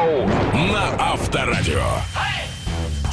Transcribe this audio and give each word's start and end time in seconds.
Драйв-шоу 0.00 0.26
на 0.72 1.12
Авторадио. 1.12 1.82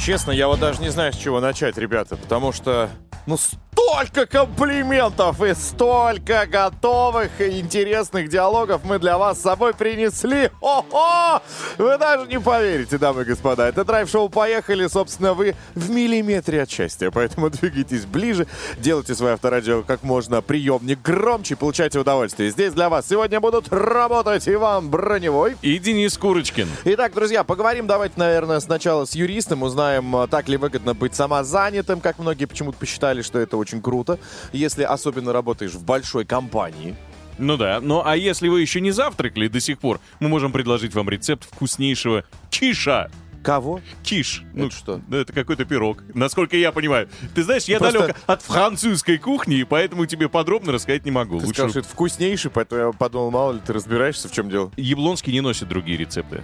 Честно, 0.00 0.30
я 0.30 0.48
вот 0.48 0.60
даже 0.60 0.80
не 0.80 0.88
знаю, 0.88 1.12
с 1.12 1.16
чего 1.16 1.40
начать, 1.40 1.76
ребята, 1.76 2.16
потому 2.16 2.52
что, 2.52 2.88
ну, 3.26 3.36
столько 3.78 4.26
комплиментов 4.26 5.40
и 5.40 5.54
столько 5.54 6.46
готовых 6.46 7.40
и 7.40 7.60
интересных 7.60 8.28
диалогов 8.28 8.82
мы 8.84 8.98
для 8.98 9.18
вас 9.18 9.38
с 9.38 9.42
собой 9.42 9.72
принесли. 9.72 10.50
О-хо! 10.60 11.40
Вы 11.78 11.96
даже 11.96 12.26
не 12.26 12.40
поверите, 12.40 12.98
дамы 12.98 13.22
и 13.22 13.24
господа. 13.24 13.68
Это 13.68 13.84
драйв-шоу 13.84 14.28
«Поехали». 14.30 14.88
Собственно, 14.88 15.32
вы 15.32 15.54
в 15.74 15.90
миллиметре 15.90 16.62
от 16.62 16.70
счастья, 16.70 17.12
поэтому 17.12 17.50
двигайтесь 17.50 18.04
ближе, 18.04 18.48
делайте 18.78 19.14
свое 19.14 19.34
авторадио 19.34 19.82
как 19.82 20.02
можно 20.02 20.42
приемник 20.42 21.00
громче, 21.00 21.54
получайте 21.54 22.00
удовольствие. 22.00 22.50
Здесь 22.50 22.72
для 22.72 22.88
вас 22.88 23.06
сегодня 23.08 23.40
будут 23.40 23.72
работать 23.72 24.48
Иван 24.48 24.90
Броневой. 24.90 25.56
И 25.62 25.78
Денис 25.78 26.18
Курочкин. 26.18 26.68
Итак, 26.84 27.14
друзья, 27.14 27.44
поговорим 27.44 27.86
давайте, 27.86 28.14
наверное, 28.16 28.58
сначала 28.58 29.04
с 29.04 29.14
юристом, 29.14 29.62
узнаем, 29.62 30.16
а, 30.16 30.26
так 30.26 30.48
ли 30.48 30.56
выгодно 30.56 30.94
быть 30.94 31.14
самозанятым, 31.14 32.00
как 32.00 32.18
многие 32.18 32.46
почему-то 32.46 32.78
посчитали, 32.78 33.22
что 33.22 33.38
это 33.38 33.56
очень 33.56 33.67
круто, 33.76 34.18
если 34.52 34.82
особенно 34.82 35.32
работаешь 35.32 35.72
в 35.72 35.84
большой 35.84 36.24
компании. 36.24 36.96
Ну 37.38 37.56
да, 37.56 37.80
ну 37.80 38.02
а 38.04 38.16
если 38.16 38.48
вы 38.48 38.60
еще 38.60 38.80
не 38.80 38.90
завтракали 38.90 39.46
до 39.48 39.60
сих 39.60 39.78
пор, 39.78 40.00
мы 40.18 40.28
можем 40.28 40.50
предложить 40.52 40.94
вам 40.94 41.08
рецепт 41.08 41.44
вкуснейшего 41.44 42.24
киша. 42.50 43.10
Кого? 43.42 43.80
Киш. 44.02 44.42
Это 44.54 44.70
что? 44.70 45.00
ну, 45.06 45.16
Это 45.18 45.32
какой-то 45.32 45.64
пирог, 45.64 46.02
насколько 46.12 46.56
я 46.56 46.72
понимаю. 46.72 47.08
Ты 47.36 47.44
знаешь, 47.44 47.64
я 47.64 47.78
Просто- 47.78 48.00
далек 48.00 48.16
от 48.26 48.42
французской 48.42 49.16
кухни, 49.18 49.58
и 49.58 49.64
поэтому 49.64 50.06
тебе 50.06 50.28
подробно 50.28 50.72
рассказать 50.72 51.04
не 51.04 51.12
могу. 51.12 51.38
Ты 51.38 51.46
Лучше 51.46 51.54
сказал, 51.54 51.70
что 51.70 51.78
это 51.78 51.88
вкуснейший, 51.88 52.50
поэтому 52.50 52.80
я 52.88 52.92
подумал, 52.92 53.30
мало 53.30 53.52
ли 53.52 53.60
ты 53.64 53.72
разбираешься, 53.72 54.28
в 54.28 54.32
чем 54.32 54.50
дело. 54.50 54.72
Яблонский 54.76 55.32
не 55.32 55.40
носит 55.40 55.68
другие 55.68 55.96
рецепты. 55.96 56.42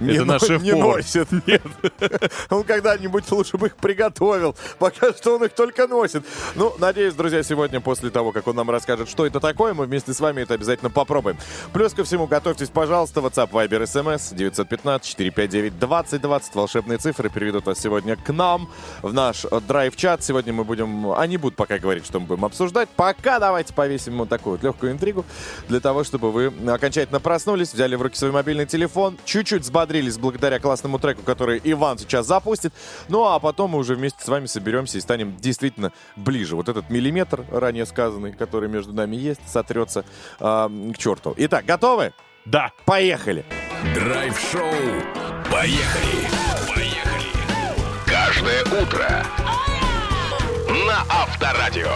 Не 0.00 0.14
Это 0.14 0.24
наш 0.24 0.48
не 0.48 0.72
носит. 0.72 1.28
Нет. 1.46 1.62
Он 2.50 2.64
когда-нибудь 2.64 3.30
лучше 3.30 3.56
бы 3.56 3.68
их 3.68 3.76
приготовил. 3.76 4.56
Пока 4.78 5.12
что 5.12 5.36
он 5.36 5.44
их 5.44 5.54
только 5.54 5.86
носит. 5.86 6.24
Ну, 6.54 6.74
надеюсь, 6.78 7.14
друзья, 7.14 7.42
сегодня 7.42 7.80
после 7.80 8.10
того, 8.10 8.32
как 8.32 8.46
он 8.46 8.56
нам 8.56 8.70
расскажет, 8.70 9.08
что 9.08 9.26
это 9.26 9.40
такое, 9.40 9.74
мы 9.74 9.86
вместе 9.86 10.12
с 10.12 10.20
вами 10.20 10.42
это 10.42 10.54
обязательно 10.54 10.90
попробуем. 10.90 11.36
Плюс 11.72 11.92
ко 11.92 12.04
всему, 12.04 12.26
готовьтесь, 12.26 12.68
пожалуйста, 12.68 13.20
WhatsApp, 13.20 13.50
Viber, 13.50 13.84
SMS 13.84 14.34
915-459-2020. 14.34 16.42
Волшебные 16.54 16.98
цифры 16.98 17.30
переведут 17.30 17.66
вас 17.66 17.78
сегодня 17.78 18.16
к 18.16 18.32
нам 18.32 18.68
в 19.02 19.12
наш 19.12 19.46
драйв-чат. 19.68 20.22
Сегодня 20.22 20.52
мы 20.52 20.64
будем... 20.64 21.12
Они 21.12 21.36
будут 21.36 21.56
пока 21.56 21.78
говорить, 21.78 22.06
что 22.06 22.20
мы 22.20 22.26
будем 22.26 22.44
обсуждать. 22.44 22.88
Пока 22.90 23.38
давайте 23.38 23.72
повесим 23.72 24.18
вот 24.18 24.28
такую 24.28 24.56
вот 24.56 24.64
легкую 24.64 24.92
интригу 24.92 25.24
для 25.68 25.80
того, 25.80 26.04
чтобы 26.04 26.32
вы 26.32 26.52
окончательно 26.66 27.20
проснулись, 27.20 27.72
взяли 27.72 27.96
в 27.96 28.02
руки 28.02 28.16
свой 28.16 28.32
мобильный 28.32 28.66
телефон, 28.66 29.16
чуть-чуть 29.24 29.64
взбодрились 29.84 30.16
благодаря 30.16 30.58
классному 30.58 30.98
треку, 30.98 31.22
который 31.22 31.60
Иван 31.62 31.98
сейчас 31.98 32.26
запустит. 32.26 32.72
Ну, 33.08 33.24
а 33.26 33.38
потом 33.38 33.72
мы 33.72 33.78
уже 33.78 33.94
вместе 33.94 34.24
с 34.24 34.28
вами 34.28 34.46
соберемся 34.46 34.96
и 34.96 35.00
станем 35.00 35.36
действительно 35.36 35.92
ближе. 36.16 36.56
Вот 36.56 36.68
этот 36.68 36.88
миллиметр, 36.88 37.44
ранее 37.50 37.84
сказанный, 37.84 38.32
который 38.32 38.68
между 38.68 38.94
нами 38.94 39.16
есть, 39.16 39.40
сотрется 39.46 40.04
а, 40.40 40.68
к 40.68 40.98
черту. 40.98 41.34
Итак, 41.36 41.66
готовы? 41.66 42.12
Да. 42.46 42.72
Поехали! 42.86 43.44
Драйв-шоу. 43.94 44.62
Поехали. 45.52 46.28
Поехали. 46.74 47.28
Каждое 48.06 48.62
утро 48.82 49.26
на 50.86 51.02
Авторадио. 51.10 51.94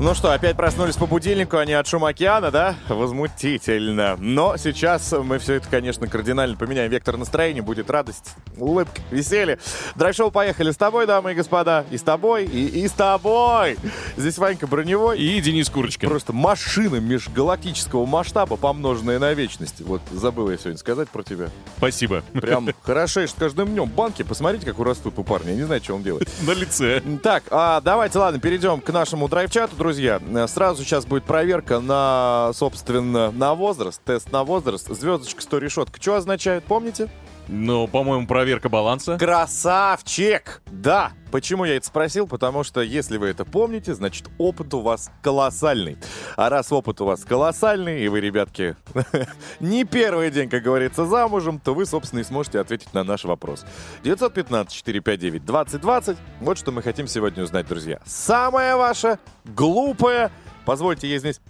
Ну 0.00 0.14
что, 0.14 0.32
опять 0.32 0.56
проснулись 0.56 0.96
по 0.96 1.04
будильнику, 1.04 1.58
а 1.58 1.66
не 1.66 1.74
от 1.74 1.86
шума 1.86 2.08
океана, 2.08 2.50
да? 2.50 2.74
Возмутительно. 2.88 4.16
Но 4.18 4.56
сейчас 4.56 5.12
мы 5.12 5.38
все 5.38 5.56
это, 5.56 5.68
конечно, 5.68 6.06
кардинально 6.06 6.56
поменяем. 6.56 6.90
Вектор 6.90 7.18
настроения, 7.18 7.60
будет 7.60 7.90
радость, 7.90 8.30
улыбка, 8.56 9.02
веселье. 9.10 9.58
Драйв-шоу 9.96 10.30
поехали 10.30 10.70
с 10.70 10.78
тобой, 10.78 11.06
дамы 11.06 11.32
и 11.32 11.34
господа. 11.34 11.84
И 11.90 11.98
с 11.98 12.02
тобой, 12.02 12.46
и, 12.46 12.80
и 12.82 12.88
с 12.88 12.92
тобой. 12.92 13.76
Здесь 14.16 14.38
Ванька 14.38 14.66
Броневой. 14.66 15.18
И 15.18 15.38
Денис 15.42 15.68
Курочкин. 15.68 16.08
Просто 16.08 16.32
машина 16.32 16.96
межгалактического 16.96 18.06
масштаба, 18.06 18.56
помноженная 18.56 19.18
на 19.18 19.34
вечность. 19.34 19.82
Вот 19.82 20.00
забыл 20.10 20.48
я 20.48 20.56
сегодня 20.56 20.78
сказать 20.78 21.10
про 21.10 21.22
тебя. 21.22 21.50
Спасибо. 21.76 22.22
Прям 22.32 22.70
хорошеешь 22.84 23.32
с 23.32 23.34
каждым 23.34 23.68
днем. 23.68 23.90
Банки, 23.90 24.22
посмотрите, 24.22 24.64
как 24.64 24.78
растут 24.78 25.18
у 25.18 25.24
парня. 25.24 25.50
Я 25.50 25.56
не 25.56 25.64
знаю, 25.64 25.84
что 25.84 25.94
он 25.94 26.02
делает. 26.02 26.26
На 26.40 26.52
лице. 26.52 27.02
Так, 27.22 27.42
а, 27.50 27.82
давайте, 27.82 28.18
ладно, 28.18 28.40
перейдем 28.40 28.80
к 28.80 28.88
нашему 28.88 29.28
драйв-чату, 29.28 29.76
друзья. 29.76 29.89
Э, 29.98 30.46
Сразу 30.48 30.84
сейчас 30.84 31.06
будет 31.06 31.24
проверка 31.24 31.80
на, 31.80 32.52
собственно, 32.54 33.30
на 33.30 33.54
возраст, 33.54 34.00
тест 34.04 34.32
на 34.32 34.44
возраст. 34.44 34.88
Звездочка 34.88 35.42
100 35.42 35.58
решетка. 35.58 36.00
Что 36.00 36.14
означает, 36.14 36.64
помните? 36.64 37.08
Ну, 37.52 37.88
по-моему, 37.88 38.28
проверка 38.28 38.68
баланса. 38.68 39.18
Красавчик! 39.18 40.62
Да! 40.66 41.10
Почему 41.32 41.64
я 41.64 41.76
это 41.76 41.84
спросил? 41.84 42.28
Потому 42.28 42.62
что, 42.62 42.80
если 42.80 43.16
вы 43.16 43.26
это 43.26 43.44
помните, 43.44 43.92
значит, 43.92 44.28
опыт 44.38 44.72
у 44.72 44.80
вас 44.80 45.10
колоссальный. 45.20 45.98
А 46.36 46.48
раз 46.48 46.70
опыт 46.70 47.00
у 47.00 47.06
вас 47.06 47.24
колоссальный, 47.24 48.04
и 48.04 48.08
вы, 48.08 48.20
ребятки, 48.20 48.76
не 49.60 49.82
первый 49.82 50.30
день, 50.30 50.48
как 50.48 50.62
говорится, 50.62 51.06
замужем, 51.06 51.58
то 51.58 51.74
вы, 51.74 51.86
собственно, 51.86 52.20
и 52.20 52.24
сможете 52.24 52.60
ответить 52.60 52.94
на 52.94 53.02
наш 53.02 53.24
вопрос. 53.24 53.66
915-459-2020. 54.04 56.16
Вот 56.40 56.56
что 56.56 56.70
мы 56.70 56.82
хотим 56.82 57.08
сегодня 57.08 57.42
узнать, 57.42 57.66
друзья. 57.66 57.98
Самая 58.06 58.76
ваша 58.76 59.18
глупая, 59.44 60.30
позвольте, 60.64 61.08
я 61.08 61.18
здесь 61.18 61.40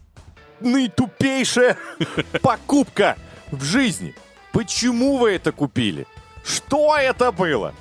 наитупейшая 0.60 1.76
покупка 2.40 3.16
в 3.50 3.62
жизни. 3.62 4.14
Почему 4.52 5.18
вы 5.18 5.32
это 5.32 5.52
купили? 5.52 6.06
Что 6.44 6.96
это 6.96 7.32
было? 7.32 7.74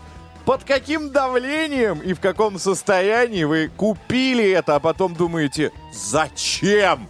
Под 0.45 0.63
каким 0.63 1.11
давлением 1.11 1.99
и 1.99 2.13
в 2.13 2.19
каком 2.19 2.57
состоянии 2.57 3.43
вы 3.43 3.69
купили 3.75 4.49
это, 4.49 4.75
а 4.75 4.79
потом 4.79 5.13
думаете, 5.13 5.71
зачем? 5.93 7.07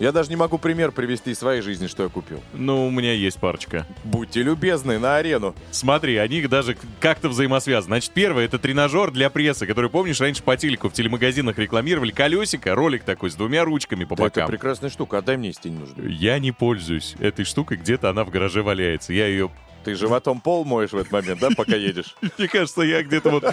Я 0.00 0.12
даже 0.12 0.30
не 0.30 0.36
могу 0.36 0.56
пример 0.56 0.92
привести 0.92 1.30
из 1.30 1.38
своей 1.38 1.60
жизни, 1.60 1.86
что 1.86 2.04
я 2.04 2.08
купил. 2.08 2.40
Ну, 2.54 2.86
у 2.86 2.90
меня 2.90 3.12
есть 3.12 3.38
парочка. 3.38 3.86
Будьте 4.02 4.42
любезны 4.42 4.98
на 4.98 5.16
арену. 5.16 5.54
Смотри, 5.72 6.16
они 6.16 6.40
даже 6.46 6.74
как-то 7.00 7.28
взаимосвязаны. 7.28 7.90
Значит, 7.90 8.12
первое— 8.12 8.44
это 8.46 8.58
тренажер 8.58 9.10
для 9.10 9.28
пресса, 9.28 9.66
который, 9.66 9.90
помнишь, 9.90 10.18
раньше 10.18 10.42
по 10.42 10.56
телеку 10.56 10.88
в 10.88 10.94
телемагазинах 10.94 11.58
рекламировали. 11.58 12.12
Колесико, 12.12 12.74
ролик 12.74 13.04
такой 13.04 13.30
с 13.30 13.34
двумя 13.34 13.62
ручками 13.62 14.04
по 14.04 14.16
Да 14.16 14.24
это 14.24 14.40
бокам. 14.40 14.50
прекрасная 14.50 14.88
штука, 14.88 15.18
отдай 15.18 15.36
мне, 15.36 15.48
если 15.48 15.68
не 15.68 15.78
нужно. 15.78 16.00
Я 16.02 16.38
не 16.38 16.52
пользуюсь 16.52 17.14
этой 17.20 17.44
штукой, 17.44 17.76
где-то 17.76 18.08
она 18.08 18.24
в 18.24 18.30
гараже 18.30 18.62
валяется. 18.62 19.12
Я 19.12 19.26
ее... 19.26 19.50
Ты 19.84 19.94
животом 19.94 20.40
пол 20.40 20.64
моешь 20.64 20.90
в 20.90 20.96
этот 20.96 21.10
момент, 21.10 21.40
да, 21.40 21.48
пока 21.56 21.74
едешь? 21.76 22.14
Мне 22.38 22.48
кажется, 22.48 22.82
я 22.82 23.02
где-то 23.02 23.30
вот 23.30 23.44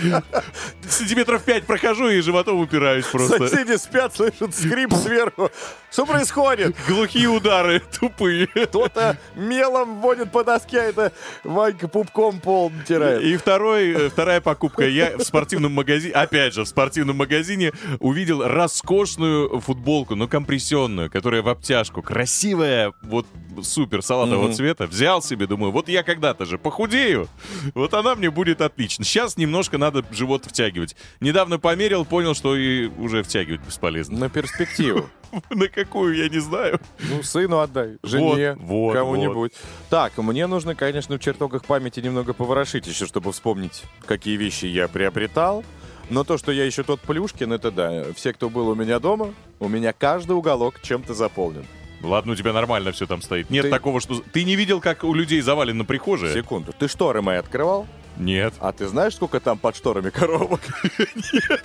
сантиметров 0.90 1.44
пять 1.44 1.66
прохожу 1.66 2.10
и 2.10 2.20
животом 2.22 2.60
упираюсь 2.60 3.06
просто. 3.06 3.48
Соседи 3.48 3.78
спят, 3.78 4.16
слышат 4.16 4.54
скрип 4.56 4.94
сверху. 4.94 5.50
Что 5.92 6.06
происходит? 6.06 6.76
Глухие 6.88 7.28
удары, 7.30 7.82
тупые. 8.00 8.48
Кто-то 8.48 9.18
мелом 9.36 10.02
вводит 10.02 10.32
по 10.32 10.44
доске, 10.44 10.80
а 10.82 10.84
это 10.84 11.14
Ванька 11.44 11.88
пупком 11.88 12.40
пол 12.40 12.70
натирает. 12.72 13.22
И 13.24 13.38
второй, 13.38 13.92
э, 13.92 14.10
вторая 14.10 14.42
покупка. 14.42 14.88
Я 14.88 15.18
в 15.18 15.22
спортивном 15.24 15.74
магазине, 15.74 16.14
опять 16.14 16.54
же, 16.54 16.64
в 16.64 16.68
спортивном 16.68 17.18
магазине 17.18 17.72
увидел 18.00 18.46
роскошную 18.46 19.60
футболку, 19.62 20.16
но 20.16 20.28
компрессионную, 20.28 21.10
которая 21.10 21.42
в 21.42 21.48
обтяжку. 21.50 22.02
Красивая, 22.02 22.94
вот 23.02 23.26
супер 23.62 24.02
салатового 24.02 24.48
Мгм. 24.48 24.54
цвета. 24.54 24.88
Взял 24.88 25.22
себе, 25.22 25.48
думаю, 25.48 25.72
вот 25.72 25.90
я 25.90 26.04
когда-то 26.18 26.46
же 26.46 26.58
похудею. 26.58 27.28
Вот 27.76 27.94
она 27.94 28.16
мне 28.16 28.32
будет 28.32 28.62
отлично. 28.62 29.06
Сейчас 29.06 29.38
немножко 29.38 29.78
надо 29.78 30.04
живот 30.12 30.46
втягивать. 30.46 30.96
Недавно 31.20 31.60
померил, 31.60 32.06
понял, 32.06 32.34
что 32.34 32.56
и 32.56 32.88
уже 32.88 33.22
втягивать 33.22 33.62
бесполезно. 33.62 34.18
На 34.18 34.30
перспективу. 34.30 35.10
На 35.52 35.68
какую, 35.68 36.16
я 36.16 36.28
не 36.28 36.40
знаю. 36.40 36.80
Ну, 37.08 37.22
сыну 37.22 37.60
отдай, 37.60 37.98
жене, 38.02 38.54
Вот, 38.54 38.68
вот, 38.68 38.94
кому-нибудь. 38.94 39.52
Так, 39.92 40.18
мне 40.18 40.48
нужно, 40.48 40.74
конечно, 40.74 41.18
в 41.18 41.20
чертогах 41.20 41.66
памяти 41.66 42.00
немного 42.00 42.34
поворошить 42.34 42.88
еще, 42.88 43.06
чтобы 43.06 43.32
вспомнить, 43.32 43.84
какие 44.06 44.38
вещи 44.38 44.66
я 44.66 44.88
приобретал. 44.88 45.64
Но 46.10 46.24
то, 46.24 46.40
что 46.40 46.52
я 46.52 46.66
еще 46.66 46.82
тот 46.82 47.00
Плюшкин, 47.02 47.54
это 47.54 47.70
да. 47.70 48.06
Все, 48.16 48.34
кто 48.34 48.50
был 48.50 48.70
у 48.70 48.76
меня 48.76 49.00
дома, 49.00 49.36
у 49.60 49.68
меня 49.68 49.94
каждый 49.94 50.32
уголок 50.32 50.82
чем-то 50.82 51.14
заполнен. 51.14 51.68
Ладно, 52.02 52.34
у 52.34 52.36
тебя 52.36 52.54
нормально 52.54 52.92
все 52.92 53.08
там 53.08 53.22
стоит. 53.22 53.50
Нет 53.50 53.66
Ты- 53.66 53.72
такого, 53.72 54.02
что... 54.02 54.22
Ты 54.32 54.44
не 54.44 54.56
видел, 54.56 54.82
как 54.82 55.04
у 55.04 55.14
людей 55.14 55.42
завалено 55.42 55.86
прихожая? 55.86 56.34
Секунду. 56.34 56.74
Ты 56.78 56.88
шторы 56.88 57.22
мои 57.22 57.38
открывал? 57.38 57.88
Нет. 58.20 58.54
А 58.60 58.72
ты 58.72 58.88
знаешь, 58.88 59.16
сколько 59.16 59.40
там 59.40 59.58
под 59.58 59.76
шторами 59.76 60.10
коробок? 60.10 60.62
Нет. 61.34 61.64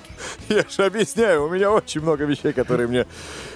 Я 0.49 0.65
же 0.69 0.85
объясняю, 0.85 1.47
у 1.47 1.49
меня 1.49 1.71
очень 1.71 2.01
много 2.03 2.25
вещей, 2.25 2.53
которые 2.53 2.89
мне 2.89 3.07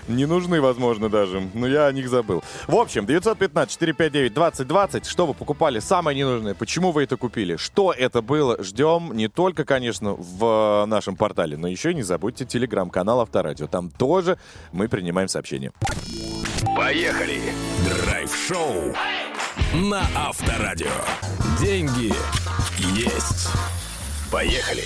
не 0.09 0.27
нужны, 0.27 0.61
возможно, 0.61 1.09
даже. 1.09 1.49
Но 1.53 1.67
я 1.67 1.87
о 1.87 1.93
них 1.93 2.09
забыл. 2.09 2.45
В 2.67 2.77
общем, 2.77 3.05
915-459-2020. 3.05 5.09
Что 5.09 5.27
вы 5.27 5.35
покупали 5.35 5.79
самое 5.79 6.17
ненужное? 6.17 6.55
Почему 6.55 6.91
вы 6.93 7.03
это 7.05 7.19
купили? 7.19 7.57
Что 7.57 7.93
это 7.93 8.23
было? 8.23 8.63
Ждем 8.63 9.13
не 9.13 9.29
только, 9.29 9.65
конечно, 9.65 10.15
в 10.15 10.85
э, 10.85 10.87
нашем 10.87 11.17
портале, 11.17 11.57
но 11.57 11.67
еще 11.69 11.91
и 11.91 11.95
не 11.95 12.03
забудьте 12.03 12.45
телеграм-канал 12.47 13.21
Авторадио. 13.21 13.67
Там 13.67 13.91
тоже 13.91 14.39
мы 14.73 14.89
принимаем 14.89 15.29
сообщения. 15.29 15.73
Поехали! 16.77 17.41
Драйв-шоу 17.89 18.95
на 19.73 20.07
Авторадио. 20.15 20.93
Деньги 21.59 22.13
есть. 22.95 23.49
Поехали. 24.31 24.85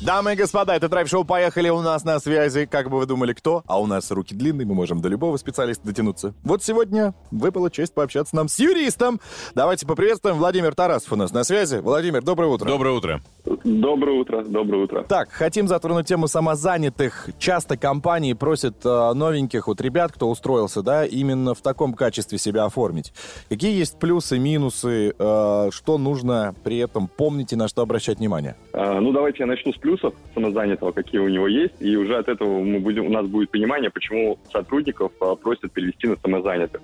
Дамы 0.00 0.34
и 0.34 0.36
господа, 0.36 0.76
это 0.76 0.88
драйв-шоу 0.88 1.24
«Поехали» 1.24 1.70
у 1.70 1.80
нас 1.80 2.04
на 2.04 2.20
связи. 2.20 2.66
Как 2.66 2.88
бы 2.88 2.98
вы 2.98 3.06
думали, 3.06 3.32
кто? 3.32 3.64
А 3.66 3.80
у 3.80 3.86
нас 3.86 4.12
руки 4.12 4.32
длинные, 4.32 4.64
мы 4.64 4.74
можем 4.74 5.00
до 5.00 5.08
любого 5.08 5.36
специалиста 5.38 5.84
дотянуться. 5.88 6.34
Вот 6.44 6.62
сегодня 6.62 7.14
выпала 7.32 7.68
честь 7.68 7.94
пообщаться 7.94 8.36
нам 8.36 8.46
с 8.46 8.60
юристом. 8.60 9.18
Давайте 9.56 9.86
поприветствуем. 9.86 10.36
Владимир 10.36 10.76
Тарасов 10.76 11.12
у 11.12 11.16
нас 11.16 11.32
на 11.32 11.42
связи. 11.42 11.78
Владимир, 11.78 12.22
доброе 12.22 12.46
утро. 12.46 12.66
Доброе 12.66 12.94
утро. 12.94 13.20
Доброе 13.64 14.20
утро, 14.20 14.44
доброе 14.44 14.84
утро. 14.84 15.02
Так, 15.02 15.32
хотим 15.32 15.66
затронуть 15.66 16.06
тему 16.06 16.28
самозанятых. 16.28 17.30
Часто 17.40 17.76
компании 17.76 18.34
просят 18.34 18.76
э, 18.84 19.12
новеньких 19.14 19.66
вот 19.66 19.80
ребят, 19.80 20.12
кто 20.12 20.30
устроился, 20.30 20.82
да, 20.82 21.06
именно 21.06 21.54
в 21.54 21.60
таком 21.60 21.94
качестве 21.94 22.38
себя 22.38 22.66
оформить. 22.66 23.12
Какие 23.48 23.76
есть 23.76 23.98
плюсы, 23.98 24.38
минусы, 24.38 25.12
э, 25.18 25.68
что 25.72 25.98
нужно 25.98 26.54
при 26.62 26.78
этом 26.78 27.08
помнить 27.08 27.52
и 27.52 27.56
на 27.56 27.66
что 27.66 27.82
обращать 27.82 28.18
внимание? 28.18 28.54
А, 28.72 29.00
ну, 29.00 29.12
давайте 29.12 29.38
я 29.40 29.46
начну 29.46 29.72
с 29.72 29.76
плюсов 29.76 29.87
самозанятого, 29.96 30.92
какие 30.92 31.20
у 31.20 31.28
него 31.28 31.48
есть, 31.48 31.74
и 31.80 31.96
уже 31.96 32.16
от 32.16 32.28
этого 32.28 32.60
мы 32.60 32.80
будем, 32.80 33.06
у 33.06 33.10
нас 33.10 33.26
будет 33.26 33.50
понимание, 33.50 33.90
почему 33.90 34.38
сотрудников 34.52 35.12
а, 35.20 35.34
просят 35.34 35.72
перевести 35.72 36.08
на 36.08 36.16
самозанятых. 36.16 36.80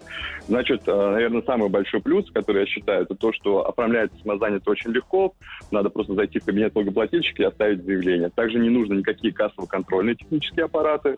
Значит, 0.46 0.82
а, 0.86 1.12
наверное, 1.12 1.42
самый 1.42 1.68
большой 1.68 2.00
плюс, 2.00 2.30
который 2.30 2.60
я 2.60 2.66
считаю, 2.66 3.02
это 3.02 3.14
то, 3.14 3.32
что 3.32 3.68
оформляется 3.68 4.18
самозанятый 4.22 4.70
очень 4.70 4.92
легко, 4.92 5.34
надо 5.70 5.90
просто 5.90 6.14
зайти 6.14 6.38
в 6.38 6.44
кабинет 6.44 6.74
налогоплательщика 6.74 7.42
и 7.42 7.46
оставить 7.46 7.84
заявление. 7.84 8.30
Также 8.30 8.58
не 8.58 8.70
нужно 8.70 8.94
никакие 8.94 9.32
кассово-контрольные 9.32 10.14
технические 10.14 10.66
аппараты, 10.66 11.16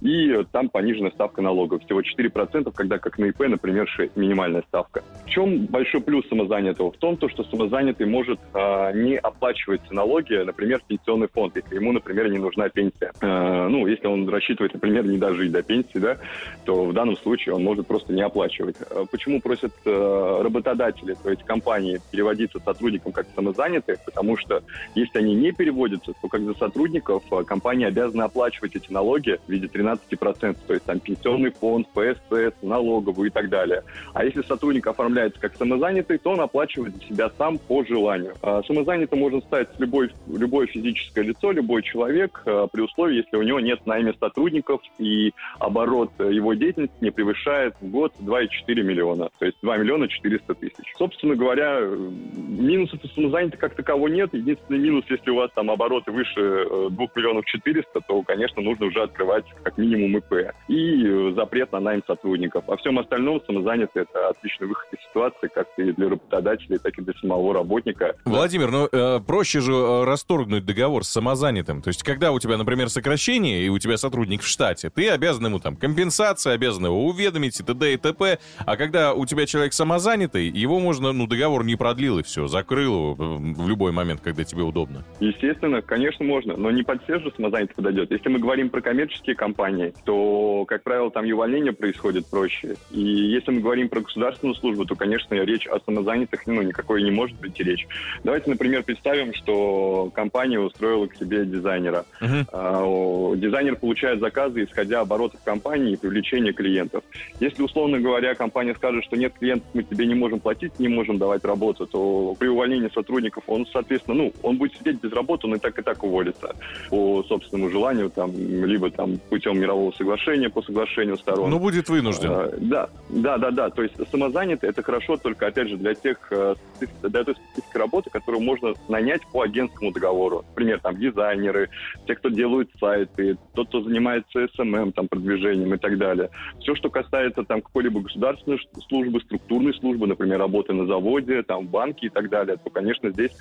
и 0.00 0.44
там 0.52 0.68
пониженная 0.68 1.10
ставка 1.10 1.42
налогов. 1.42 1.82
Всего 1.84 2.00
4%, 2.00 2.72
когда 2.74 2.98
как 2.98 3.18
на 3.18 3.26
ИП, 3.26 3.40
например, 3.40 3.88
6, 3.88 4.16
минимальная 4.16 4.62
ставка. 4.62 5.02
В 5.24 5.30
чем 5.30 5.66
большой 5.66 6.00
плюс 6.00 6.26
самозанятого? 6.28 6.92
В 6.92 6.96
том, 6.96 7.16
то, 7.16 7.28
что 7.28 7.44
самозанятый 7.44 8.06
может 8.06 8.40
а, 8.54 8.92
не 8.92 9.16
оплачивать 9.16 9.90
налоги, 9.90 10.34
например, 10.34 10.80
в 10.80 10.84
пенсионный 11.28 11.30
фонд, 11.32 11.56
если 11.56 11.74
ему, 11.76 11.92
например, 11.92 12.30
не 12.30 12.38
нужна 12.38 12.68
пенсия. 12.68 13.12
А, 13.20 13.68
ну, 13.68 13.86
если 13.86 14.06
он 14.06 14.28
рассчитывает, 14.28 14.74
например, 14.74 15.06
не 15.06 15.18
дожить 15.18 15.52
до 15.52 15.62
пенсии, 15.62 15.98
да, 15.98 16.18
то 16.64 16.84
в 16.84 16.92
данном 16.92 17.16
случае 17.16 17.54
он 17.54 17.64
может 17.64 17.86
просто 17.86 18.12
не 18.12 18.22
оплачивать. 18.22 18.76
А 18.90 19.04
почему 19.10 19.40
просят 19.40 19.72
а, 19.84 20.42
работодатели, 20.42 21.14
то 21.22 21.30
есть 21.30 21.44
компании, 21.44 22.00
переводиться 22.10 22.58
сотрудникам 22.60 23.12
как 23.12 23.26
самозанятых? 23.34 23.98
Потому 24.04 24.36
что 24.36 24.62
если 24.94 25.18
они 25.18 25.34
не 25.34 25.52
переводятся, 25.52 26.12
то 26.20 26.28
как 26.28 26.42
за 26.42 26.54
сотрудников 26.54 27.22
компания 27.46 27.86
обязана 27.86 28.24
оплачивать 28.24 28.76
эти 28.76 28.92
налоги 28.92 29.38
в 29.46 29.50
виде 29.50 29.66
13%, 29.66 30.56
то 30.66 30.74
есть 30.74 30.84
там 30.84 31.00
пенсионный 31.00 31.50
фонд, 31.50 31.88
ПСС, 31.94 32.54
налоговую 32.62 33.28
и 33.28 33.30
так 33.30 33.48
далее. 33.48 33.82
А 34.14 34.24
если 34.24 34.42
сотрудник 34.42 34.86
оформляется 34.86 35.40
как 35.40 35.56
самозанятый, 35.56 36.18
то 36.18 36.30
он 36.30 36.40
оплачивает 36.40 36.94
себя 37.08 37.30
сам 37.36 37.58
по 37.58 37.84
желанию. 37.84 38.34
Самозанятым 38.66 39.18
можно 39.18 39.40
стать 39.40 39.68
любой, 39.78 40.10
любое 40.26 40.66
физическое 40.66 41.17
лицо, 41.22 41.52
любой 41.52 41.82
человек, 41.82 42.42
а, 42.46 42.66
при 42.66 42.82
условии, 42.82 43.16
если 43.16 43.36
у 43.36 43.42
него 43.42 43.60
нет 43.60 43.86
найма 43.86 44.14
сотрудников 44.18 44.80
и 44.98 45.32
оборот 45.58 46.10
его 46.18 46.54
деятельности 46.54 46.96
не 47.00 47.10
превышает 47.10 47.74
в 47.80 47.90
год 47.90 48.12
2,4 48.20 48.82
миллиона, 48.82 49.30
то 49.38 49.44
есть 49.44 49.58
2 49.62 49.76
миллиона 49.76 50.08
400 50.08 50.54
тысяч. 50.54 50.94
Собственно 50.96 51.34
говоря, 51.34 51.80
минусов 51.80 53.00
у 53.02 53.08
самозанятых 53.08 53.60
как 53.60 53.74
такового 53.74 54.08
нет. 54.08 54.32
Единственный 54.32 54.78
минус, 54.78 55.04
если 55.08 55.30
у 55.30 55.36
вас 55.36 55.50
там 55.54 55.70
обороты 55.70 56.10
выше 56.10 56.66
2 56.90 57.06
миллионов 57.14 57.44
400, 57.46 58.00
то, 58.00 58.22
конечно, 58.22 58.62
нужно 58.62 58.86
уже 58.86 59.02
открывать 59.02 59.44
как 59.62 59.78
минимум 59.78 60.18
ИП. 60.18 60.52
И 60.68 61.04
э, 61.06 61.32
запрет 61.34 61.72
на 61.72 61.80
найм 61.80 62.02
сотрудников. 62.06 62.64
А 62.68 62.76
всем 62.76 62.98
остальном 62.98 63.40
самозанятый– 63.46 64.02
это 64.10 64.28
отличный 64.28 64.66
выход 64.66 64.92
из 64.92 65.08
ситуации, 65.08 65.48
как 65.48 65.68
и 65.76 65.92
для 65.92 66.10
работодателей, 66.10 66.78
так 66.78 66.98
и 66.98 67.02
для 67.02 67.14
самого 67.14 67.54
работника. 67.54 68.16
Владимир, 68.24 68.70
ну 68.70 68.88
э, 68.90 69.20
проще 69.20 69.60
же 69.60 69.72
э, 69.72 70.04
расторгнуть 70.04 70.64
договор 70.64 71.04
самозанятым. 71.08 71.82
То 71.82 71.88
есть, 71.88 72.02
когда 72.02 72.32
у 72.32 72.38
тебя, 72.38 72.56
например, 72.56 72.88
сокращение, 72.88 73.62
и 73.64 73.68
у 73.68 73.78
тебя 73.78 73.96
сотрудник 73.96 74.42
в 74.42 74.46
штате, 74.46 74.90
ты 74.90 75.08
обязан 75.08 75.46
ему 75.46 75.58
там 75.58 75.76
компенсация, 75.76 76.54
обязан 76.54 76.86
его 76.86 77.06
уведомить 77.06 77.58
и 77.60 77.62
т.д. 77.62 77.94
и 77.94 77.96
т.п. 77.96 78.38
А 78.58 78.76
когда 78.76 79.14
у 79.14 79.26
тебя 79.26 79.46
человек 79.46 79.72
самозанятый, 79.72 80.48
его 80.48 80.80
можно, 80.80 81.12
ну, 81.12 81.26
договор 81.26 81.64
не 81.64 81.76
продлил 81.76 82.18
и 82.18 82.22
все, 82.22 82.46
закрыл 82.46 83.14
его 83.14 83.14
в 83.14 83.68
любой 83.68 83.92
момент, 83.92 84.20
когда 84.20 84.44
тебе 84.44 84.62
удобно. 84.62 85.04
Естественно, 85.20 85.82
конечно, 85.82 86.24
можно, 86.24 86.56
но 86.56 86.70
не 86.70 86.82
под 86.82 87.02
всех 87.04 87.22
же 87.22 87.32
самозанятых 87.36 87.76
подойдет. 87.76 88.10
Если 88.10 88.28
мы 88.28 88.38
говорим 88.38 88.70
про 88.70 88.80
коммерческие 88.80 89.34
компании, 89.34 89.92
то, 90.04 90.64
как 90.66 90.82
правило, 90.82 91.10
там 91.10 91.24
и 91.24 91.32
увольнение 91.32 91.72
происходит 91.72 92.26
проще. 92.26 92.76
И 92.90 93.00
если 93.00 93.50
мы 93.50 93.60
говорим 93.60 93.88
про 93.88 94.00
государственную 94.00 94.54
службу, 94.56 94.84
то, 94.84 94.94
конечно, 94.94 95.34
речь 95.34 95.66
о 95.66 95.80
самозанятых, 95.80 96.46
ну, 96.46 96.62
никакой 96.62 97.02
не 97.02 97.10
может 97.10 97.38
быть 97.38 97.58
речь. 97.60 97.86
Давайте, 98.24 98.50
например, 98.50 98.82
представим, 98.82 99.34
что 99.34 100.10
компания 100.14 100.58
устроила 100.58 100.97
к 101.06 101.16
себе 101.16 101.44
дизайнера. 101.44 102.04
Uh-huh. 102.20 103.36
Дизайнер 103.36 103.76
получает 103.76 104.20
заказы, 104.20 104.64
исходя 104.64 105.00
оборотов 105.00 105.40
компании 105.44 105.92
и 105.92 105.96
привлечения 105.96 106.52
клиентов. 106.52 107.04
Если, 107.40 107.62
условно 107.62 108.00
говоря, 108.00 108.34
компания 108.34 108.74
скажет, 108.74 109.04
что 109.04 109.16
нет 109.16 109.32
клиентов, 109.38 109.68
мы 109.74 109.82
тебе 109.82 110.06
не 110.06 110.14
можем 110.14 110.40
платить, 110.40 110.78
не 110.78 110.88
можем 110.88 111.18
давать 111.18 111.44
работу, 111.44 111.86
то 111.86 112.34
при 112.38 112.48
увольнении 112.48 112.90
сотрудников 112.92 113.44
он, 113.46 113.66
соответственно, 113.66 114.16
ну, 114.16 114.32
он 114.42 114.56
будет 114.56 114.76
сидеть 114.76 115.00
без 115.00 115.12
работы, 115.12 115.46
он 115.46 115.54
и 115.54 115.58
так 115.58 115.78
и 115.78 115.82
так 115.82 116.02
уволится 116.02 116.54
по 116.90 117.22
собственному 117.24 117.70
желанию, 117.70 118.10
там, 118.10 118.32
либо 118.34 118.90
там 118.90 119.18
путем 119.28 119.58
мирового 119.58 119.92
соглашения, 119.92 120.48
по 120.48 120.62
соглашению 120.62 121.16
сторон. 121.18 121.50
Ну, 121.50 121.58
будет 121.58 121.88
вынужден. 121.88 122.30
А, 122.30 122.54
да, 122.58 122.88
да, 123.08 123.38
да, 123.38 123.50
да. 123.50 123.70
То 123.70 123.82
есть 123.82 123.94
самозанятый 124.10 124.70
это 124.70 124.82
хорошо 124.82 125.16
только, 125.16 125.46
опять 125.46 125.68
же, 125.68 125.76
для 125.76 125.94
тех, 125.94 126.18
э, 126.30 126.54
для 127.02 127.24
той 127.24 127.34
специфики 127.34 127.76
работы, 127.76 128.10
которую 128.10 128.42
можно 128.42 128.74
нанять 128.88 129.22
по 129.32 129.42
агентскому 129.42 129.92
договору. 129.92 130.44
Например, 130.50 130.80
там 130.88 130.98
дизайнеры, 130.98 131.68
те, 132.06 132.14
кто 132.14 132.30
делают 132.30 132.70
сайты, 132.80 133.36
тот, 133.54 133.68
кто 133.68 133.82
занимается 133.82 134.46
SMM, 134.58 134.92
там, 134.92 135.06
продвижением 135.06 135.74
и 135.74 135.78
так 135.78 135.98
далее. 135.98 136.30
Все, 136.60 136.74
что 136.74 136.88
касается 136.88 137.44
там 137.44 137.60
какой-либо 137.60 138.00
государственной 138.00 138.58
службы, 138.88 139.20
структурной 139.20 139.74
службы, 139.74 140.06
например, 140.06 140.38
работы 140.38 140.72
на 140.72 140.86
заводе, 140.86 141.42
там, 141.42 141.66
в 141.66 141.70
банке 141.70 142.06
и 142.06 142.10
так 142.10 142.30
далее, 142.30 142.56
то, 142.56 142.70
конечно, 142.70 143.10
здесь 143.10 143.32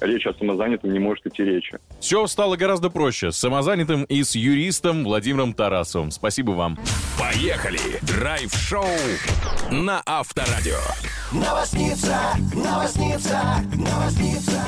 речь 0.00 0.26
о 0.26 0.34
самозанятом 0.34 0.92
не 0.92 0.98
может 0.98 1.26
идти 1.26 1.44
речи. 1.44 1.78
Все 2.00 2.26
стало 2.26 2.56
гораздо 2.56 2.90
проще. 2.90 3.32
С 3.32 3.36
самозанятым 3.36 4.04
и 4.04 4.22
с 4.22 4.34
юристом 4.34 5.04
Владимиром 5.04 5.54
Тарасовым. 5.54 6.10
Спасибо 6.10 6.52
вам. 6.52 6.78
Поехали! 7.18 7.78
Драйв-шоу 8.02 8.84
на 9.70 10.02
Авторадио. 10.06 10.78
Новосница, 11.32 12.16
новосница, 12.54 13.40
новосница. 13.76 14.62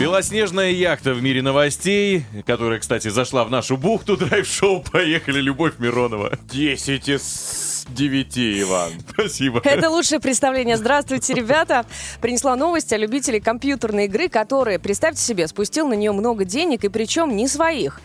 Белоснежная 0.00 0.70
яхта 0.70 1.12
в 1.12 1.22
мире 1.22 1.42
новостей, 1.42 2.24
которая, 2.46 2.78
кстати, 2.78 3.08
зашла 3.08 3.44
в 3.44 3.50
нашу 3.50 3.76
бухту 3.76 4.16
драйв-шоу 4.16 4.84
«Поехали, 4.92 5.40
Любовь 5.40 5.74
Миронова». 5.78 6.38
10 6.50 7.08
из 7.08 7.67
9, 7.88 8.38
Иван. 8.62 8.92
Спасибо. 9.10 9.60
Это 9.64 9.90
лучшее 9.90 10.20
представление. 10.20 10.76
Здравствуйте, 10.76 11.34
ребята. 11.34 11.84
Принесла 12.20 12.56
новость 12.56 12.92
о 12.92 12.96
любителей 12.96 13.40
компьютерной 13.40 14.06
игры, 14.06 14.28
который, 14.28 14.78
представьте 14.78 15.22
себе, 15.22 15.46
спустил 15.48 15.88
на 15.88 15.94
нее 15.94 16.12
много 16.12 16.44
денег, 16.44 16.84
и 16.84 16.88
причем 16.88 17.36
не 17.36 17.48
своих. 17.48 18.00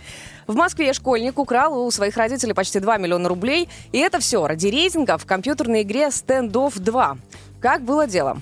В 0.48 0.56
Москве 0.56 0.94
школьник 0.94 1.40
украл 1.40 1.86
у 1.86 1.92
своих 1.92 2.18
родителей 2.18 2.54
почти 2.54 2.80
2 2.80 2.98
миллиона 2.98 3.30
рублей. 3.30 3.70
И 3.92 4.00
это 4.00 4.20
все 4.20 4.46
ради 4.46 4.68
рейтинга 4.68 5.18
в 5.18 5.26
компьютерной 5.26 5.84
игре 5.84 6.08
Standoff 6.08 6.80
2. 6.80 7.18
Как 7.62 7.82
было 7.82 8.08
дело? 8.08 8.38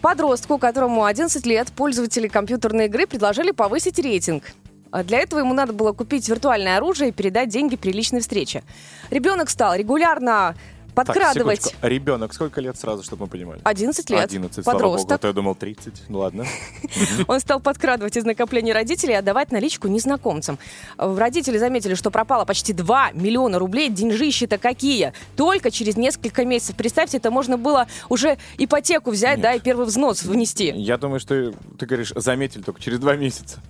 Подростку, 0.00 0.58
которому 0.58 1.04
11 1.04 1.46
лет, 1.46 1.72
пользователи 1.72 2.28
компьютерной 2.28 2.86
игры 2.86 3.06
предложили 3.06 3.50
повысить 3.50 3.98
рейтинг. 3.98 4.44
А 4.94 5.02
для 5.02 5.18
этого 5.18 5.40
ему 5.40 5.54
надо 5.54 5.72
было 5.72 5.90
купить 5.90 6.28
виртуальное 6.28 6.76
оружие 6.76 7.08
и 7.08 7.12
передать 7.12 7.48
деньги 7.48 7.74
при 7.74 7.90
личной 7.90 8.20
встрече. 8.20 8.62
Ребенок 9.10 9.50
стал 9.50 9.74
регулярно 9.74 10.54
подкрадывать. 10.94 11.62
Так, 11.62 11.66
секундочку. 11.70 11.88
Ребенок 11.88 12.32
сколько 12.32 12.60
лет 12.60 12.78
сразу, 12.78 13.02
чтобы 13.02 13.24
мы 13.24 13.28
понимали? 13.28 13.60
11 13.64 14.08
лет. 14.10 14.20
11, 14.20 14.62
слава 14.62 14.78
Подросток. 14.78 15.08
богу, 15.08 15.14
а 15.14 15.18
то 15.18 15.26
я 15.26 15.32
думал 15.32 15.56
30. 15.56 16.04
Ну 16.08 16.18
ладно. 16.18 16.46
Он 17.26 17.40
стал 17.40 17.58
подкрадывать 17.58 18.16
из 18.16 18.24
накоплений 18.24 18.72
родителей 18.72 19.14
и 19.14 19.16
отдавать 19.16 19.50
наличку 19.50 19.88
незнакомцам. 19.88 20.60
Родители 20.96 21.58
заметили, 21.58 21.94
что 21.94 22.12
пропало 22.12 22.44
почти 22.44 22.72
2 22.72 23.14
миллиона 23.14 23.58
рублей. 23.58 23.88
Деньжищи-то 23.90 24.58
какие? 24.58 25.12
Только 25.34 25.72
через 25.72 25.96
несколько 25.96 26.44
месяцев. 26.44 26.76
Представьте, 26.76 27.16
это 27.16 27.32
можно 27.32 27.58
было 27.58 27.88
уже 28.08 28.38
ипотеку 28.58 29.10
взять, 29.10 29.38
Нет. 29.38 29.42
да, 29.42 29.54
и 29.54 29.58
первый 29.58 29.86
взнос 29.86 30.22
внести. 30.22 30.72
Я 30.76 30.98
думаю, 30.98 31.18
что 31.18 31.52
ты 31.80 31.86
говоришь, 31.86 32.12
заметили 32.14 32.62
только 32.62 32.80
через 32.80 33.00
два 33.00 33.16
месяца. 33.16 33.60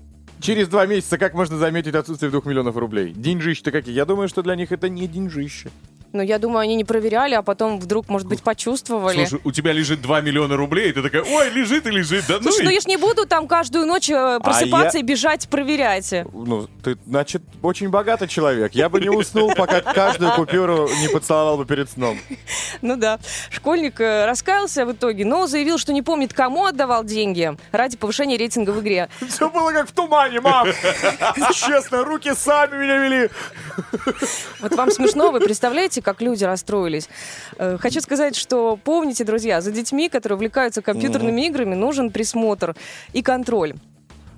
Через 0.41 0.69
два 0.69 0.87
месяца 0.87 1.19
как 1.19 1.35
можно 1.35 1.57
заметить 1.57 1.95
отсутствие 1.95 2.31
двух 2.31 2.45
миллионов 2.45 2.77
рублей? 2.77 3.13
Деньжищи-то 3.15 3.71
какие? 3.71 3.95
Я 3.95 4.05
думаю, 4.05 4.29
что 4.29 4.43
для 4.43 4.57
них 4.57 4.73
это 4.73 4.89
не 4.89 5.07
деньжище. 5.07 5.71
Но 6.15 6.23
я 6.23 6.39
думаю, 6.39 6.61
они 6.61 6.77
не 6.77 6.85
проверяли, 6.85 7.35
а 7.35 7.43
потом 7.43 7.81
вдруг, 7.81 8.09
может 8.09 8.29
быть, 8.29 8.41
почувствовали. 8.41 9.25
Слушай, 9.27 9.43
у 9.43 9.51
тебя 9.51 9.73
лежит 9.73 10.01
2 10.01 10.21
миллиона 10.21 10.57
рублей, 10.57 10.91
и 10.91 10.93
ты 10.93 11.03
такая, 11.03 11.23
ой, 11.25 11.51
лежит 11.51 11.87
и 11.89 11.91
лежит, 11.91 12.25
да 12.29 12.37
ну 12.41 12.45
Слушай, 12.45 12.61
и- 12.63 12.65
ну 12.67 12.71
я 12.71 12.81
ж 12.81 12.87
не 12.87 12.97
буду 12.97 13.27
там 13.27 13.49
каждую 13.49 13.85
ночь 13.85 14.09
э, 14.09 14.39
просыпаться 14.41 14.99
я- 14.99 15.01
и 15.01 15.03
бежать 15.03 15.49
проверять. 15.49 16.15
Ну, 16.33 16.69
ты, 16.85 16.97
значит, 17.05 17.43
очень 17.63 17.89
богатый 17.89 18.29
человек. 18.29 18.77
Я 18.77 18.89
бы 18.89 19.01
не 19.01 19.09
уснул, 19.09 19.53
пока 19.57 19.81
каждую 19.81 20.31
купюру 20.37 20.89
не 21.01 21.09
поцеловал 21.09 21.57
бы 21.57 21.67
перед 21.67 21.91
сном. 21.91 22.17
Ну 22.83 22.97
да. 22.97 23.19
Школьник 23.51 24.01
э, 24.01 24.27
раскаялся 24.27 24.85
в 24.85 24.93
итоге, 24.93 25.25
но 25.25 25.47
заявил, 25.47 25.79
что 25.79 25.93
не 25.93 26.03
помнит, 26.03 26.33
кому 26.33 26.67
отдавал 26.67 27.03
деньги 27.03 27.57
ради 27.73 27.97
повышения 27.97 28.37
рейтинга 28.37 28.71
в 28.71 28.81
игре. 28.81 29.09
Все 29.29 29.49
было 29.51 29.73
как 29.73 29.89
в 29.89 29.93
тумане, 29.93 30.41
мам. 30.41 30.69
Честно, 31.55 32.05
руки 32.05 32.33
сами 32.35 32.77
меня 32.83 32.99
вели. 32.99 33.31
Вот 34.61 34.75
вам 34.75 34.91
смешно, 34.91 35.31
вы 35.31 35.41
представляете, 35.41 36.03
как 36.05 36.21
люди 36.21 36.45
расстроились? 36.45 37.09
Э, 37.59 37.77
Хочу 37.81 38.01
сказать, 38.01 38.37
что 38.37 38.79
помните, 38.83 39.25
друзья, 39.25 39.61
за 39.61 39.73
детьми, 39.73 40.09
которые 40.09 40.37
увлекаются 40.37 40.83
компьютерными 40.83 41.47
играми, 41.47 41.75
нужен 41.75 42.11
присмотр 42.11 42.77
и 43.13 43.23
контроль. 43.23 43.75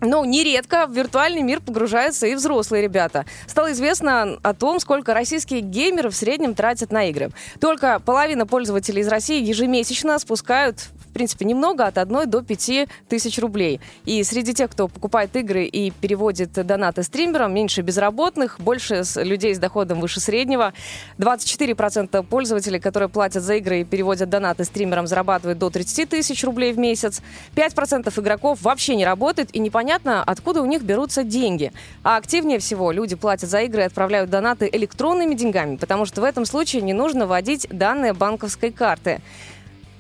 Но 0.01 0.25
нередко 0.25 0.87
в 0.87 0.93
виртуальный 0.93 1.43
мир 1.43 1.61
погружаются 1.61 2.27
и 2.27 2.35
взрослые 2.35 2.83
ребята. 2.83 3.25
Стало 3.47 3.73
известно 3.73 4.39
о 4.43 4.55
том, 4.55 4.79
сколько 4.79 5.15
российские 5.15 5.61
геймеры 5.61 6.11
в 6.11 6.15
среднем 6.15 6.55
тратят 6.55 6.93
на 6.93 7.09
игры. 7.09 7.31
Только 7.61 8.01
половина 8.01 8.47
пользователей 8.47 9.01
из 9.01 9.09
России 9.09 9.43
ежемесячно 9.43 10.19
спускают, 10.19 10.89
принципе, 11.17 11.47
немного, 11.47 11.87
от 11.87 11.97
1 11.97 12.31
до 12.31 12.43
5 12.43 12.89
тысяч 13.09 13.39
рублей. 13.39 13.81
И 14.05 14.23
среди 14.23 14.53
тех, 14.53 14.71
кто 14.71 14.87
покупает 14.87 15.35
игры 15.35 15.65
и 15.65 15.91
переводит 15.91 16.53
донаты 16.53 17.03
стримерам, 17.03 17.55
меньше 17.55 17.81
безработных, 17.81 18.61
больше 18.61 19.03
людей 19.17 19.55
с 19.55 19.59
доходом 19.59 20.01
выше 20.01 20.21
среднего. 20.21 20.75
24% 21.19 22.23
пользователей, 22.23 22.81
которые 22.81 23.09
платят 23.09 23.43
за 23.43 23.55
игры 23.55 23.81
и 23.81 23.85
переводят 23.85 24.29
донаты 24.29 24.65
стримерам, 24.65 25.07
зарабатывают 25.07 25.59
до 25.59 25.71
30 25.71 26.11
тысяч 26.11 26.45
рублей 26.45 26.73
в 26.73 26.79
месяц. 26.79 27.23
5% 27.55 28.21
игроков 28.21 28.61
вообще 28.61 28.95
не 28.95 29.07
работает, 29.07 29.49
и 29.55 29.59
непонятно, 29.59 30.23
откуда 30.23 30.61
у 30.61 30.67
них 30.67 30.83
берутся 30.83 31.25
деньги. 31.25 31.73
А 32.03 32.17
активнее 32.17 32.59
всего 32.59 32.93
люди 32.93 33.17
платят 33.17 33.49
за 33.49 33.63
игры 33.63 33.83
и 33.83 33.87
отправляют 33.87 34.29
донаты 34.29 34.69
электронными 34.71 35.35
деньгами, 35.35 35.77
потому 35.77 36.05
что 36.05 36.21
в 36.21 36.25
этом 36.25 36.45
случае 36.45 36.83
не 36.83 36.93
нужно 36.93 37.27
вводить 37.27 37.67
данные 37.71 38.13
банковской 38.13 38.71
карты. 38.71 39.23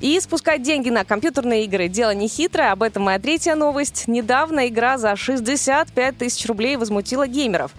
И 0.01 0.21
спускать 0.21 0.63
деньги 0.63 0.91
на 0.91 1.05
компьютерные 1.05 1.65
игры– 1.65 1.89
дело 1.89 2.15
не 2.15 2.29
хитрое. 2.29 2.73
Об 2.73 2.83
этом 2.83 3.05
моя 3.05 3.19
третья 3.19 3.55
новость. 3.55 4.05
Недавно 4.07 4.69
игра 4.69 4.99
за 4.99 5.17
65 5.17 6.19
тысяч 6.19 6.45
рублей 6.47 6.77
возмутила 6.77 7.27
геймеров. 7.27 7.73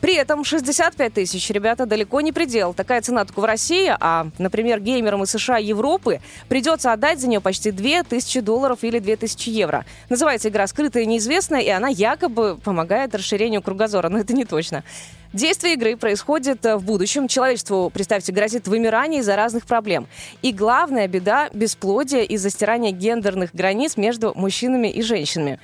При 0.00 0.14
этом 0.14 0.44
65 0.44 1.14
тысяч, 1.14 1.50
ребята, 1.50 1.86
далеко 1.86 2.20
не 2.20 2.32
предел. 2.32 2.74
Такая 2.74 3.00
цена 3.00 3.24
только 3.24 3.40
в 3.40 3.44
России, 3.44 3.94
а, 3.98 4.28
например, 4.38 4.80
геймерам 4.80 5.22
из 5.22 5.30
США 5.30 5.58
и 5.58 5.66
Европы 5.66 6.20
придется 6.48 6.92
отдать 6.92 7.20
за 7.20 7.28
нее 7.28 7.40
почти 7.40 7.70
2000 7.70 8.40
долларов 8.40 8.80
или 8.82 8.98
2000 8.98 9.48
евро. 9.50 9.84
Называется 10.08 10.48
игра 10.48 10.66
«Скрытая 10.66 11.04
и 11.04 11.06
неизвестная», 11.06 11.60
и 11.60 11.68
она 11.68 11.88
якобы 11.88 12.58
помогает 12.62 13.14
расширению 13.14 13.62
кругозора, 13.62 14.08
но 14.08 14.18
это 14.18 14.32
не 14.34 14.44
точно. 14.44 14.84
Действие 15.32 15.74
игры 15.74 15.96
происходит 15.96 16.64
э, 16.64 16.76
в 16.76 16.84
будущем. 16.84 17.28
Человечеству, 17.28 17.90
представьте, 17.90 18.32
грозит 18.32 18.68
вымирание 18.68 19.20
из-за 19.20 19.36
разных 19.36 19.66
проблем. 19.66 20.06
И 20.40 20.52
главная 20.52 21.08
беда– 21.08 21.50
бесплодие 21.52 22.24
из-за 22.24 22.48
стирания 22.50 22.90
гендерных 22.90 23.50
границ 23.52 23.96
между 23.96 24.32
мужчинами 24.34 24.88
и 24.88 25.02
женщинами. 25.02 25.58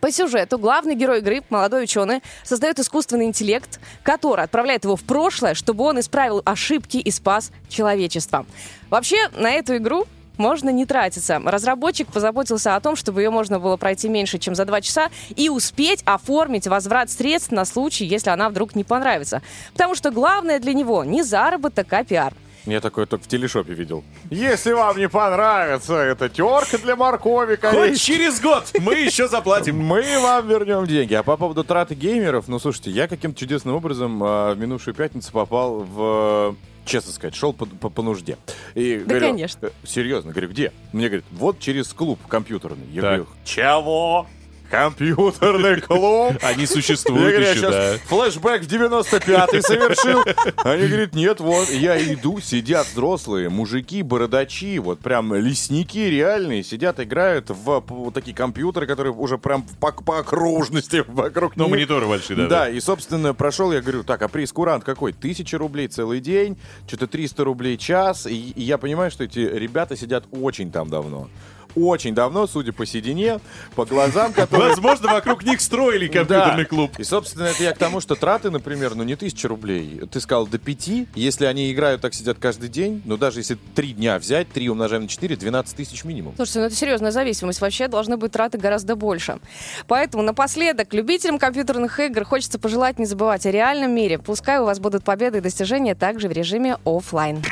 По 0.00 0.10
сюжету 0.10 0.58
главный 0.58 0.94
герой 0.94 1.18
игры, 1.18 1.42
молодой 1.50 1.84
ученый, 1.84 2.22
создает 2.42 2.78
искусственный 2.78 3.26
интеллект, 3.26 3.80
который 4.02 4.44
отправляет 4.44 4.84
его 4.84 4.96
в 4.96 5.02
прошлое, 5.02 5.54
чтобы 5.54 5.84
он 5.84 6.00
исправил 6.00 6.42
ошибки 6.44 6.96
и 6.96 7.10
спас 7.10 7.52
человечество. 7.68 8.46
Вообще, 8.88 9.28
на 9.36 9.50
эту 9.50 9.76
игру 9.76 10.06
можно 10.38 10.70
не 10.70 10.86
тратиться. 10.86 11.38
Разработчик 11.44 12.08
позаботился 12.08 12.74
о 12.74 12.80
том, 12.80 12.96
чтобы 12.96 13.20
ее 13.20 13.28
можно 13.28 13.60
было 13.60 13.76
пройти 13.76 14.08
меньше, 14.08 14.38
чем 14.38 14.54
за 14.54 14.64
два 14.64 14.80
часа, 14.80 15.10
и 15.36 15.50
успеть 15.50 16.02
оформить 16.06 16.66
возврат 16.66 17.10
средств 17.10 17.52
на 17.52 17.66
случай, 17.66 18.06
если 18.06 18.30
она 18.30 18.48
вдруг 18.48 18.74
не 18.74 18.84
понравится. 18.84 19.42
Потому 19.74 19.94
что 19.94 20.10
главное 20.10 20.58
для 20.58 20.72
него 20.72 21.04
не 21.04 21.22
заработок, 21.22 21.92
а 21.92 22.04
пиар. 22.04 22.32
Я 22.66 22.80
такое 22.80 23.06
только 23.06 23.24
в 23.24 23.28
телешопе 23.28 23.72
видел. 23.74 24.04
Если 24.30 24.72
вам 24.72 24.98
не 24.98 25.08
понравится 25.08 25.94
эта 25.94 26.28
терка 26.28 26.78
для 26.78 26.94
моркови, 26.96 27.56
Хоть 27.56 27.60
конечно, 27.60 27.96
через 27.96 28.40
год 28.40 28.64
мы 28.80 28.94
еще 28.96 29.28
заплатим. 29.28 29.78
мы 29.82 30.02
вам 30.20 30.46
вернем 30.48 30.86
деньги. 30.86 31.14
А 31.14 31.22
по 31.22 31.36
поводу 31.36 31.64
траты 31.64 31.94
геймеров, 31.94 32.48
ну, 32.48 32.58
слушайте, 32.58 32.90
я 32.90 33.08
каким-то 33.08 33.38
чудесным 33.38 33.74
образом 33.74 34.20
а, 34.22 34.54
в 34.54 34.58
минувшую 34.58 34.94
пятницу 34.94 35.32
попал 35.32 35.80
в... 35.80 36.56
Честно 36.86 37.12
сказать, 37.12 37.34
шел 37.34 37.52
по, 37.52 37.66
по- 37.66 37.90
по 37.90 38.02
нужде. 38.02 38.36
И 38.74 38.96
Да, 38.98 39.04
говорю, 39.14 39.26
конечно. 39.32 39.66
«Э, 39.66 39.70
Серьезно, 39.86 40.32
говорю, 40.32 40.48
где? 40.48 40.72
Мне 40.92 41.08
говорят, 41.08 41.24
вот 41.30 41.58
через 41.60 41.88
клуб 41.92 42.18
компьютерный. 42.26 42.86
Я 42.90 43.00
Так. 43.02 43.10
говорю, 43.10 43.26
чего? 43.44 44.26
Компьютерный 44.70 45.80
клуб? 45.80 46.36
Они 46.42 46.66
существуют 46.66 47.38
я 47.40 47.50
еще, 47.50 47.70
да. 47.70 47.96
флешбэк 48.06 48.62
в 48.62 48.66
95-й 48.68 49.62
совершил. 49.62 50.22
Они 50.64 50.86
говорят, 50.86 51.14
нет, 51.14 51.40
вот. 51.40 51.68
Я 51.70 52.00
иду, 52.12 52.40
сидят 52.40 52.86
взрослые, 52.86 53.48
мужики, 53.48 54.02
бородачи, 54.02 54.78
вот 54.78 55.00
прям 55.00 55.34
лесники 55.34 55.98
реальные, 55.98 56.62
сидят, 56.62 57.00
играют 57.00 57.50
в 57.50 57.84
вот 57.88 58.14
такие 58.14 58.34
компьютеры, 58.36 58.86
которые 58.86 59.12
уже 59.12 59.38
прям 59.38 59.64
по, 59.80 59.92
по 59.92 60.18
окружности 60.20 61.04
вокруг 61.08 61.56
Ну, 61.56 61.64
них. 61.64 61.72
мониторы 61.72 62.06
большие, 62.06 62.36
да. 62.36 62.46
Да, 62.46 62.68
и, 62.70 62.78
собственно, 62.80 63.34
прошел, 63.34 63.72
я 63.72 63.80
говорю, 63.80 64.04
так, 64.04 64.22
а 64.22 64.28
прейскурант 64.28 64.84
какой? 64.84 65.12
Тысяча 65.12 65.58
рублей 65.58 65.88
целый 65.88 66.20
день, 66.20 66.56
что-то 66.86 67.06
300 67.06 67.44
рублей 67.44 67.76
час. 67.76 68.26
И, 68.26 68.50
и 68.50 68.62
я 68.62 68.78
понимаю, 68.78 69.10
что 69.10 69.24
эти 69.24 69.40
ребята 69.40 69.96
сидят 69.96 70.24
очень 70.30 70.70
там 70.70 70.88
давно. 70.88 71.28
Очень 71.76 72.14
давно, 72.14 72.46
судя 72.46 72.72
по 72.72 72.86
седине, 72.86 73.40
по 73.74 73.84
глазам, 73.84 74.32
которые... 74.32 74.70
Возможно, 74.70 75.12
вокруг 75.12 75.44
них 75.44 75.60
строили 75.60 76.08
компьютерный 76.08 76.64
клуб. 76.64 76.92
И, 76.98 77.04
собственно, 77.04 77.44
это 77.44 77.62
я 77.62 77.72
к 77.72 77.78
тому, 77.78 78.00
что 78.00 78.14
траты, 78.14 78.50
например, 78.50 78.94
ну 78.94 79.04
не 79.04 79.16
тысяча 79.16 79.48
рублей. 79.48 80.02
Ты 80.10 80.20
сказал 80.20 80.46
до 80.46 80.58
пяти. 80.58 81.06
Если 81.14 81.44
они 81.44 81.72
играют, 81.72 82.00
так 82.00 82.14
сидят 82.14 82.38
каждый 82.38 82.68
день, 82.68 83.02
ну 83.04 83.16
даже 83.16 83.40
если 83.40 83.56
три 83.74 83.92
дня 83.92 84.18
взять, 84.18 84.50
три 84.50 84.68
умножаем 84.68 85.02
на 85.02 85.08
четыре, 85.08 85.36
12 85.36 85.76
тысяч 85.76 86.04
минимум. 86.04 86.34
Слушайте, 86.36 86.60
ну 86.60 86.64
это 86.66 86.74
серьезная 86.74 87.10
зависимость. 87.10 87.60
Вообще 87.60 87.88
должны 87.88 88.16
быть 88.16 88.32
траты 88.32 88.58
гораздо 88.58 88.96
больше. 88.96 89.38
Поэтому 89.86 90.22
напоследок 90.22 90.92
любителям 90.94 91.38
компьютерных 91.38 91.98
игр 92.00 92.24
хочется 92.24 92.58
пожелать 92.58 92.98
не 92.98 93.06
забывать 93.06 93.46
о 93.46 93.50
реальном 93.50 93.94
мире. 93.94 94.18
Пускай 94.18 94.58
у 94.58 94.64
вас 94.64 94.78
будут 94.78 95.04
победы 95.04 95.38
и 95.38 95.40
достижения 95.40 95.94
также 95.94 96.28
в 96.28 96.32
режиме 96.32 96.78
оффлайн. 96.84 97.42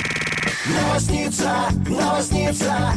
Новосница, 0.67 1.69
новосница. 1.89 2.93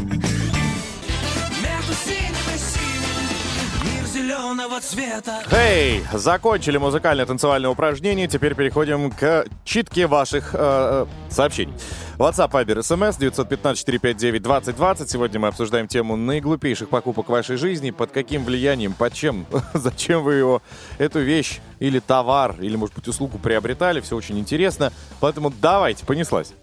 Зеленого 4.21 4.79
цвета 4.81 5.41
Эй, 5.51 6.03
закончили 6.13 6.77
музыкальное 6.77 7.25
танцевальное 7.25 7.69
упражнение. 7.69 8.27
Теперь 8.27 8.53
переходим 8.53 9.09
к 9.11 9.45
читке 9.63 10.05
ваших 10.07 10.53
э, 10.53 10.57
э, 10.59 11.31
сообщений. 11.31 11.73
WhatsApp, 12.17 12.51
Viber, 12.51 12.79
SMS 12.79 13.19
915-459-2020. 13.19 15.07
Сегодня 15.07 15.39
мы 15.39 15.47
обсуждаем 15.47 15.87
тему 15.87 16.15
наиглупейших 16.15 16.89
покупок 16.89 17.29
вашей 17.29 17.57
жизни. 17.57 17.89
Под 17.91 18.11
каким 18.11 18.43
влиянием, 18.43 18.93
под 18.93 19.13
чем, 19.13 19.47
зачем 19.73 20.23
вы 20.23 20.35
его, 20.35 20.61
эту 20.99 21.19
вещь 21.19 21.59
или 21.79 21.99
товар, 21.99 22.55
или, 22.59 22.75
может 22.75 22.95
быть, 22.95 23.07
услугу 23.07 23.39
приобретали. 23.39 24.01
Все 24.01 24.15
очень 24.15 24.37
интересно. 24.37 24.93
Поэтому 25.19 25.51
давайте, 25.61 26.05
понеслась. 26.05 26.53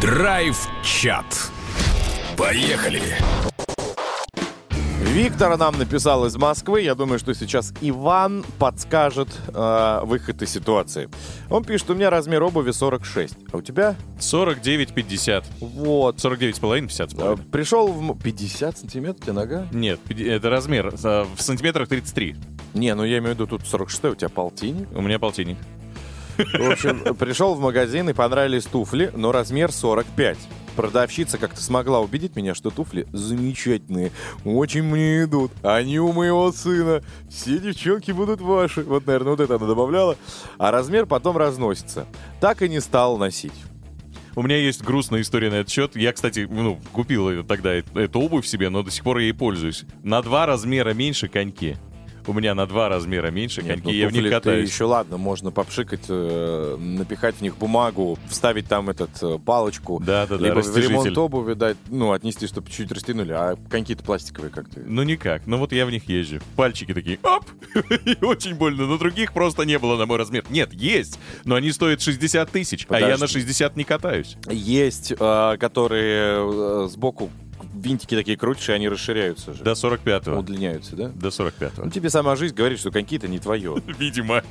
Драйв-чат. 0.00 1.26
Поехали. 2.36 3.02
Виктор 5.00 5.56
нам 5.56 5.78
написал 5.78 6.26
из 6.26 6.36
Москвы. 6.36 6.82
Я 6.82 6.94
думаю, 6.94 7.18
что 7.18 7.32
сейчас 7.32 7.72
Иван 7.80 8.44
подскажет 8.58 9.28
э, 9.48 10.00
выход 10.04 10.42
из 10.42 10.50
ситуации. 10.50 11.08
Он 11.50 11.64
пишет, 11.64 11.88
у 11.90 11.94
меня 11.94 12.10
размер 12.10 12.42
обуви 12.42 12.72
46. 12.72 13.34
А 13.52 13.56
у 13.56 13.62
тебя? 13.62 13.94
49-50. 14.18 15.44
Вот. 15.60 16.16
49,5, 16.16 16.80
50 16.88 17.12
Э, 17.14 17.36
Пришел 17.50 17.88
в... 17.88 18.10
м- 18.10 18.18
50 18.18 18.78
сантиметров 18.78 19.20
у 19.20 19.24
тебя 19.24 19.32
нога? 19.34 19.66
Нет, 19.72 20.00
это 20.10 20.50
размер. 20.50 20.88
э, 21.02 21.24
В 21.36 21.40
сантиметрах 21.42 21.88
33. 21.88 22.36
Не, 22.74 22.94
ну 22.94 23.04
я 23.04 23.18
имею 23.18 23.34
в 23.34 23.38
виду 23.38 23.46
тут 23.46 23.66
46, 23.66 24.04
у 24.04 24.14
тебя 24.16 24.28
полтинник. 24.28 24.88
У 24.94 25.00
меня 25.00 25.18
полтинник. 25.18 25.58
В 26.36 26.70
общем, 26.70 27.14
пришел 27.16 27.54
в 27.54 27.60
магазин 27.60 28.08
и 28.10 28.12
понравились 28.12 28.64
туфли, 28.64 29.10
но 29.16 29.32
размер 29.32 29.72
45. 29.72 30.38
Продавщица 30.78 31.38
как-то 31.38 31.60
смогла 31.60 31.98
убедить 31.98 32.36
меня, 32.36 32.54
что 32.54 32.70
туфли 32.70 33.08
замечательные, 33.12 34.12
очень 34.44 34.84
мне 34.84 35.24
идут. 35.24 35.50
Они 35.64 35.98
у 35.98 36.12
моего 36.12 36.52
сына. 36.52 37.02
Все 37.28 37.58
девчонки 37.58 38.12
будут 38.12 38.40
ваши. 38.40 38.84
Вот, 38.84 39.04
наверное, 39.04 39.32
вот 39.32 39.40
это 39.40 39.56
она 39.56 39.66
добавляла. 39.66 40.16
А 40.56 40.70
размер 40.70 41.06
потом 41.06 41.36
разносится. 41.36 42.06
Так 42.40 42.62
и 42.62 42.68
не 42.68 42.78
стал 42.78 43.18
носить. 43.18 43.60
У 44.36 44.42
меня 44.44 44.56
есть 44.56 44.84
грустная 44.84 45.22
история 45.22 45.50
на 45.50 45.56
этот 45.56 45.72
счет. 45.72 45.96
Я, 45.96 46.12
кстати, 46.12 46.46
ну, 46.48 46.78
купил 46.92 47.42
тогда 47.42 47.74
э- 47.74 47.82
эту 47.94 48.20
обувь 48.20 48.46
себе, 48.46 48.68
но 48.68 48.84
до 48.84 48.92
сих 48.92 49.02
пор 49.02 49.18
ей 49.18 49.34
пользуюсь. 49.34 49.84
На 50.04 50.22
два 50.22 50.46
размера 50.46 50.94
меньше 50.94 51.26
коньки. 51.26 51.76
У 52.28 52.32
меня 52.32 52.54
на 52.54 52.66
два 52.66 52.88
размера 52.88 53.30
меньше 53.30 53.62
Нет, 53.62 53.74
коньки, 53.74 53.86
ну, 53.86 53.92
я 53.92 54.08
в 54.08 54.12
них 54.12 54.30
катаюсь. 54.30 54.70
еще 54.70 54.84
ладно, 54.84 55.16
можно 55.16 55.50
попшикать, 55.50 56.04
э, 56.08 56.76
напихать 56.78 57.36
в 57.36 57.40
них 57.40 57.56
бумагу, 57.56 58.18
вставить 58.28 58.68
там 58.68 58.90
этот 58.90 59.10
э, 59.22 59.38
палочку. 59.44 60.00
Да-да-да, 60.04 60.44
либо 60.44 60.60
в 60.60 60.76
ремонт 60.76 61.16
обуви 61.16 61.54
дать, 61.54 61.76
ну, 61.88 62.12
отнести, 62.12 62.46
чтобы 62.46 62.68
чуть-чуть 62.68 62.92
растянули. 62.92 63.32
А 63.32 63.56
коньки-то 63.68 64.02
пластиковые 64.02 64.50
как 64.50 64.68
то 64.68 64.80
Ну 64.84 65.02
никак, 65.02 65.46
ну 65.46 65.56
вот 65.58 65.72
я 65.72 65.86
в 65.86 65.90
них 65.90 66.08
езжу. 66.08 66.40
Пальчики 66.56 66.94
такие, 66.94 67.18
оп, 67.22 67.44
и 68.04 68.24
очень 68.24 68.54
больно. 68.54 68.86
Но 68.86 68.98
других 68.98 69.32
просто 69.32 69.62
не 69.62 69.78
было 69.78 69.96
на 69.96 70.06
мой 70.06 70.18
размер. 70.18 70.44
Нет, 70.50 70.72
есть, 70.72 71.18
но 71.44 71.54
они 71.54 71.72
стоят 71.72 72.00
60 72.02 72.50
тысяч, 72.50 72.86
а 72.88 73.00
я 73.00 73.16
на 73.16 73.26
60 73.26 73.76
не 73.76 73.84
катаюсь. 73.84 74.36
Есть, 74.50 75.12
э, 75.18 75.56
которые 75.58 76.88
сбоку 76.88 77.30
винтики 77.74 78.14
такие 78.14 78.36
крутишь, 78.36 78.68
и 78.68 78.72
они 78.72 78.88
расширяются 78.88 79.52
же. 79.54 79.62
До 79.62 79.72
45-го. 79.72 80.38
Удлиняются, 80.38 80.96
да? 80.96 81.08
До 81.08 81.28
45-го. 81.28 81.84
Ну, 81.84 81.90
тебе 81.90 82.10
сама 82.10 82.36
жизнь 82.36 82.54
говорит, 82.54 82.78
что 82.78 82.90
коньки-то 82.90 83.28
не 83.28 83.38
твое. 83.38 83.76
Видимо. 83.98 84.42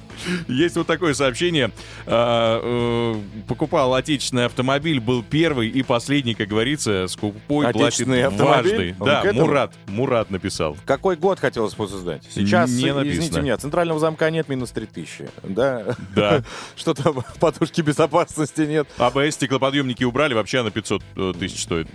Есть 0.48 0.76
вот 0.76 0.88
такое 0.88 1.14
сообщение. 1.14 1.72
А, 2.06 2.62
э, 2.64 3.44
покупал 3.48 3.94
отечественный 3.96 4.46
автомобиль, 4.46 5.00
был 5.00 5.24
первый 5.24 5.70
и 5.70 5.84
последний, 5.84 6.34
как 6.34 6.48
говорится, 6.48 7.08
с 7.08 7.16
купой 7.16 7.72
платит 7.72 8.08
важный. 8.08 8.96
Да? 9.00 9.24
Мурат. 9.34 9.74
Мурат 9.88 10.30
написал. 10.32 10.78
Какой 10.86 11.16
год 11.16 11.40
хотелось 11.40 11.74
бы 11.76 11.86
узнать? 11.86 12.24
Сейчас, 12.30 12.70
Не 12.70 12.94
написано. 12.94 13.10
извините 13.10 13.42
меня, 13.42 13.58
центрального 13.58 14.00
замка 14.00 14.30
нет, 14.30 14.50
минус 14.50 14.72
3000. 14.72 15.30
Да? 15.44 15.96
Да. 16.16 16.44
Что 16.76 16.94
там, 16.94 17.24
подушки 17.40 17.82
безопасности 17.82 18.62
нет? 18.62 18.88
АБС 18.98 19.36
стеклоподъемники 19.36 20.04
убрали, 20.04 20.34
вообще 20.34 20.62
на 20.64 20.72
500 20.72 21.04
э, 21.16 21.34
тысяч 21.40 21.64
стоит, 21.64 21.88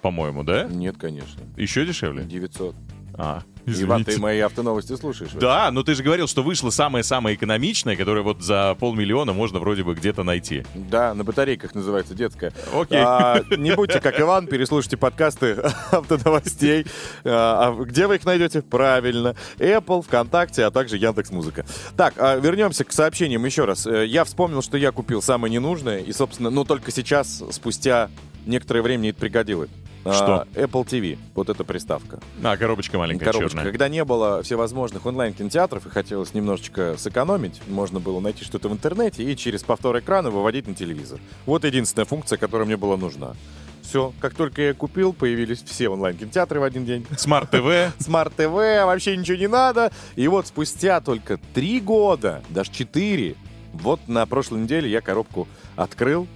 по-моему, 0.00 0.42
да? 0.44 0.64
Нет, 0.64 0.96
конечно. 0.98 1.42
Еще 1.56 1.84
дешевле? 1.84 2.24
900. 2.24 2.74
А, 3.20 3.42
Иван, 3.66 4.04
ты 4.04 4.16
мои 4.20 4.38
автоновости 4.38 4.94
слушаешь? 4.94 5.32
Да, 5.32 5.72
но 5.72 5.82
ты 5.82 5.96
же 5.96 6.04
говорил, 6.04 6.28
что 6.28 6.44
вышло 6.44 6.70
самое-самое 6.70 7.34
экономичное, 7.34 7.96
которое 7.96 8.22
вот 8.22 8.42
за 8.42 8.76
полмиллиона 8.78 9.32
можно 9.32 9.58
вроде 9.58 9.82
бы 9.82 9.96
где-то 9.96 10.22
найти. 10.22 10.64
Да, 10.76 11.14
на 11.14 11.24
батарейках 11.24 11.74
называется 11.74 12.14
детская. 12.14 12.52
Окей. 12.72 13.00
А, 13.04 13.42
не 13.56 13.74
будьте 13.74 14.00
как 14.00 14.20
Иван, 14.20 14.46
переслушайте 14.46 14.96
подкасты 14.96 15.54
автоновостей. 15.90 16.86
А, 17.24 17.74
а 17.76 17.84
где 17.84 18.06
вы 18.06 18.16
их 18.16 18.24
найдете? 18.24 18.62
Правильно. 18.62 19.34
Apple, 19.58 20.02
ВКонтакте, 20.02 20.64
а 20.64 20.70
также 20.70 20.96
Яндекс 20.96 21.32
Музыка. 21.32 21.66
Так, 21.96 22.14
а 22.18 22.36
вернемся 22.36 22.84
к 22.84 22.92
сообщениям 22.92 23.44
еще 23.44 23.64
раз. 23.64 23.84
Э, 23.88 24.06
Я 24.06 24.22
вспомнил, 24.24 24.62
что 24.62 24.76
я 24.76 24.92
купил 24.92 25.22
самое 25.22 25.52
ненужное, 25.52 25.98
и, 25.98 26.12
собственно, 26.12 26.50
ну 26.50 26.64
только 26.64 26.92
сейчас, 26.92 27.42
спустя 27.50 28.10
некоторое 28.46 28.82
время, 28.82 29.10
это 29.10 29.18
пригодилось. 29.18 29.70
А, 30.04 30.12
Что? 30.12 30.46
Apple 30.60 30.84
TV. 30.86 31.18
Вот 31.34 31.48
эта 31.48 31.64
приставка. 31.64 32.20
А, 32.42 32.56
коробочка 32.56 32.98
маленькая, 32.98 33.26
Коробочка. 33.26 33.50
черная. 33.50 33.64
Когда 33.70 33.88
не 33.88 34.04
было 34.04 34.42
всевозможных 34.42 35.04
онлайн-кинотеатров 35.06 35.86
и 35.86 35.90
хотелось 35.90 36.34
немножечко 36.34 36.96
сэкономить, 36.96 37.60
можно 37.68 38.00
было 38.00 38.20
найти 38.20 38.44
что-то 38.44 38.68
в 38.68 38.72
интернете 38.72 39.22
и 39.24 39.36
через 39.36 39.62
повтор 39.62 39.98
экрана 39.98 40.30
выводить 40.30 40.66
на 40.66 40.74
телевизор. 40.74 41.20
Вот 41.46 41.64
единственная 41.64 42.06
функция, 42.06 42.38
которая 42.38 42.66
мне 42.66 42.76
была 42.76 42.96
нужна. 42.96 43.34
Все, 43.82 44.12
как 44.20 44.34
только 44.34 44.60
я 44.60 44.74
купил, 44.74 45.14
появились 45.14 45.62
все 45.62 45.88
онлайн-кинотеатры 45.88 46.60
в 46.60 46.62
один 46.62 46.84
день. 46.84 47.06
Smart 47.16 47.50
TV. 47.50 47.94
Smart 47.98 48.34
TV, 48.36 48.44
вообще 48.52 49.16
ничего 49.16 49.38
не 49.38 49.48
надо. 49.48 49.90
И 50.14 50.28
вот 50.28 50.46
спустя 50.46 51.00
только 51.00 51.38
три 51.54 51.80
года, 51.80 52.42
даже 52.50 52.70
четыре, 52.70 53.34
вот 53.72 54.00
на 54.06 54.26
прошлой 54.26 54.60
неделе 54.60 54.90
я 54.90 55.00
коробку 55.00 55.48
открыл, 55.76 56.26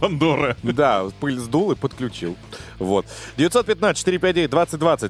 Пандора. 0.00 0.56
да, 0.62 1.06
пыль 1.20 1.38
сдул 1.38 1.72
и 1.72 1.74
подключил. 1.74 2.36
Вот. 2.78 3.06
915-459-2020. 3.38 4.48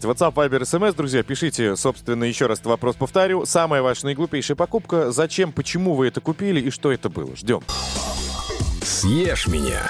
WhatsApp, 0.00 0.34
Viber, 0.34 0.60
SMS, 0.62 0.94
друзья. 0.94 1.22
Пишите, 1.22 1.76
собственно, 1.76 2.24
еще 2.24 2.46
раз 2.46 2.64
вопрос 2.64 2.96
повторю. 2.96 3.44
Самая 3.44 3.82
ваша 3.82 4.06
наиглупейшая 4.06 4.56
покупка. 4.56 5.10
Зачем, 5.10 5.52
почему 5.52 5.94
вы 5.94 6.06
это 6.06 6.20
купили 6.20 6.60
и 6.60 6.70
что 6.70 6.92
это 6.92 7.08
было? 7.08 7.34
Ждем. 7.36 7.60
Съешь 8.82 9.48
меня. 9.48 9.82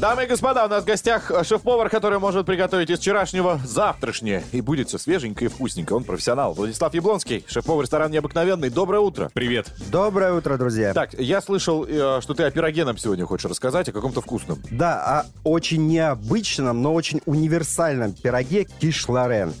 Дамы 0.00 0.24
и 0.24 0.26
господа, 0.26 0.64
у 0.64 0.68
нас 0.68 0.82
в 0.82 0.86
гостях 0.86 1.30
э, 1.30 1.44
шеф-повар, 1.44 1.90
который 1.90 2.18
может 2.18 2.46
приготовить 2.46 2.88
из 2.88 3.00
вчерашнего 3.00 3.60
завтрашнее. 3.62 4.42
И 4.50 4.62
будет 4.62 4.88
все 4.88 4.96
свеженько 4.96 5.44
и 5.44 5.48
вкусненько. 5.48 5.92
Он 5.92 6.04
профессионал. 6.04 6.54
Владислав 6.54 6.94
Яблонский, 6.94 7.44
шеф-повар 7.46 7.82
ресторан 7.82 8.10
«Необыкновенный». 8.10 8.70
Доброе 8.70 9.00
утро. 9.00 9.30
Привет. 9.34 9.66
Доброе 9.92 10.32
утро, 10.32 10.56
друзья. 10.56 10.94
Так, 10.94 11.12
я 11.20 11.42
слышал, 11.42 11.84
э, 11.86 12.20
что 12.22 12.32
ты 12.32 12.44
о 12.44 12.50
пироге 12.50 12.86
нам 12.86 12.96
сегодня 12.96 13.26
хочешь 13.26 13.50
рассказать, 13.50 13.90
о 13.90 13.92
каком-то 13.92 14.22
вкусном. 14.22 14.62
Да, 14.70 15.26
о 15.44 15.48
очень 15.50 15.86
необычном, 15.86 16.80
но 16.80 16.94
очень 16.94 17.20
универсальном 17.26 18.14
пироге 18.14 18.66
киш-лорен. 18.80 19.52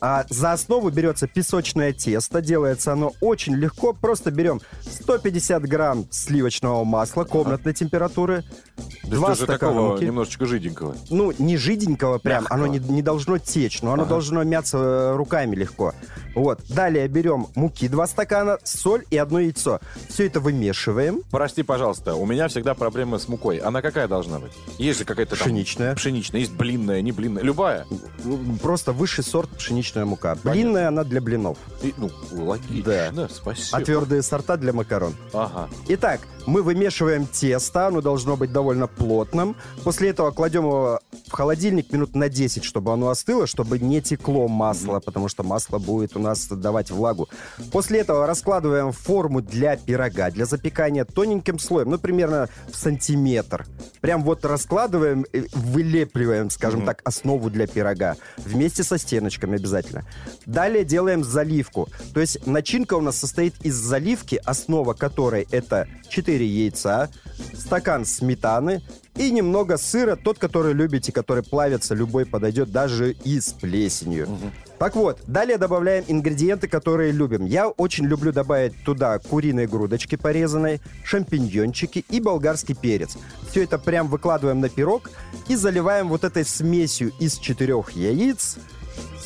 А 0.00 0.24
за 0.28 0.52
основу 0.52 0.90
берется 0.90 1.26
песочное 1.26 1.92
тесто. 1.92 2.40
Делается 2.40 2.92
оно 2.92 3.12
очень 3.20 3.54
легко. 3.54 3.92
Просто 3.92 4.30
берем 4.30 4.60
150 4.82 5.62
грамм 5.64 6.06
сливочного 6.10 6.84
масла 6.84 7.24
комнатной 7.24 7.74
температуры, 7.74 8.44
два 9.04 9.28
Даже 9.28 9.44
стакана 9.44 9.72
такого 9.72 9.92
муки. 9.92 10.04
немножечко 10.04 10.46
жиденького. 10.46 10.96
Ну, 11.10 11.32
не 11.38 11.56
жиденького 11.56 12.18
прям, 12.18 12.42
Мягкого. 12.44 12.64
оно 12.64 12.66
не, 12.66 12.78
не 12.78 13.02
должно 13.02 13.38
течь, 13.38 13.82
но 13.82 13.92
оно 13.92 14.02
Ага. 14.02 14.10
должно 14.10 14.42
мяться 14.44 14.78
э, 14.78 15.16
руками 15.16 15.54
легко. 15.56 15.94
Вот. 16.34 16.60
Далее 16.68 17.08
берем 17.08 17.46
муки 17.54 17.88
2 17.88 18.06
стакана, 18.06 18.58
соль 18.62 19.04
и 19.10 19.16
одно 19.16 19.40
яйцо. 19.40 19.80
Все 20.08 20.26
это 20.26 20.38
вымешиваем. 20.40 21.22
Прости, 21.30 21.62
пожалуйста, 21.62 22.14
у 22.14 22.26
меня 22.26 22.48
всегда 22.48 22.74
проблема 22.74 23.18
с 23.18 23.28
мукой. 23.28 23.56
Она 23.58 23.80
какая 23.80 24.06
должна 24.08 24.38
быть? 24.38 24.52
Есть 24.78 24.98
же 24.98 25.04
какая-то 25.06 25.36
там... 25.36 25.44
Пшеничная. 25.46 25.94
Пшеничная, 25.94 26.40
есть 26.40 26.52
блинная, 26.52 27.00
не 27.00 27.12
блинная. 27.12 27.42
Любая. 27.42 27.86
Просто 28.62 28.92
высший 28.92 29.24
сорт 29.24 29.56
пшеничная 29.86 30.04
мука. 30.04 30.36
Блинная 30.42 30.88
она 30.88 31.04
для 31.04 31.20
блинов, 31.20 31.58
И, 31.82 31.94
ну, 31.96 32.10
логично, 32.32 33.28
спасибо. 33.28 33.78
а 33.78 33.80
твердые 33.80 34.22
сорта 34.22 34.56
для 34.56 34.72
макарон. 34.72 35.14
Ага. 35.32 35.68
Итак, 35.88 36.20
мы 36.46 36.62
вымешиваем 36.62 37.26
тесто, 37.26 37.86
оно 37.88 38.00
должно 38.00 38.36
быть 38.36 38.52
довольно 38.52 38.86
плотным. 38.86 39.56
После 39.84 40.10
этого 40.10 40.30
кладем 40.30 40.64
его 40.64 41.00
в 41.28 41.32
холодильник 41.32 41.92
минут 41.92 42.14
на 42.14 42.28
10, 42.28 42.64
чтобы 42.64 42.92
оно 42.92 43.08
остыло, 43.10 43.46
чтобы 43.46 43.78
не 43.78 44.00
текло 44.00 44.48
масло, 44.48 45.00
потому 45.00 45.28
что 45.28 45.42
масло 45.42 45.78
будет 45.78 46.16
у 46.16 46.20
нас 46.20 46.46
давать 46.46 46.90
влагу. 46.90 47.28
После 47.72 48.00
этого 48.00 48.26
раскладываем 48.26 48.92
форму 48.92 49.40
для 49.40 49.76
пирога, 49.76 50.30
для 50.30 50.46
запекания 50.46 51.04
тоненьким 51.04 51.58
слоем, 51.58 51.90
ну, 51.90 51.98
примерно 51.98 52.48
в 52.72 52.76
сантиметр. 52.76 53.66
Прям 54.00 54.22
вот 54.22 54.44
раскладываем, 54.44 55.26
вылепливаем, 55.52 56.50
скажем 56.50 56.84
так, 56.84 57.00
основу 57.04 57.50
для 57.50 57.66
пирога. 57.66 58.16
Вместе 58.36 58.82
со 58.84 58.98
стеночками 58.98 59.56
обязательно. 59.56 59.75
Далее 60.46 60.84
делаем 60.84 61.24
заливку. 61.24 61.88
То 62.14 62.20
есть 62.20 62.46
начинка 62.46 62.94
у 62.94 63.00
нас 63.00 63.16
состоит 63.16 63.54
из 63.64 63.74
заливки, 63.74 64.40
основа 64.44 64.94
которой 64.94 65.46
это 65.50 65.86
4 66.08 66.46
яйца, 66.46 67.10
стакан 67.54 68.04
сметаны 68.04 68.82
и 69.16 69.30
немного 69.30 69.76
сыра, 69.78 70.16
тот, 70.16 70.38
который 70.38 70.74
любите, 70.74 71.12
который 71.12 71.42
плавится, 71.42 71.94
любой 71.94 72.26
подойдет, 72.26 72.70
даже 72.70 73.12
и 73.12 73.40
с 73.40 73.52
плесенью. 73.52 74.28
Так 74.78 74.94
вот, 74.94 75.20
далее 75.26 75.56
добавляем 75.56 76.04
ингредиенты, 76.06 76.68
которые 76.68 77.10
любим. 77.10 77.46
Я 77.46 77.68
очень 77.68 78.04
люблю 78.04 78.30
добавить 78.30 78.74
туда 78.84 79.18
куриные 79.18 79.66
грудочки 79.66 80.16
порезанные, 80.16 80.80
шампиньончики 81.02 82.04
и 82.10 82.20
болгарский 82.20 82.74
перец. 82.74 83.16
Все 83.50 83.64
это 83.64 83.78
прям 83.78 84.08
выкладываем 84.08 84.60
на 84.60 84.68
пирог 84.68 85.10
и 85.48 85.56
заливаем 85.56 86.08
вот 86.08 86.24
этой 86.24 86.44
смесью 86.44 87.12
из 87.18 87.38
четырех 87.38 87.92
яиц, 87.92 88.58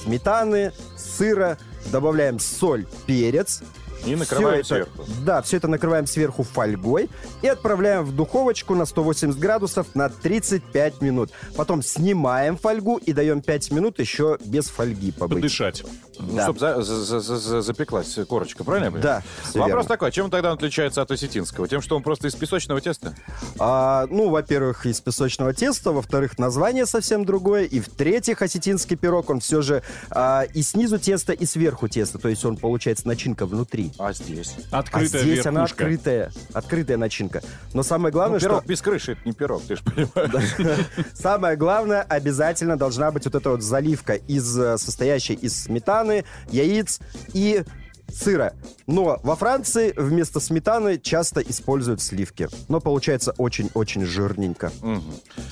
сметаны, 0.03 0.73
сыра, 0.97 1.59
добавляем 1.93 2.39
соль, 2.39 2.87
перец. 3.07 3.63
И 4.07 4.17
накрываем 4.17 4.63
Всё 4.63 4.77
это- 4.77 4.87
сверху. 4.97 5.11
Да, 5.27 5.43
все 5.43 5.59
это 5.59 5.69
накрываем 5.69 6.07
сверху 6.07 6.43
фольгой 6.43 7.11
и 7.43 7.49
отправляем 7.49 8.03
в 8.07 8.17
духовочку 8.17 8.75
на 8.75 8.87
180 8.87 9.39
градусов 9.39 9.89
на 9.95 10.09
35 10.09 11.03
минут. 11.03 11.33
Потом 11.55 11.83
снимаем 11.83 12.57
фольгу 12.57 12.97
и 12.97 13.13
даем 13.13 13.43
5 13.43 13.71
минут 13.73 13.99
еще 13.99 14.39
без 14.43 14.69
фольги 14.71 15.13
побыть. 15.13 15.37
Подышать. 15.43 15.85
Ну, 16.21 16.37
Да. 16.37 16.43
чтоб 16.45 16.59
за- 16.59 16.83
за- 16.83 17.21
за- 17.21 17.37
за- 17.39 17.61
запеклась 17.63 18.17
корочка, 18.29 18.65
правильно 18.65 18.87
я 18.87 18.91
понимаю? 18.93 19.23
Да, 19.55 19.59
Вопрос 19.59 19.69
верно. 19.69 19.85
такой, 19.89 20.13
чем 20.13 20.31
тогда 20.31 20.51
он 20.51 20.55
отличается 20.57 21.03
от 21.03 21.11
осетинского? 21.11 21.67
Тем, 21.69 21.81
что 21.83 21.97
он 21.97 22.03
просто 22.03 22.29
из 22.29 22.35
песочного 22.35 22.81
теста? 22.81 23.15
А, 23.59 24.07
ну, 24.11 24.29
во-первых, 24.31 24.87
из 24.87 25.01
песочного 25.01 25.53
теста, 25.55 25.93
во-вторых, 25.93 26.39
название 26.39 26.87
совсем 26.87 27.25
другое, 27.25 27.65
и 27.65 27.81
в-третьих, 27.81 28.43
осетинский 28.43 28.97
пирог, 28.97 29.31
он 29.31 29.41
все 29.41 29.63
же 29.63 29.83
а, 30.11 30.43
и 30.55 30.63
снизу 30.63 30.99
тесто, 30.99 31.33
и 31.33 31.47
сверху 31.47 31.89
тесто, 31.89 32.19
то 32.19 32.29
есть 32.29 32.45
он 32.45 32.57
получается 32.57 33.07
начинка 33.07 33.47
внутри. 33.47 33.93
А 33.99 34.13
здесь? 34.13 34.55
Открытая 34.71 35.21
а 35.23 35.25
здесь 35.25 35.47
она 35.47 35.61
верхушка. 35.61 35.85
открытая, 35.85 36.33
открытая 36.53 36.97
начинка. 36.97 37.43
Но 37.75 37.83
самое 37.83 38.13
Ну, 38.13 38.19
главное, 38.19 38.41
пирог 38.41 38.61
что 38.61 38.69
без 38.69 38.83
крыши, 38.83 39.13
это 39.13 39.21
не 39.25 39.33
пирог, 39.33 39.63
ты 39.63 39.77
же 39.77 39.83
понимаешь. 39.85 40.87
самое 41.15 41.57
главное 41.57 42.03
обязательно 42.03 42.77
должна 42.77 43.11
быть 43.11 43.25
вот 43.25 43.35
эта 43.35 43.51
вот 43.51 43.63
заливка 43.63 44.15
из 44.15 44.59
э, 44.59 44.77
состоящая 44.79 45.35
из 45.35 45.65
сметаны, 45.65 46.10
яиц 46.51 47.01
и 47.35 47.63
сыра. 48.11 48.55
Но 48.87 49.21
во 49.23 49.37
Франции 49.37 49.93
вместо 49.97 50.41
сметаны 50.41 50.99
часто 50.99 51.41
используют 51.41 52.01
сливки. 52.01 52.49
Но 52.69 52.81
получается 52.81 53.33
очень-очень 53.39 54.05
жирненько. 54.05 54.73
Мгм. 54.83 55.03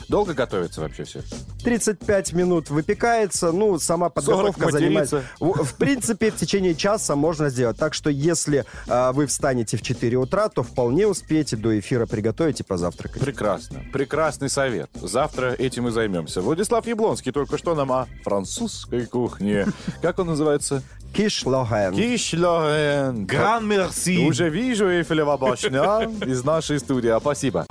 Долго 0.09 0.35
готовится 0.35 0.81
вообще 0.81 1.05
все? 1.05 1.23
35 1.65 2.33
минут 2.33 2.71
выпекается, 2.71 3.53
ну, 3.53 3.79
сама 3.79 4.09
подготовка 4.09 4.61
40 4.61 4.73
занимает... 4.73 5.13
В, 5.41 5.75
принципе, 5.75 6.31
в 6.31 6.37
течение 6.37 6.75
часа 6.75 7.17
можно 7.17 7.49
сделать. 7.51 7.77
Так 7.77 7.95
что, 7.95 8.11
если 8.11 8.65
а, 8.89 9.13
вы 9.13 9.27
встанете 9.27 9.77
в 9.77 9.83
4 9.83 10.17
утра, 10.17 10.49
то 10.49 10.63
вполне 10.63 11.07
успеете 11.07 11.57
до 11.57 11.79
эфира 11.79 12.07
приготовить 12.07 12.61
и 12.61 12.63
позавтракать. 12.63 13.21
Прекрасно. 13.21 13.85
Прекрасный 13.93 14.49
совет. 14.49 14.91
Завтра 14.95 15.53
этим 15.53 15.89
и 15.89 15.91
займемся. 15.91 16.41
Владислав 16.41 16.87
Яблонский 16.87 17.33
только 17.33 17.59
что 17.59 17.75
нам 17.75 17.93
о 17.93 18.07
французской 18.25 19.07
кухне. 19.07 19.67
Как 20.03 20.19
он 20.19 20.29
называется? 20.29 20.83
Кишлоген. 21.19 21.95
Кишлоген. 21.97 23.27
Гран 23.27 23.67
мерси. 23.67 24.25
Уже 24.25 24.49
вижу 24.51 24.89
Эйфелева 24.89 25.37
башня 25.37 26.03
из 26.25 26.45
нашей 26.45 26.79
студии. 26.79 27.09
А, 27.11 27.19
Спасибо. 27.19 27.67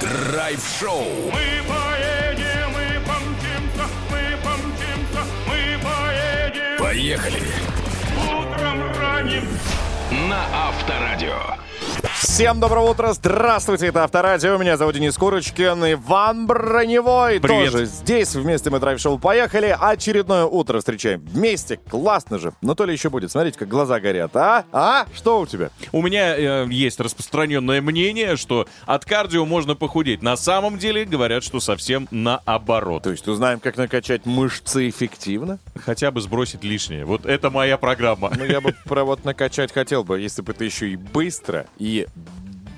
Драйв-шоу. 0.00 1.04
Мы 1.26 1.42
поедем, 1.68 2.70
мы 2.72 2.98
помчимся, 3.04 3.86
мы 4.10 4.22
помчимся, 4.42 5.22
мы 5.46 5.84
поедем. 5.84 6.78
Поехали. 6.82 7.42
Утром 8.16 8.82
ранним 8.98 9.44
На 10.30 10.46
Авторадио. 10.68 11.56
Всем 12.20 12.60
доброго 12.60 12.90
утра, 12.90 13.14
здравствуйте, 13.14 13.86
это 13.86 14.04
Авторадио, 14.04 14.58
меня 14.58 14.76
зовут 14.76 14.94
Денис 14.94 15.16
Курочкин, 15.16 15.92
Иван 15.94 16.46
Броневой 16.46 17.40
Привет. 17.40 17.72
тоже 17.72 17.86
здесь, 17.86 18.34
вместе 18.34 18.68
мы 18.68 18.78
драйв-шоу 18.78 19.18
поехали, 19.18 19.74
очередное 19.80 20.44
утро 20.44 20.80
встречаем 20.80 21.20
вместе, 21.22 21.78
классно 21.78 22.38
же, 22.38 22.52
но 22.60 22.74
то 22.74 22.84
ли 22.84 22.92
еще 22.92 23.08
будет, 23.08 23.30
смотрите, 23.30 23.58
как 23.58 23.68
глаза 23.68 24.00
горят, 24.00 24.36
а? 24.36 24.66
А? 24.70 25.06
Что 25.14 25.40
у 25.40 25.46
тебя? 25.46 25.70
У 25.92 26.02
меня 26.02 26.36
э, 26.36 26.66
есть 26.70 27.00
распространенное 27.00 27.80
мнение, 27.80 28.36
что 28.36 28.68
от 28.84 29.06
кардио 29.06 29.46
можно 29.46 29.74
похудеть. 29.74 30.20
На 30.20 30.36
самом 30.36 30.76
деле 30.76 31.06
говорят, 31.06 31.42
что 31.42 31.58
совсем 31.58 32.06
наоборот. 32.10 33.04
То 33.04 33.12
есть 33.12 33.26
узнаем, 33.28 33.60
как 33.60 33.78
накачать 33.78 34.26
мышцы 34.26 34.90
эффективно? 34.90 35.58
Хотя 35.74 36.10
бы 36.10 36.20
сбросить 36.20 36.64
лишнее. 36.64 37.06
Вот 37.06 37.24
это 37.24 37.48
моя 37.48 37.78
программа. 37.78 38.30
Ну, 38.36 38.44
я 38.44 38.60
бы 38.60 38.74
про 38.84 39.04
вот 39.04 39.24
накачать 39.24 39.72
хотел 39.72 40.04
бы, 40.04 40.20
если 40.20 40.42
бы 40.42 40.52
это 40.52 40.64
еще 40.64 40.90
и 40.90 40.96
быстро, 40.96 41.66
и 41.78 42.06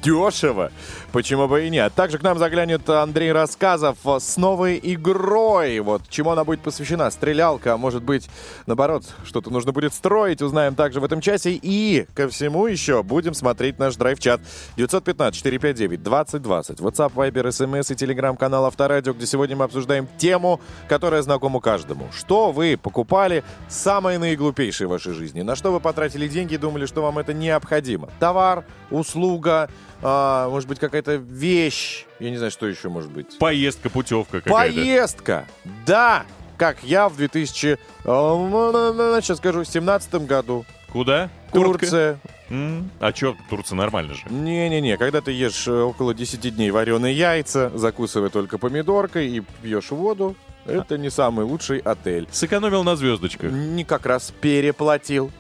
дешево. 0.03 0.71
Почему 1.13 1.47
бы 1.47 1.67
и 1.67 1.71
нет? 1.71 1.93
Также 1.93 2.17
к 2.17 2.23
нам 2.23 2.39
заглянет 2.39 2.89
Андрей 2.89 3.33
Рассказов 3.33 3.99
с 4.03 4.39
новой 4.39 4.81
игрой. 4.83 5.79
Вот 5.81 6.09
чему 6.09 6.31
она 6.31 6.43
будет 6.43 6.63
посвящена? 6.63 7.11
Стрелялка, 7.11 7.75
а 7.75 7.77
может 7.77 8.03
быть, 8.03 8.31
наоборот, 8.65 9.05
что-то 9.23 9.51
нужно 9.51 9.73
будет 9.73 9.93
строить. 9.93 10.41
Узнаем 10.41 10.75
также 10.75 11.01
в 11.01 11.05
этом 11.05 11.21
часе. 11.21 11.51
И 11.51 12.07
ко 12.15 12.31
всему 12.31 12.67
еще 12.67 13.03
будем 13.03 13.35
смотреть 13.35 13.79
наш 13.79 13.97
драйв-чат. 13.97 14.41
915-459-2020. 14.79 16.79
WhatsApp, 16.79 17.13
Viber, 17.13 17.49
SMS 17.49 17.93
и 17.93 17.95
телеграм-канал 17.95 18.65
Авторадио, 18.65 19.13
где 19.13 19.27
сегодня 19.27 19.55
мы 19.55 19.67
обсуждаем 19.67 20.09
тему, 20.17 20.63
которая 20.89 21.21
знакома 21.21 21.61
каждому. 21.61 22.09
Что 22.17 22.53
вы 22.53 22.79
покупали 22.83 23.45
самое 23.69 24.19
наиглупейшее 24.19 24.89
в 24.89 24.93
вашей 24.93 25.13
жизни? 25.13 25.43
На 25.43 25.57
что 25.57 25.73
вы 25.73 25.81
потратили 25.81 26.27
деньги 26.27 26.55
и 26.55 26.59
думали, 26.59 26.87
что 26.87 27.03
вам 27.03 27.19
это 27.19 27.35
необходимо? 27.35 28.09
Товар, 28.19 28.65
услуга, 28.91 29.69
а, 30.03 30.49
может 30.49 30.69
быть, 30.69 30.79
какая-то 30.79 31.02
вещь. 31.09 32.05
Я 32.21 32.31
не 32.31 32.37
знаю, 32.37 32.51
что 32.53 32.67
еще 32.67 32.89
может 32.89 33.11
быть. 33.11 33.39
Поездка, 33.39 33.91
путевка 33.91 34.41
какая-то. 34.41 34.51
Поездка! 34.75 35.47
Да! 35.87 36.25
Как 36.57 36.83
я 36.85 37.09
в 37.09 37.17
2000... 37.17 37.79
а, 38.05 39.21
Сейчас 39.21 39.39
скажу, 39.39 39.65
17 39.65 40.15
году. 40.27 40.65
Куда? 40.93 41.29
Турция. 41.53 42.19
М, 42.51 42.91
А 43.01 43.13
чё, 43.13 43.35
Турция 43.51 43.77
нормально 43.77 44.15
же. 44.15 44.23
Не-не-не, 44.29 44.97
когда 44.99 45.21
ты 45.21 45.33
ешь 45.33 45.67
э, 45.67 45.73
около 45.73 46.15
10 46.15 46.55
дней 46.55 46.71
вареные 46.71 47.15
яйца, 47.17 47.71
закусывая 47.75 48.29
только 48.29 48.59
помидоркой 48.59 49.29
и 49.29 49.43
пьешь 49.63 49.91
воду, 49.91 50.37
это 50.67 50.99
не 50.99 51.11
самый 51.11 51.45
лучший 51.47 51.79
отель. 51.79 52.29
Сэкономил 52.31 52.85
на 52.85 52.95
звездочках. 52.95 53.51
Не 53.51 53.85
как 53.85 54.07
раз 54.07 54.33
переплатил. 54.41 55.33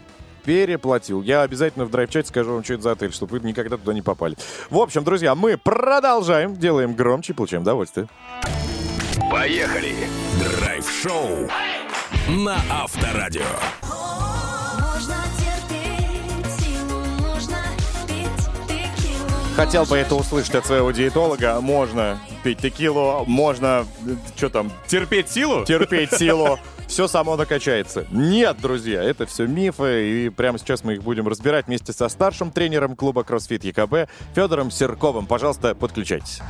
Переплатил. 0.44 1.22
Я 1.22 1.42
обязательно 1.42 1.84
в 1.84 1.90
драйв-чате 1.90 2.28
скажу 2.28 2.52
вам, 2.54 2.64
что 2.64 2.74
это 2.74 2.82
за 2.82 2.92
отель, 2.92 3.12
чтобы 3.12 3.38
вы 3.38 3.46
никогда 3.46 3.76
туда 3.76 3.92
не 3.94 4.02
попали. 4.02 4.36
В 4.70 4.78
общем, 4.78 5.04
друзья, 5.04 5.34
мы 5.34 5.56
продолжаем, 5.56 6.56
делаем 6.56 6.94
громче, 6.94 7.32
получаем 7.34 7.62
удовольствие. 7.62 8.08
Поехали. 9.30 9.94
Драйв-шоу. 10.58 11.48
На 12.28 12.56
Авторадио. 12.70 13.42
Можно 13.82 15.16
терпеть 15.38 16.52
силу, 16.60 17.00
можно 17.20 17.56
пить 18.06 18.68
текилу. 18.68 19.54
Хотел 19.56 19.84
бы 19.84 19.96
это 19.96 20.14
услышать 20.14 20.54
от 20.54 20.66
своего 20.66 20.90
диетолога. 20.90 21.60
Можно 21.60 22.18
пить 22.44 22.58
текилу, 22.58 23.24
можно, 23.26 23.86
что 24.36 24.48
там, 24.50 24.72
Терпеть 24.86 25.30
силу? 25.30 25.64
терпеть 25.64 26.12
силу. 26.14 26.58
Все 26.92 27.08
само 27.08 27.36
накачается. 27.38 28.04
Нет, 28.10 28.58
друзья, 28.60 29.02
это 29.02 29.24
все 29.24 29.46
мифы, 29.46 30.26
и 30.26 30.28
прямо 30.28 30.58
сейчас 30.58 30.84
мы 30.84 30.92
их 30.92 31.02
будем 31.02 31.26
разбирать 31.26 31.66
вместе 31.66 31.90
со 31.90 32.06
старшим 32.10 32.50
тренером 32.50 32.96
клуба 32.96 33.22
CrossFit 33.22 33.66
ЕКБ 33.66 34.10
Федором 34.34 34.70
Серковым. 34.70 35.24
Пожалуйста, 35.24 35.74
подключайтесь. 35.74 36.42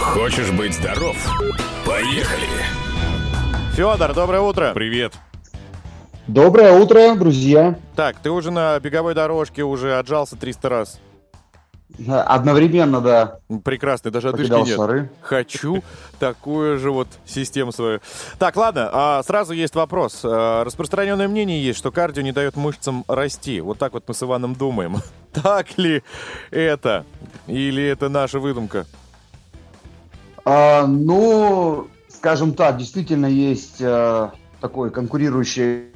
Хочешь 0.00 0.50
быть 0.50 0.74
здоров? 0.74 1.16
Поехали. 1.86 2.48
Федор, 3.76 4.12
доброе 4.12 4.40
утро. 4.40 4.72
Привет. 4.74 5.12
Доброе 6.26 6.72
утро, 6.72 7.14
друзья. 7.14 7.78
Так, 7.94 8.16
ты 8.18 8.30
уже 8.30 8.50
на 8.50 8.76
беговой 8.80 9.14
дорожке 9.14 9.62
уже 9.62 9.96
отжался 9.96 10.34
300 10.34 10.68
раз. 10.68 11.00
Одновременно, 12.08 13.00
да, 13.00 13.38
Прекрасно, 13.64 14.10
даже 14.10 14.28
одышки 14.30 14.50
покидал 14.50 14.66
нет. 14.66 14.76
шары. 14.76 15.10
Хочу 15.20 15.82
такую 16.18 16.78
же 16.78 16.90
вот 16.90 17.08
систему 17.26 17.72
свою. 17.72 18.00
Так, 18.38 18.56
ладно, 18.56 18.88
а, 18.92 19.22
сразу 19.22 19.52
есть 19.52 19.74
вопрос. 19.74 20.20
А, 20.24 20.64
Распространенное 20.64 21.28
мнение 21.28 21.62
есть, 21.62 21.78
что 21.78 21.90
кардио 21.90 22.22
не 22.22 22.32
дает 22.32 22.56
мышцам 22.56 23.04
расти. 23.08 23.60
Вот 23.60 23.78
так 23.78 23.92
вот 23.92 24.04
мы 24.06 24.14
с 24.14 24.22
Иваном 24.22 24.54
думаем. 24.54 24.96
Так 25.32 25.78
ли 25.78 26.02
это? 26.50 27.06
Или 27.46 27.82
это 27.82 28.10
наша 28.10 28.38
выдумка? 28.38 28.84
А, 30.44 30.86
ну, 30.86 31.88
скажем 32.08 32.52
так, 32.54 32.76
действительно 32.76 33.26
есть 33.26 33.80
э, 33.80 34.28
такой 34.60 34.90
конкурирующий 34.90 35.91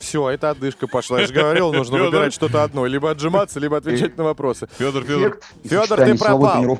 Все, 0.00 0.28
это 0.30 0.50
одышка 0.50 0.88
пошла. 0.88 1.20
Я 1.20 1.26
же 1.26 1.32
говорил, 1.34 1.72
нужно 1.72 1.96
Фёдор. 1.98 2.10
выбирать 2.10 2.32
что-то 2.34 2.64
одно. 2.64 2.86
Либо 2.86 3.10
отжиматься, 3.10 3.60
либо 3.60 3.76
отвечать 3.76 4.16
на 4.16 4.24
вопросы. 4.24 4.66
Федор, 4.78 5.04
Федор. 5.04 5.38
сочетании 5.62 6.12
ты 6.14 6.18
пропал. 6.18 6.78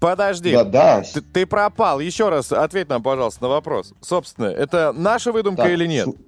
Подожди. 0.00 0.52
Да, 0.52 0.64
да. 0.64 1.02
Ты, 1.02 1.20
ты 1.20 1.46
пропал. 1.46 2.00
Еще 2.00 2.28
раз 2.30 2.50
ответь 2.50 2.88
нам, 2.88 3.02
пожалуйста, 3.02 3.42
на 3.44 3.48
вопрос. 3.48 3.92
Собственно, 4.00 4.46
это 4.46 4.92
наша 4.94 5.32
выдумка 5.32 5.62
Так, 5.62 5.70
или 5.72 5.86
нет? 5.86 6.08
сл- 6.08 6.18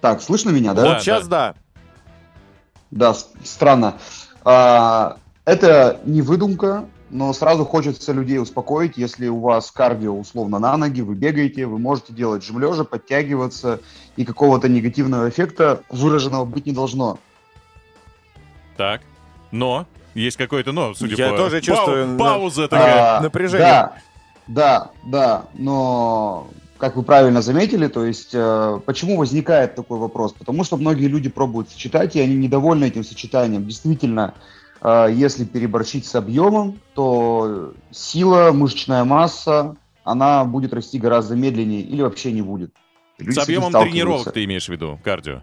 Так, 0.00 0.22
слышно 0.22 0.50
меня, 0.50 0.74
да? 0.74 0.82
вот 0.82 0.92
Да, 0.92 1.00
сейчас 1.00 1.26
да. 1.26 1.54
Да, 2.90 3.14
с- 3.14 3.30
странно. 3.44 3.98
А, 4.44 5.16
это 5.46 6.00
не 6.04 6.22
выдумка, 6.22 6.86
но 7.14 7.32
сразу 7.32 7.64
хочется 7.64 8.12
людей 8.12 8.40
успокоить. 8.40 8.96
Если 8.96 9.28
у 9.28 9.38
вас 9.38 9.70
кардио 9.70 10.18
условно 10.18 10.58
на 10.58 10.76
ноги, 10.76 11.00
вы 11.00 11.14
бегаете, 11.14 11.64
вы 11.66 11.78
можете 11.78 12.12
делать 12.12 12.44
жим 12.44 12.58
лежа, 12.58 12.82
подтягиваться, 12.82 13.80
и 14.16 14.24
какого-то 14.24 14.68
негативного 14.68 15.28
эффекта 15.28 15.82
выраженного 15.90 16.44
быть 16.44 16.66
не 16.66 16.72
должно. 16.72 17.20
Так. 18.76 19.02
Но. 19.52 19.86
Есть 20.14 20.36
какое-то 20.36 20.72
но, 20.72 20.92
судя 20.94 21.14
Я 21.14 21.30
по... 21.30 21.36
тоже 21.36 21.58
Пау- 21.58 21.62
чувствую, 21.62 22.06
на- 22.08 22.18
Пауза 22.18 22.68
такая. 22.68 23.18
А, 23.18 23.20
напряжение. 23.20 23.68
Да, 23.68 23.92
да, 24.48 24.90
да, 25.04 25.44
но 25.54 26.48
как 26.78 26.96
вы 26.96 27.04
правильно 27.04 27.42
заметили, 27.42 27.86
то 27.86 28.04
есть 28.04 28.30
э, 28.32 28.80
почему 28.84 29.16
возникает 29.16 29.76
такой 29.76 29.98
вопрос? 29.98 30.32
Потому 30.32 30.64
что 30.64 30.76
многие 30.76 31.06
люди 31.06 31.28
пробуют 31.28 31.70
сочетать, 31.70 32.16
и 32.16 32.20
они 32.20 32.34
недовольны 32.34 32.86
этим 32.86 33.04
сочетанием. 33.04 33.64
Действительно, 33.64 34.34
если 34.84 35.44
переборщить 35.44 36.06
с 36.06 36.14
объемом, 36.14 36.78
то 36.94 37.72
сила, 37.90 38.52
мышечная 38.52 39.04
масса, 39.04 39.76
она 40.04 40.44
будет 40.44 40.74
расти 40.74 40.98
гораздо 40.98 41.34
медленнее 41.34 41.80
или 41.80 42.02
вообще 42.02 42.32
не 42.32 42.42
будет. 42.42 42.74
Люди 43.18 43.38
С 43.38 43.42
объемом 43.42 43.72
тренировок 43.72 44.32
ты 44.32 44.44
имеешь 44.44 44.66
в 44.66 44.68
виду, 44.68 45.00
кардио. 45.02 45.42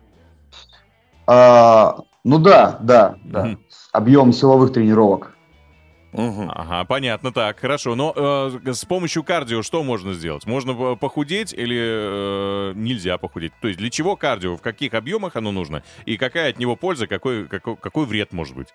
А, 1.28 1.98
ну 2.24 2.38
да, 2.38 2.78
да, 2.82 3.16
да. 3.24 3.46
Мгм. 3.46 3.60
Объем 3.94 4.34
силовых 4.34 4.74
тренировок. 4.74 5.38
Мгм. 6.12 6.52
Ага, 6.54 6.84
понятно, 6.84 7.32
так, 7.32 7.58
хорошо. 7.60 7.96
Но 7.96 8.14
э, 8.16 8.74
с 8.74 8.84
помощью 8.84 9.24
кардио 9.24 9.64
что 9.64 9.82
можно 9.82 10.14
сделать? 10.14 10.46
Можно 10.46 10.96
похудеть 10.96 11.54
или 11.54 11.78
э, 11.80 12.74
нельзя 12.76 13.18
похудеть? 13.18 13.54
То 13.62 13.70
есть 13.70 13.80
для 13.80 13.90
чего 13.90 14.18
кардио, 14.18 14.58
в 14.58 14.62
каких 14.62 14.94
объемах 14.94 15.38
оно 15.38 15.52
нужно? 15.52 15.84
И 16.06 16.18
какая 16.18 16.50
от 16.50 16.60
него 16.60 16.76
польза, 16.76 17.08
какой, 17.08 17.48
какой, 17.48 17.78
какой 17.78 18.06
вред 18.06 18.34
может 18.34 18.56
быть? 18.56 18.68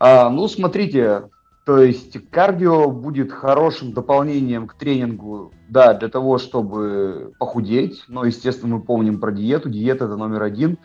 А, 0.00 0.30
ну, 0.30 0.48
смотрите, 0.48 1.28
То 1.64 1.78
есть 1.78 2.30
кардио 2.30 2.90
будет 2.90 3.30
хорошим 3.30 3.92
дополнением 3.92 4.66
к 4.66 4.74
тренингу, 4.74 5.52
да, 5.68 5.92
для 5.94 6.08
того, 6.08 6.38
чтобы 6.38 7.32
похудеть. 7.38 8.02
Но, 8.08 8.24
естественно, 8.24 8.76
мы 8.76 8.82
помним 8.82 9.20
про 9.20 9.30
диету. 9.30 9.68
Диета 9.68 10.06
это 10.06 10.16
номер 10.16 10.42
один. 10.42 10.78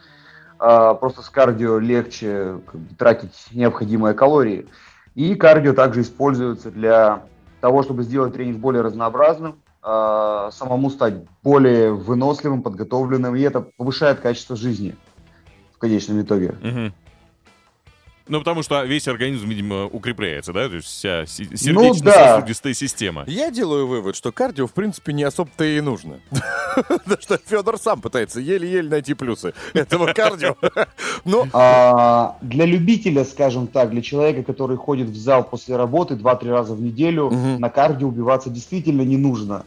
А, 0.60 0.94
просто 0.94 1.22
с 1.22 1.30
кардио 1.30 1.80
легче 1.80 2.60
как 2.66 2.82
бы, 2.82 2.96
тратить 2.96 3.48
необходимые 3.52 4.14
калории. 4.14 4.68
И 5.16 5.36
кардио 5.36 5.74
также 5.74 6.02
используется 6.02 6.70
для 6.72 7.24
того, 7.62 7.84
чтобы 7.84 8.04
сделать 8.04 8.34
тренинг 8.34 8.60
более 8.60 8.82
разнообразным, 8.82 9.56
а, 9.82 10.52
самому 10.52 10.90
стать 10.90 11.16
более 11.42 11.94
выносливым, 11.94 12.62
подготовленным, 12.62 13.36
и 13.36 13.42
это 13.42 13.62
повышает 13.62 14.20
качество 14.20 14.56
жизни 14.56 14.96
в 15.74 15.78
конечном 15.78 16.22
итоге. 16.22 16.54
Мгм. 16.62 16.94
Ну, 18.28 18.40
потому 18.40 18.64
что 18.64 18.84
весь 18.84 19.08
организм, 19.08 19.48
видимо, 19.48 19.86
укрепляется, 19.86 20.52
да? 20.52 20.68
То 20.68 20.76
есть 20.76 20.88
вся 20.88 21.26
Ну, 21.52 21.56
сердечно-сосудистая 21.56 22.74
система. 22.74 23.24
Я 23.28 23.52
делаю 23.52 23.88
вывод, 23.88 24.16
что 24.16 24.32
кардио, 24.32 24.66
в 24.66 24.74
принципе, 24.74 25.14
не 25.14 25.24
особо-то 25.24 25.64
и 25.64 25.80
нужно. 25.80 26.20
Потому 26.76 27.22
что 27.22 27.38
Федор 27.46 27.78
сам 27.78 28.02
пытается 28.02 28.40
еле-еле 28.40 28.90
найти 28.90 29.14
плюсы 29.14 29.54
этого 29.74 30.14
кардио. 30.14 30.56
Ну, 31.24 31.48
А, 31.54 32.38
для 32.42 32.66
любителя, 32.66 33.24
скажем 33.26 33.68
так, 33.68 33.90
для 33.90 34.02
человека, 34.02 34.44
который 34.44 34.78
ходит 34.78 35.08
в 35.08 35.16
зал 35.16 35.44
после 35.44 35.76
работы 35.76 36.16
2-3 36.16 36.50
раза 36.50 36.74
в 36.76 36.82
неделю, 36.82 37.30
на 37.32 37.70
кардио 37.70 38.08
убиваться 38.08 38.50
действительно 38.50 39.02
не 39.02 39.18
нужно. 39.18 39.66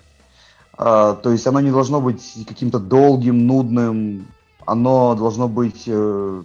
А, 0.77 1.14
то 1.14 1.31
есть 1.31 1.47
оно 1.47 1.61
не 1.61 1.71
должно 1.71 2.01
быть 2.01 2.23
каким-то 2.47 2.79
долгим, 2.79 3.47
нудным, 3.47 4.29
оно 4.66 5.14
должно 5.14 5.49
быть 5.49 5.85
э, 5.87 6.42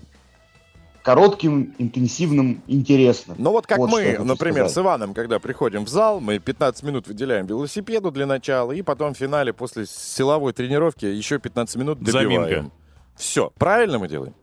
коротким, 1.04 1.76
интенсивным, 1.78 2.63
интересным. 2.68 3.36
Ну 3.38 3.52
вот 3.52 3.68
как 3.68 3.78
Вот 3.78 3.92
мы, 3.92 4.18
например, 4.20 4.68
с 4.68 4.72
сказать. 4.72 4.86
Иваном, 4.86 5.13
когда 5.13 5.38
приходим 5.38 5.86
в 5.86 5.89
зал, 5.89 6.20
мы 6.20 6.39
15 6.39 6.84
минут 6.84 7.08
выделяем 7.08 7.46
велосипеду 7.46 8.10
для 8.10 8.26
начала, 8.26 8.72
и 8.72 8.82
потом 8.82 9.13
в 9.13 9.18
финале 9.18 9.54
после 9.54 9.86
силовой 9.86 10.54
тренировки 10.54 11.06
еще 11.06 11.39
15 11.39 11.76
минут 11.76 12.00
добиваем. 12.00 12.44
Заминка. 12.44 12.72
Все, 13.16 13.52
правильно 13.58 14.00
мы 14.00 14.08
делаем? 14.08 14.34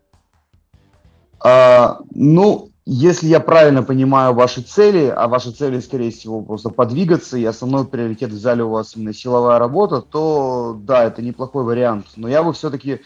А, 1.42 1.98
ну, 2.10 2.70
если 2.84 3.28
я 3.28 3.40
правильно 3.40 3.82
понимаю 3.82 4.34
ваши 4.34 4.60
цели, 4.60 5.06
а 5.06 5.28
ваши 5.28 5.52
цели, 5.52 5.80
скорее 5.80 6.10
всего, 6.10 6.42
просто 6.42 6.68
подвигаться, 6.68 7.38
и 7.38 7.44
основной 7.44 7.86
приоритет 7.86 8.30
в 8.30 8.38
зале 8.38 8.64
у 8.64 8.70
вас 8.70 8.94
именно 8.96 9.14
силовая 9.14 9.58
работа, 9.58 10.02
то 10.02 10.76
да, 10.82 11.04
это 11.04 11.22
неплохой 11.22 11.64
вариант. 11.64 12.06
Но 12.16 12.28
я 12.28 12.42
бы 12.42 12.52
все-таки 12.52 13.00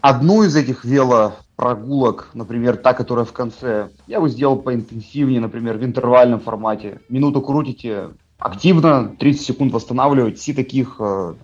одну 0.00 0.42
из 0.42 0.56
этих 0.56 0.84
велопрогулок, 0.84 2.30
например, 2.34 2.76
та, 2.76 2.94
которая 2.94 3.24
в 3.24 3.32
конце, 3.32 3.90
я 4.06 4.20
бы 4.20 4.28
сделал 4.28 4.56
поинтенсивнее, 4.56 5.40
например, 5.40 5.78
в 5.78 5.84
интервальном 5.84 6.40
формате. 6.40 7.00
Минуту 7.08 7.40
крутите 7.40 8.10
активно, 8.38 9.16
30 9.18 9.46
секунд 9.46 9.72
восстанавливаете, 9.72 10.52
и 10.52 10.54
таких 10.54 10.96
э, 10.98 11.34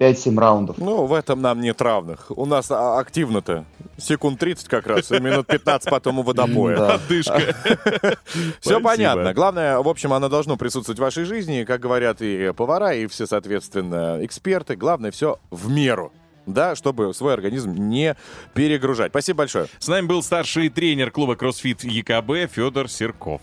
5-7 0.00 0.38
раундов. 0.40 0.78
Ну, 0.78 1.04
в 1.04 1.12
этом 1.12 1.42
нам 1.42 1.60
нет 1.60 1.80
равных. 1.82 2.26
У 2.30 2.46
нас 2.46 2.70
а, 2.70 2.98
активно-то 2.98 3.66
секунд 3.98 4.40
30 4.40 4.66
как 4.66 4.86
раз, 4.86 5.12
и 5.12 5.20
минут 5.20 5.46
15 5.46 5.90
потом 5.90 6.20
у 6.20 6.22
водопоя. 6.22 6.76
Да. 6.76 6.94
Отдышка. 6.94 7.40
Все 8.60 8.80
понятно. 8.80 9.34
Главное, 9.34 9.78
в 9.78 9.88
общем, 9.88 10.14
оно 10.14 10.30
должно 10.30 10.56
присутствовать 10.56 10.98
в 10.98 11.02
вашей 11.02 11.24
жизни, 11.24 11.64
как 11.64 11.80
говорят 11.80 12.22
и 12.22 12.52
повара, 12.56 12.94
и 12.94 13.06
все, 13.06 13.26
соответственно, 13.26 14.18
эксперты. 14.24 14.74
Главное, 14.74 15.10
все 15.10 15.38
в 15.50 15.70
меру. 15.70 16.12
Да, 16.52 16.74
чтобы 16.76 17.14
свой 17.14 17.34
организм 17.34 17.72
не 17.72 18.16
перегружать. 18.54 19.12
Спасибо 19.12 19.38
большое. 19.38 19.66
С 19.78 19.88
нами 19.88 20.06
был 20.06 20.22
старший 20.22 20.68
тренер 20.68 21.10
клуба 21.10 21.34
CrossFit 21.34 21.86
ЕКБ 21.86 22.52
Федор 22.52 22.88
Серков. 22.88 23.40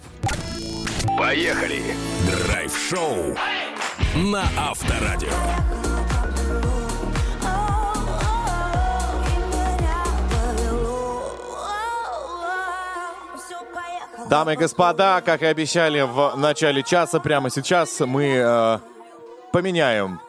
Поехали! 1.18 1.82
Драйв-шоу 2.46 3.36
на 4.16 4.44
Авторадио. 4.58 5.30
Дамы 14.30 14.54
и 14.54 14.58
господа, 14.58 15.22
как 15.22 15.42
и 15.42 15.46
обещали 15.46 16.02
в 16.02 16.34
начале 16.36 16.84
часа, 16.84 17.22
прямо 17.22 17.50
сейчас 17.50 18.02
мы 18.02 18.26
э, 18.26 18.80
поменяем 19.52 20.20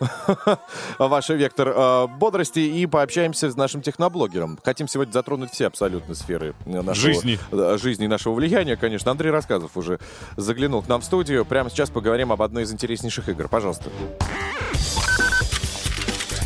ваш 0.99 1.29
вектор 1.31 1.69
э, 1.69 2.07
бодрости 2.07 2.61
и 2.61 2.87
пообщаемся 2.87 3.51
с 3.51 3.57
нашим 3.57 3.83
техноблогером. 3.83 4.59
Хотим 4.65 4.89
сегодня 4.89 5.13
затронуть 5.13 5.51
все 5.53 5.67
абсолютно 5.67 6.15
сферы 6.15 6.55
э, 6.67 6.71
нашего, 6.83 6.95
Жизни. 6.95 7.39
э, 7.51 7.79
жизни 7.81 8.07
нашего 8.07 8.35
влияния, 8.35 8.77
конечно. 8.77 9.11
Андрей 9.11 9.31
Рассказов 9.31 9.77
уже 9.77 9.99
заглянул 10.37 10.83
к 10.83 10.89
нам 10.89 11.01
в 11.01 11.05
студию. 11.05 11.45
Прямо 11.45 11.71
сейчас 11.71 11.91
поговорим 11.91 12.33
об 12.33 12.43
одной 12.43 12.65
из 12.65 12.73
интереснейших 12.73 13.29
игр. 13.29 13.49
Пожалуйста. 13.49 13.91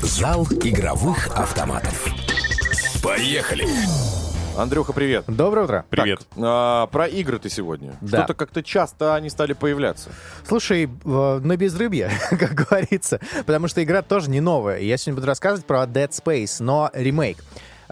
Зал 0.02 0.46
игровых 0.62 1.28
автоматов. 1.36 2.06
Поехали! 3.02 3.66
Андрюха, 4.56 4.92
привет. 4.92 5.24
Доброе 5.28 5.64
утро. 5.64 5.84
Привет. 5.88 6.18
Так, 6.18 6.28
а, 6.36 6.86
про 6.88 7.06
игры 7.06 7.38
ты 7.38 7.48
сегодня. 7.48 7.94
Да. 8.02 8.18
Что-то 8.18 8.34
как-то 8.34 8.62
часто 8.62 9.14
они 9.14 9.30
стали 9.30 9.54
появляться. 9.54 10.10
Слушай, 10.46 10.84
э, 10.84 11.40
на 11.42 11.56
безрыбье, 11.56 12.10
как 12.30 12.52
говорится, 12.52 13.18
потому 13.46 13.66
что 13.68 13.82
игра 13.82 14.02
тоже 14.02 14.28
не 14.28 14.40
новая. 14.40 14.78
Я 14.80 14.98
сегодня 14.98 15.14
буду 15.16 15.26
рассказывать 15.26 15.64
про 15.64 15.84
Dead 15.84 16.10
Space, 16.10 16.62
но 16.62 16.90
ремейк. 16.92 17.38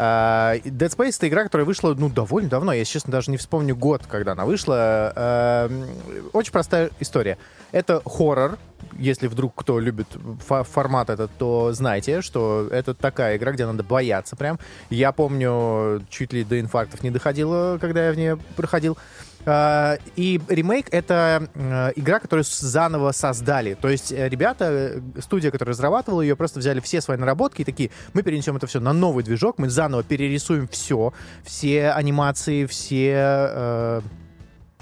А, 0.03 0.55
Dead 0.57 0.89
Space— 0.97 1.17
это 1.19 1.29
игра, 1.29 1.43
которая 1.45 1.67
вышла, 1.67 1.93
ну, 1.95 2.09
довольно 2.09 2.49
давно. 2.49 2.73
Я, 2.73 2.87
честно, 2.87 3.13
даже 3.13 3.31
не 3.31 3.37
вспомню 3.37 3.77
год, 3.77 4.07
когда 4.09 4.33
она 4.33 4.47
вышла. 4.47 5.13
А, 5.15 5.71
Очень 6.33 6.53
простая 6.53 6.89
история. 7.01 7.37
Это 7.71 8.01
хоррор. 8.07 8.57
Если 8.99 9.27
вдруг 9.27 9.55
кто 9.55 9.79
любит 9.79 10.07
фо- 10.49 10.65
формат 10.65 11.11
этот, 11.11 11.31
то 11.39 11.71
знайте, 11.75 12.23
что 12.23 12.67
это 12.71 12.95
такая 12.95 13.37
игра, 13.37 13.53
где 13.53 13.67
надо 13.67 13.83
бояться 13.83 14.37
прям. 14.37 14.59
Я 14.89 15.13
помню, 15.13 16.03
чуть 16.09 16.33
ли 16.33 16.45
до 16.45 16.59
инфарктов 16.59 17.03
не 17.03 17.11
доходило, 17.11 17.77
когда 17.79 18.07
я 18.07 18.13
в 18.13 18.17
нее 18.17 18.39
проходил. 18.57 18.97
А, 19.47 19.99
И 20.17 20.41
ремейк— 20.49 20.87
это 20.91 21.49
э, 21.55 21.93
игра, 21.97 22.21
которую 22.21 22.45
заново 22.45 23.13
создали. 23.13 23.75
То 23.75 23.89
есть 23.89 24.13
э, 24.13 24.29
ребята, 24.29 24.67
э, 24.71 25.21
студия, 25.21 25.51
которая 25.51 25.73
разрабатывала 25.73 26.21
ее, 26.21 26.37
просто 26.37 26.61
взяли 26.61 26.81
все 26.81 27.01
свои 27.01 27.17
наработки 27.17 27.63
и 27.63 27.65
такие, 27.65 27.91
мы 28.13 28.23
перенесем 28.23 28.57
это 28.57 28.67
все 28.67 28.81
на 28.81 28.93
новый 28.93 29.25
движок, 29.25 29.59
мы 29.59 29.71
заново 29.71 30.03
перерисуем 30.03 30.69
все, 30.69 31.13
все 31.45 31.91
анимации, 31.91 32.67
все... 32.67 34.03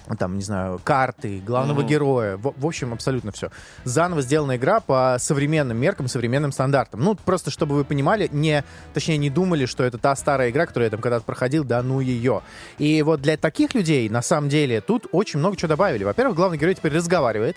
э, 0.08 0.16
там, 0.16 0.36
не 0.36 0.42
знаю, 0.42 0.80
карты, 0.82 1.40
главного 1.44 1.82
героя, 1.82 2.36
в, 2.36 2.54
в 2.56 2.66
общем, 2.66 2.92
абсолютно 2.92 3.32
все. 3.32 3.50
Заново 3.84 4.22
сделана 4.22 4.56
игра 4.56 4.80
по 4.80 5.16
современным 5.18 5.78
меркам, 5.78 6.08
современным 6.08 6.52
стандартам. 6.52 7.00
Ну, 7.00 7.14
просто 7.14 7.50
чтобы 7.50 7.74
вы 7.74 7.84
понимали, 7.84 8.28
не, 8.32 8.64
точнее, 8.94 9.18
не 9.18 9.30
думали, 9.30 9.66
что 9.66 9.84
это 9.84 9.98
та 9.98 10.14
старая 10.16 10.50
игра, 10.50 10.66
которую 10.66 10.86
я 10.86 10.90
там 10.90 11.00
когда-то 11.00 11.24
проходил, 11.24 11.64
да 11.64 11.82
ну 11.82 12.00
ее. 12.00 12.42
И 12.78 13.02
вот 13.02 13.20
для 13.20 13.36
таких 13.36 13.74
людей, 13.74 14.08
на 14.08 14.22
самом 14.22 14.48
деле, 14.48 14.80
тут 14.80 15.06
очень 15.12 15.38
много 15.38 15.56
чего 15.56 15.68
добавили. 15.68 16.04
Во-первых, 16.04 16.36
главный 16.36 16.58
герой 16.58 16.74
теперь 16.74 16.94
разговаривает, 16.94 17.56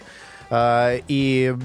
а, 0.50 0.96
и 1.08 1.56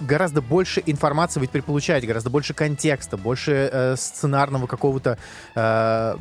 гораздо 0.00 0.40
больше 0.40 0.82
информации 0.86 1.40
вы 1.40 1.46
теперь 1.46 1.62
получаете, 1.62 2.06
гораздо 2.06 2.30
больше 2.30 2.54
контекста, 2.54 3.16
больше 3.16 3.68
э, 3.72 3.96
сценарного 3.96 4.66
какого-то 4.66 5.18
э, 5.54 6.16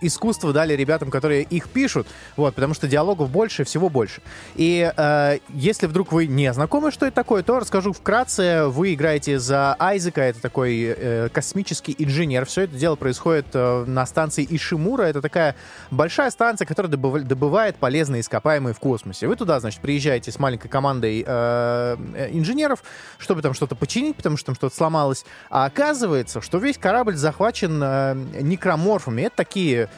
искусства 0.00 0.52
дали 0.52 0.74
ребятам, 0.74 1.10
которые 1.10 1.42
их 1.42 1.68
пишут, 1.68 2.06
вот, 2.36 2.54
потому 2.54 2.74
что 2.74 2.88
диалогов 2.88 3.30
больше, 3.30 3.64
всего 3.64 3.88
больше. 3.88 4.22
И 4.54 4.92
э, 4.96 5.38
если 5.48 5.86
вдруг 5.86 6.12
вы 6.12 6.26
не 6.26 6.52
знакомы, 6.52 6.90
что 6.90 7.06
это 7.06 7.16
такое, 7.16 7.42
то 7.42 7.60
расскажу 7.60 7.92
вкратце. 7.92 8.66
Вы 8.66 8.94
играете 8.94 9.38
за 9.38 9.74
Айзека, 9.78 10.20
это 10.20 10.40
такой 10.40 10.94
э, 10.96 11.28
космический 11.32 11.94
инженер. 11.98 12.46
Все 12.46 12.62
это 12.62 12.76
дело 12.76 12.96
происходит 12.96 13.46
э, 13.54 13.84
на 13.86 14.06
станции 14.06 14.46
Ишимура. 14.48 15.02
Это 15.02 15.20
такая 15.20 15.56
большая 15.90 16.30
станция, 16.30 16.66
которая 16.66 16.92
добыв- 16.92 17.22
добывает 17.22 17.76
полезные 17.76 18.20
ископаемые 18.20 18.74
в 18.74 18.80
космосе. 18.80 19.26
Вы 19.26 19.36
туда, 19.36 19.60
значит, 19.60 19.80
приезжаете 19.80 20.30
с 20.30 20.38
маленькой 20.38 20.68
командой 20.68 21.24
э, 21.26 21.96
э, 22.14 22.30
инженеров, 22.66 22.82
чтобы 23.18 23.42
там 23.42 23.54
что-то 23.54 23.74
починить, 23.74 24.16
потому 24.16 24.36
что 24.36 24.46
там 24.46 24.54
что-то 24.54 24.74
сломалось. 24.74 25.24
А 25.50 25.64
оказывается, 25.64 26.40
что 26.40 26.58
весь 26.58 26.78
корабль 26.78 27.16
захвачен 27.16 27.80
э, 27.82 28.14
некроморфами. 28.42 29.22
Это 29.22 29.36
такие 29.36 29.88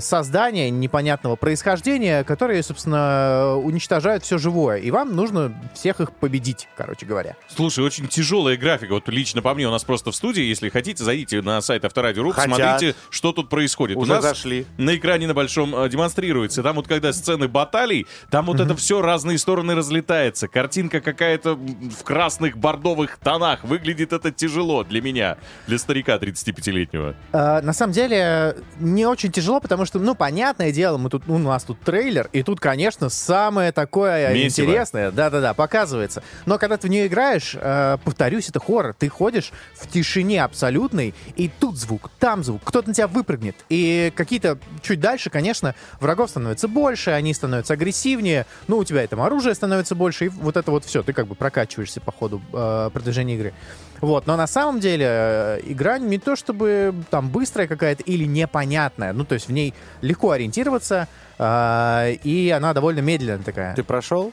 создания 0.00 0.70
непонятного 0.70 1.36
происхождения, 1.36 2.24
которые, 2.24 2.62
собственно, 2.62 3.56
уничтожают 3.56 4.24
все 4.24 4.38
живое. 4.38 4.78
И 4.78 4.90
вам 4.90 5.14
нужно 5.14 5.52
всех 5.74 6.00
их 6.00 6.12
победить, 6.12 6.68
короче 6.76 7.06
говоря. 7.06 7.36
Слушай, 7.48 7.84
очень 7.84 8.08
тяжелая 8.08 8.56
графика. 8.56 8.94
Вот 8.94 9.08
лично 9.08 9.42
по 9.42 9.54
мне 9.54 9.66
у 9.66 9.70
нас 9.70 9.84
просто 9.84 10.10
в 10.10 10.16
студии. 10.16 10.42
Если 10.42 10.68
хотите, 10.68 11.02
зайдите 11.02 11.42
на 11.42 11.60
сайт 11.60 11.84
Авторадио.ру, 11.84 12.32
Хотят. 12.32 12.50
посмотрите, 12.50 12.94
что 13.10 13.32
тут 13.32 13.48
происходит. 13.48 13.96
Уже 13.96 14.12
у 14.12 14.14
нас 14.14 14.24
зашли. 14.24 14.66
на 14.76 14.96
экране 14.96 15.26
на 15.26 15.34
большом 15.34 15.74
э, 15.74 15.88
демонстрируется. 15.88 16.62
Там 16.62 16.76
вот 16.76 16.88
когда 16.88 17.12
сцены 17.12 17.48
баталий, 17.48 18.06
там 18.30 18.46
вот 18.46 18.60
это 18.60 18.74
все 18.76 19.00
разные 19.00 19.38
стороны 19.38 19.74
разлетается. 19.74 20.48
Картинка 20.48 21.00
какая-то 21.00 21.54
в 21.54 22.04
красных 22.04 22.56
бордовых 22.56 23.18
тонах. 23.18 23.64
Выглядит 23.64 24.12
это 24.12 24.30
тяжело 24.30 24.84
для 24.84 25.00
меня, 25.00 25.38
для 25.66 25.78
старика 25.78 26.16
35-летнего. 26.16 27.14
Э, 27.32 27.60
на 27.60 27.72
самом 27.72 27.92
деле, 27.92 28.56
не 28.78 29.06
очень 29.06 29.32
тяжело, 29.32 29.60
потому 29.62 29.86
что, 29.86 29.98
ну, 29.98 30.14
понятное 30.14 30.72
дело, 30.72 30.98
мы 30.98 31.08
тут, 31.08 31.26
ну, 31.26 31.36
у 31.36 31.38
нас 31.38 31.64
тут 31.64 31.80
трейлер, 31.80 32.28
и 32.32 32.42
тут, 32.42 32.60
конечно, 32.60 33.08
самое 33.08 33.72
такое 33.72 34.34
Месиво. 34.34 34.66
интересное, 34.66 35.10
да-да-да, 35.10 35.54
показывается. 35.54 36.22
Но 36.46 36.58
когда 36.58 36.76
ты 36.76 36.88
в 36.88 36.90
нее 36.90 37.06
играешь, 37.06 37.56
э, 37.58 37.96
повторюсь, 38.04 38.48
это 38.48 38.60
хоррор, 38.60 38.94
ты 38.94 39.08
ходишь 39.08 39.52
в 39.74 39.88
тишине 39.88 40.42
абсолютной, 40.42 41.14
и 41.36 41.48
тут 41.48 41.78
звук, 41.78 42.10
там 42.18 42.44
звук, 42.44 42.62
кто-то 42.64 42.88
на 42.88 42.94
тебя 42.94 43.06
выпрыгнет. 43.06 43.56
И 43.68 44.12
какие-то 44.14 44.58
чуть 44.82 45.00
дальше, 45.00 45.30
конечно, 45.30 45.74
врагов 46.00 46.30
становится 46.30 46.68
больше, 46.68 47.10
они 47.10 47.32
становятся 47.32 47.74
агрессивнее, 47.74 48.46
ну, 48.68 48.78
у 48.78 48.84
тебя 48.84 49.04
и 49.04 49.06
там 49.06 49.20
оружие 49.20 49.54
становится 49.54 49.94
больше, 49.94 50.26
и 50.26 50.28
вот 50.28 50.56
это 50.56 50.70
вот 50.70 50.84
все, 50.84 51.02
ты 51.02 51.12
как 51.12 51.26
бы 51.26 51.34
прокачиваешься 51.34 52.00
по 52.00 52.12
ходу 52.12 52.42
э, 52.52 52.90
продвижения 52.92 53.36
игры. 53.36 53.54
Вот, 54.02 54.26
но 54.26 54.36
на 54.36 54.48
самом 54.48 54.80
деле 54.80 55.06
э, 55.08 55.60
игра 55.62 55.96
не 55.98 56.18
то 56.18 56.34
чтобы 56.34 56.92
там 57.08 57.28
быстрая 57.28 57.68
какая-то 57.68 58.02
или 58.02 58.24
непонятная, 58.24 59.12
ну, 59.12 59.24
то 59.24 59.34
есть 59.34 59.46
в 59.46 59.52
ней 59.52 59.74
легко 60.00 60.32
ориентироваться, 60.32 61.06
э, 61.38 62.14
и 62.24 62.50
она 62.50 62.74
довольно 62.74 62.98
медленная 62.98 63.44
такая. 63.44 63.76
Ты 63.76 63.84
прошел? 63.84 64.32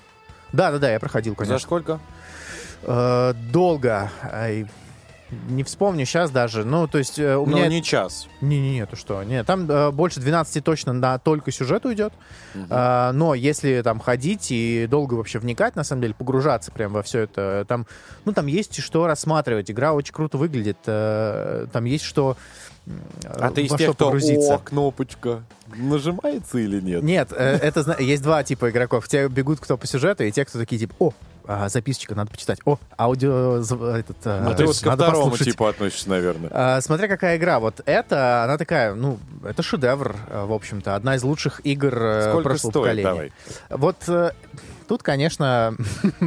Да-да-да, 0.54 0.92
я 0.92 1.00
проходил, 1.00 1.36
конечно. 1.36 1.60
За 1.60 1.64
сколько? 1.64 2.00
Э, 2.82 3.34
долго. 3.52 4.10
Не 5.50 5.64
вспомню 5.64 6.06
сейчас 6.06 6.32
даже. 6.32 6.66
Ну, 6.66 6.88
то 6.88 6.98
есть 6.98 7.20
э, 7.20 7.36
у 7.36 7.46
Ну, 7.46 7.58
меня... 7.58 7.68
не 7.68 7.84
час. 7.84 8.28
Не-не-не, 8.42 8.86
ты 8.86 8.96
что? 8.96 9.24
Нет, 9.24 9.46
там 9.46 9.70
э, 9.70 9.92
больше 9.92 10.20
12 10.20 10.64
точно 10.64 10.94
на 10.94 11.20
только 11.20 11.52
сюжет 11.52 11.86
уйдет. 11.86 12.14
А, 12.70 13.12
но 13.12 13.36
если 13.36 13.82
там 13.84 14.00
ходить 14.00 14.48
и 14.50 14.88
долго 14.90 15.14
вообще 15.14 15.40
вникать, 15.40 15.76
на 15.76 15.84
самом 15.84 16.02
деле, 16.02 16.14
погружаться 16.16 16.72
прям 16.72 16.94
во 16.94 17.04
все 17.04 17.20
это, 17.20 17.66
там, 17.68 17.86
ну, 18.26 18.34
там 18.34 18.48
есть 18.48 18.82
что 18.82 19.06
рассматривать. 19.06 19.70
Игра 19.70 19.94
очень 19.94 20.14
круто 20.14 20.38
выглядит. 20.38 20.78
э, 20.86 21.68
там 21.72 21.86
есть 21.86 22.06
что... 22.06 22.36
А 23.24 23.52
ты 23.52 23.66
из 23.66 23.70
тех, 23.76 23.92
кто 23.94 24.06
погрузиться. 24.06 24.56
«О, 24.56 24.58
кнопочка» 24.58 25.44
нажимается 25.76 26.58
или 26.58 26.80
нет? 26.82 27.04
Нет, 27.04 27.32
э, 27.32 27.58
это 27.62 28.02
есть 28.02 28.24
два 28.24 28.44
типа 28.44 28.72
игроков. 28.72 29.08
Те 29.08 29.28
бегут 29.28 29.60
кто 29.60 29.78
по 29.78 29.86
сюжету, 29.86 30.24
и 30.24 30.32
те, 30.32 30.44
кто 30.46 30.58
такие 30.58 30.80
типа, 30.80 30.96
о, 30.98 31.14
а, 31.52 31.68
записочка, 31.68 32.14
надо 32.14 32.30
почитать. 32.30 32.60
О, 32.64 32.78
аудио, 32.96 33.58
этот, 33.58 34.18
э, 34.24 34.42
Ну, 34.44 34.54
ты 34.54 34.68
вот 34.68 34.80
ко 34.80 34.92
второму 34.92 35.32
послушать». 35.32 35.48
типу 35.48 35.66
относишься, 35.66 36.08
наверное. 36.08 36.52
А, 36.54 36.80
смотря 36.80 37.08
какая 37.08 37.38
игра. 37.38 37.60
Вот 37.60 37.82
это, 37.88 38.44
она 38.44 38.60
такая, 38.60 38.94
ну, 38.94 39.18
это 39.44 39.64
шедевр, 39.64 40.16
э, 40.28 40.46
в 40.46 40.54
общем-то. 40.54 40.94
Одна 40.94 41.16
из 41.16 41.24
лучших 41.24 41.62
игр 41.66 41.96
э, 42.04 42.30
Сколько 42.30 42.50
прошлого 42.50 42.72
стоит? 42.72 42.84
поколения. 42.84 43.04
Давай. 43.04 43.32
Вот 43.72 43.98
э, 44.10 44.32
тут, 44.90 45.04
конечно, 45.04 45.76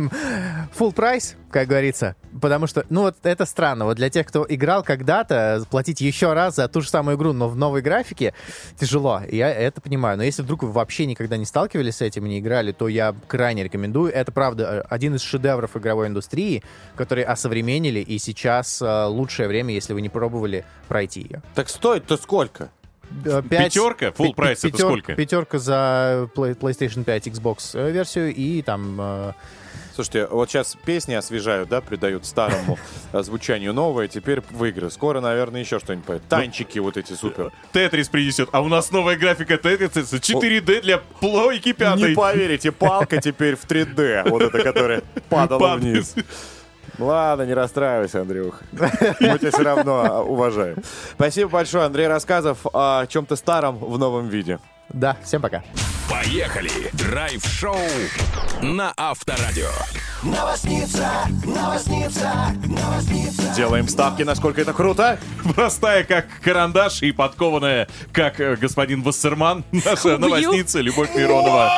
full 0.79 0.94
прайс, 0.94 1.35
как 1.51 1.66
говорится. 1.66 2.14
Потому 2.40 2.68
что, 2.68 2.87
ну, 2.90 3.03
вот 3.03 3.16
это 3.25 3.44
странно. 3.44 3.87
Вот 3.87 3.96
для 3.96 4.09
тех, 4.09 4.25
кто 4.25 4.46
играл 4.48 4.85
когда-то, 4.85 5.64
платить 5.68 6.01
еще 6.01 6.33
раз 6.33 6.55
за 6.55 6.68
ту 6.68 6.81
же 6.81 6.88
самую 6.88 7.16
игру, 7.16 7.33
но 7.33 7.48
в 7.48 7.57
новой 7.57 7.83
графике, 7.83 8.35
тяжело. 8.79 9.20
Я 9.29 9.51
это 9.51 9.81
понимаю. 9.81 10.16
Но 10.16 10.22
если 10.22 10.42
вдруг 10.42 10.62
вы 10.62 10.70
вообще 10.70 11.07
никогда 11.07 11.37
не 11.37 11.44
сталкивались 11.44 11.96
с 11.96 12.03
этим 12.03 12.25
и 12.27 12.29
не 12.29 12.38
играли, 12.38 12.70
то 12.70 12.87
я 12.87 13.16
крайне 13.27 13.64
рекомендую. 13.64 14.12
Это, 14.12 14.31
правда, 14.31 14.83
один 14.83 15.16
из 15.16 15.22
шедевров 15.22 15.77
игровой 15.77 16.07
индустрии, 16.07 16.62
который 16.94 17.25
осовременили, 17.25 17.98
и 17.98 18.18
сейчас 18.18 18.81
э, 18.81 19.05
лучшее 19.07 19.48
время, 19.48 19.75
если 19.75 19.92
вы 19.92 20.03
не 20.03 20.09
пробовали, 20.09 20.64
пройти 20.87 21.22
ее. 21.22 21.42
Так 21.57 21.68
стоит-то 21.68 22.16
сколько? 22.16 22.70
Э, 23.25 23.42
пять- 23.48 23.75
Пятерка? 23.75 24.07
Full 24.09 24.35
прайс 24.35 24.64
это 24.64 24.79
сколько? 24.79 25.14
Пятерка 25.14 25.59
за 25.59 26.29
Play- 26.35 26.57
PlayStation 26.57 27.05
5 27.05 27.27
Xbox 27.29 27.70
э, 27.75 27.90
версию 27.90 28.35
и 28.35 28.62
там... 28.62 28.98
э, 29.01 29.33
Слушайте, 29.94 30.27
вот 30.31 30.48
сейчас 30.48 30.75
песни 30.87 31.12
освежают, 31.12 31.68
да, 31.68 31.83
придают 31.83 32.25
старому 32.25 32.79
э, 33.12 33.22
звучанию 33.22 33.75
новое, 33.75 34.09
теперь 34.09 34.40
в 34.51 34.64
игры. 34.64 34.90
Скоро, 34.90 35.20
наверное, 35.20 35.61
еще 35.61 35.79
что-нибудь 35.79 36.07
появится. 36.07 36.31
Танчики 36.31 36.79
вот 36.79 36.96
эти 36.96 37.12
супер. 37.12 37.53
Тетрис 37.72 38.09
принесет. 38.09 38.48
А 38.53 38.62
у 38.62 38.68
нас 38.68 38.90
новая 38.90 39.16
графика 39.16 39.59
Тетриса 39.59 40.16
4D 40.16 40.81
для 40.81 40.96
плойки 40.98 41.72
пятой. 41.72 42.11
Не 42.11 42.14
поверите, 42.14 42.72
палка 42.72 43.20
теперь 43.20 43.55
в 43.57 43.66
3D, 43.66 44.31
вот 44.31 44.40
эта, 44.42 44.62
которая 44.62 45.03
падала 45.29 45.77
вниз. 45.77 46.14
Ладно, 46.98 47.42
не 47.42 47.55
расстраивайся, 47.55 48.20
Андрюх. 48.20 48.61
Мы 48.72 49.38
тебя 49.38 49.50
все 49.50 49.62
равно 49.62 50.05
а, 50.05 50.22
уважаем. 50.22 50.76
Спасибо 51.14 51.50
большое, 51.50 51.85
Андрей 51.85 52.07
Рассказов 52.07 52.59
о 52.72 53.07
чем-то 53.07 53.37
старом 53.37 53.78
в 53.78 53.98
новом 53.98 54.28
виде. 54.28 54.59
Да, 54.90 55.16
всем 55.24 55.40
пока. 55.40 55.62
Поехали! 56.11 56.90
Драйв-шоу 56.92 57.76
на 58.61 58.92
Авторадио. 58.96 59.70
Новосница, 60.22 61.09
новосница, 61.44 62.31
новосница. 62.66 63.55
Делаем 63.57 63.88
ставки, 63.88 64.22
насколько 64.22 64.61
это 64.61 64.72
круто. 64.72 65.18
Простая, 65.57 66.05
как 66.05 66.26
карандаш, 66.42 67.02
и 67.02 67.12
подкованная, 67.12 67.88
как 68.12 68.40
э, 68.40 68.57
господин 68.57 69.02
Вассерман, 69.02 69.64
наша 69.72 70.18
новостница 70.18 70.81
Любовь 70.81 71.14
Миронова. 71.14 71.72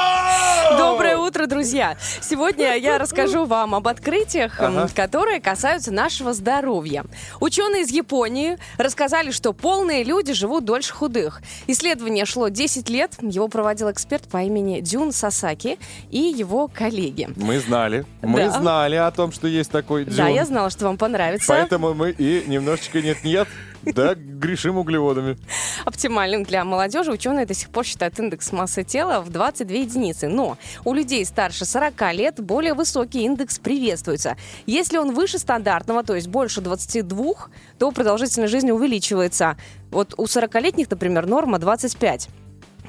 Доброе 0.77 1.14
утро, 1.35 1.47
друзья! 1.47 1.97
Сегодня 2.21 2.77
я 2.77 2.97
расскажу 2.97 3.45
вам 3.45 3.75
об 3.75 3.89
открытиях, 3.89 4.61
Ага. 4.61 4.89
которые 4.95 5.41
касаются 5.41 5.91
нашего 5.91 6.33
здоровья. 6.33 7.05
Ученые 7.41 7.83
из 7.83 7.91
Японии 7.91 8.57
рассказали, 8.79 9.33
что 9.33 9.53
полные 9.53 10.05
люди 10.05 10.33
живут 10.33 10.65
дольше 10.65 10.93
худых. 10.95 11.43
Исследование 11.67 12.25
шло 12.25 12.49
10 12.49 12.89
лет. 12.89 13.15
Его 13.21 13.49
проводил 13.49 13.91
эксперт 13.91 14.29
по 14.29 14.43
имени 14.43 14.81
Дюн 14.81 15.11
Сасаки 15.13 15.79
и 16.11 16.19
его 16.19 16.69
коллеги. 16.69 17.29
Мы 17.35 17.59
знали. 17.59 18.07
Мы 18.23 18.39
Да. 18.45 18.51
знали 18.61 18.95
о 18.97 19.11
том, 19.11 19.33
что 19.33 19.49
есть 19.49 19.71
такой 19.73 20.05
Да, 20.05 20.13
дзюн. 20.13 20.29
я 20.29 20.45
знала, 20.45 20.71
что 20.71 20.85
вам 20.85 20.97
понравится. 20.99 21.49
Поэтому 21.49 21.95
мы 21.95 22.13
и 22.13 22.45
немножечко 22.47 23.03
нет-нет, 23.03 23.49
да, 23.95 24.15
грешим 24.15 24.79
углеводами. 24.79 25.37
Оптимальным 25.85 26.45
для 26.45 26.65
молодежи 26.65 27.11
ученые 27.11 27.47
до 27.47 27.55
сих 27.55 27.71
пор 27.71 27.85
считают 27.85 28.19
индекс 28.19 28.53
массы 28.53 28.85
тела 28.85 29.21
в 29.21 29.31
22 29.31 29.77
единицы. 29.77 30.29
Но 30.29 30.59
у 30.85 30.95
людей 30.95 31.25
старше 31.25 31.65
40 31.65 32.13
лет 32.15 32.41
более 32.41 32.75
высокий 32.75 33.23
индекс 33.25 33.59
приветствуется. 33.59 34.37
Если 34.67 34.99
он 34.99 35.15
выше 35.15 35.39
стандартного, 35.39 36.03
то 36.03 36.15
есть 36.15 36.29
больше 36.29 36.61
22, 36.61 37.35
то 37.79 37.91
продолжительность 37.91 38.53
жизни 38.53 38.71
увеличивается. 38.71 39.57
Вот 39.91 40.15
у 40.17 40.25
40-летних, 40.25 40.91
например, 40.91 41.27
норма 41.27 41.59
25. 41.59 42.29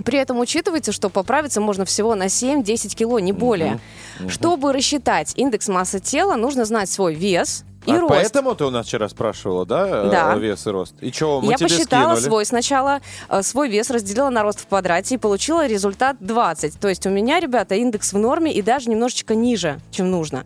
При 0.03 0.19
этом 0.19 0.39
учитывайте, 0.39 0.91
что 0.91 1.09
поправиться 1.09 1.61
можно 1.61 1.85
всего 1.85 2.15
на 2.15 2.25
7-10 2.25 2.95
кило, 2.95 3.19
не 3.19 3.31
более. 3.31 3.79
Чтобы 4.27 4.73
рассчитать 4.73 5.33
индекс 5.37 5.69
массы 5.69 5.99
тела, 5.99 6.35
нужно 6.35 6.65
знать 6.65 6.89
свой 6.89 7.13
вес 7.13 7.63
и 7.85 7.91
А 7.91 7.99
рост. 7.99 8.09
поэтому 8.09 8.55
ты 8.55 8.65
у 8.65 8.69
нас 8.69 8.85
вчера 8.87 9.07
спрашивала, 9.09 9.65
да, 9.65 9.87
э, 9.87 10.09
Да. 10.09 10.35
вес 10.35 10.65
и 10.67 10.69
рост? 10.69 10.95
И 11.01 11.11
что, 11.11 11.41
мы 11.41 11.51
Я 11.51 11.57
тебе 11.57 11.69
посчитала 11.69 12.15
скинули? 12.15 12.23
свой 12.29 12.45
сначала, 12.45 12.99
э, 13.29 13.41
свой 13.43 13.69
вес 13.69 13.89
разделила 13.89 14.29
на 14.29 14.43
рост 14.43 14.61
в 14.61 14.67
квадрате 14.67 15.15
и 15.15 15.17
получила 15.17 15.65
результат 15.67 16.17
20. 16.19 16.79
То 16.79 16.87
есть 16.89 17.05
у 17.05 17.09
меня, 17.09 17.39
ребята, 17.39 17.75
индекс 17.75 18.13
в 18.13 18.17
норме 18.17 18.53
и 18.53 18.61
даже 18.61 18.89
немножечко 18.89 19.35
ниже, 19.35 19.79
чем 19.91 20.11
нужно. 20.11 20.43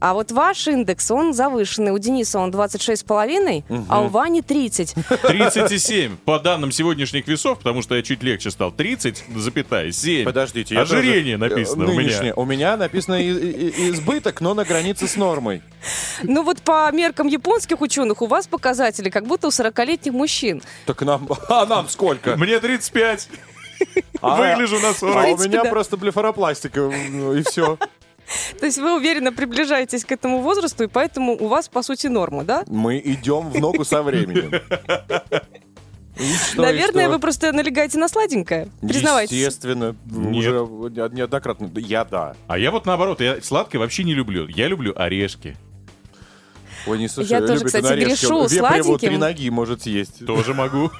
А 0.00 0.14
вот 0.14 0.30
ваш 0.30 0.68
индекс, 0.68 1.10
он 1.10 1.32
завышенный. 1.34 1.90
У 1.92 1.98
Дениса 1.98 2.38
он 2.38 2.50
26,5, 2.50 3.64
а 3.88 4.00
у 4.02 4.08
Вани 4.08 4.42
30. 4.42 4.94
37 5.22 6.16
по 6.24 6.38
данным 6.38 6.70
сегодняшних 6.72 7.26
весов, 7.26 7.58
потому 7.58 7.82
что 7.82 7.94
я 7.96 8.02
чуть 8.02 8.22
легче 8.22 8.50
стал. 8.50 8.70
30, 8.70 9.24
запятая, 9.36 9.90
7. 9.90 10.24
Подождите, 10.24 10.78
Ожирение 10.78 11.36
тоже- 11.38 11.50
написано 11.54 11.82
э, 11.82 11.86
у 11.86 11.88
нынешнее. 11.94 12.22
меня. 12.22 12.34
У 12.36 12.44
меня 12.44 12.76
написано 12.76 13.20
избыток, 13.90 14.40
но 14.40 14.54
на 14.54 14.64
границе 14.64 15.08
с 15.08 15.16
нормой. 15.16 15.62
Ну 16.22 16.42
вот 16.44 16.62
по 16.62 16.90
меркам 16.92 17.26
японских 17.26 17.80
ученых 17.80 18.22
у 18.22 18.26
вас 18.26 18.46
показатели, 18.46 19.10
как 19.10 19.26
будто 19.26 19.48
у 19.48 19.50
40-летних 19.50 20.12
мужчин. 20.12 20.62
Так 20.86 21.02
нам... 21.02 21.28
А 21.48 21.66
нам 21.66 21.88
сколько? 21.88 22.36
Мне 22.36 22.60
35. 22.60 23.28
А- 24.20 24.36
Выгляжу 24.36 24.78
на 24.80 24.90
А 24.90 24.94
40. 24.94 25.16
у 25.16 25.22
принципе, 25.22 25.48
меня 25.50 25.64
просто 25.64 25.96
блефаропластика, 25.96 26.88
и 26.90 27.42
все. 27.48 27.78
То 28.60 28.66
есть 28.66 28.78
вы 28.78 28.96
уверенно 28.96 29.32
приближаетесь 29.32 30.04
к 30.04 30.12
этому 30.12 30.40
возрасту, 30.40 30.84
и 30.84 30.86
поэтому 30.86 31.32
у 31.32 31.48
вас, 31.48 31.68
по 31.68 31.82
сути, 31.82 32.06
норма, 32.08 32.44
да? 32.44 32.64
Мы 32.66 33.00
идем 33.04 33.48
в 33.50 33.58
ногу 33.58 33.84
со 33.84 34.02
временем. 34.02 34.52
И 36.16 36.32
что, 36.34 36.62
и 36.62 36.66
Наверное, 36.66 37.04
что? 37.04 37.12
вы 37.12 37.18
просто 37.20 37.52
налегаете 37.52 37.96
на 37.98 38.08
сладенькое. 38.08 38.68
Признавайтесь. 38.80 39.32
Естественно. 39.36 39.94
Нет. 40.06 40.52
Уже 40.52 40.90
неоднократно. 41.12 41.70
Я 41.76 42.04
да. 42.04 42.34
А 42.48 42.58
я 42.58 42.72
вот 42.72 42.86
наоборот, 42.86 43.20
я 43.20 43.40
сладкое 43.40 43.80
вообще 43.80 44.02
не 44.02 44.14
люблю. 44.14 44.48
Я 44.48 44.66
люблю 44.66 44.92
орешки. 44.96 45.56
Ой, 46.88 46.98
не 46.98 47.06
слушай, 47.08 47.30
Я 47.30 47.40
тоже, 47.40 47.54
любит 47.54 47.66
кстати, 47.66 47.86
орешки. 47.86 48.08
грешу 48.08 48.42
Вепреву 48.46 48.58
сладеньким. 48.58 49.08
три 49.08 49.16
ноги 49.16 49.48
может 49.50 49.82
съесть. 49.82 50.26
Тоже 50.26 50.54
могу. 50.54 50.90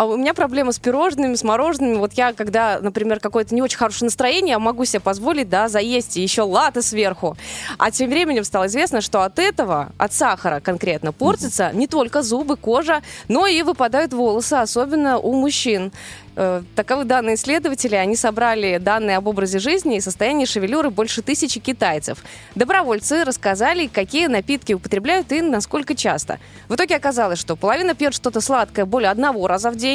А 0.00 0.06
у 0.06 0.16
меня 0.16 0.32
проблема 0.32 0.72
с 0.72 0.78
пирожными, 0.78 1.34
с 1.34 1.44
морожеными. 1.44 1.96
Вот 1.96 2.14
я, 2.14 2.32
когда, 2.32 2.78
например, 2.80 3.20
какое-то 3.20 3.54
не 3.54 3.60
очень 3.60 3.76
хорошее 3.76 4.06
настроение, 4.06 4.52
я 4.52 4.58
могу 4.58 4.86
себе 4.86 5.00
позволить, 5.00 5.50
да, 5.50 5.68
заесть 5.68 6.16
и 6.16 6.22
еще 6.22 6.40
латы 6.40 6.80
сверху. 6.80 7.36
А 7.76 7.90
тем 7.90 8.08
временем 8.08 8.44
стало 8.44 8.68
известно, 8.68 9.02
что 9.02 9.20
от 9.24 9.38
этого, 9.38 9.92
от 9.98 10.14
сахара 10.14 10.60
конкретно, 10.60 11.12
портятся 11.12 11.70
не 11.74 11.86
только 11.86 12.22
зубы, 12.22 12.56
кожа, 12.56 13.02
но 13.28 13.46
и 13.46 13.60
выпадают 13.60 14.14
волосы, 14.14 14.54
особенно 14.54 15.18
у 15.18 15.34
мужчин. 15.34 15.92
Э, 16.36 16.62
Таковы 16.74 17.04
данные 17.04 17.34
исследователей. 17.34 18.00
Они 18.00 18.16
собрали 18.16 18.78
данные 18.78 19.18
об 19.18 19.26
образе 19.26 19.58
жизни 19.58 19.96
и 19.96 20.00
состоянии 20.00 20.46
шевелюры 20.46 20.88
больше 20.88 21.20
тысячи 21.20 21.60
китайцев. 21.60 22.24
Добровольцы 22.54 23.24
рассказали, 23.24 23.86
какие 23.86 24.26
напитки 24.26 24.72
употребляют 24.72 25.32
и 25.32 25.42
насколько 25.42 25.94
часто. 25.94 26.38
В 26.68 26.76
итоге 26.76 26.96
оказалось, 26.96 27.38
что 27.38 27.56
половина 27.56 27.94
пьет 27.94 28.14
что-то 28.14 28.40
сладкое 28.40 28.86
более 28.86 29.10
одного 29.10 29.46
раза 29.48 29.70
в 29.70 29.76
день, 29.76 29.89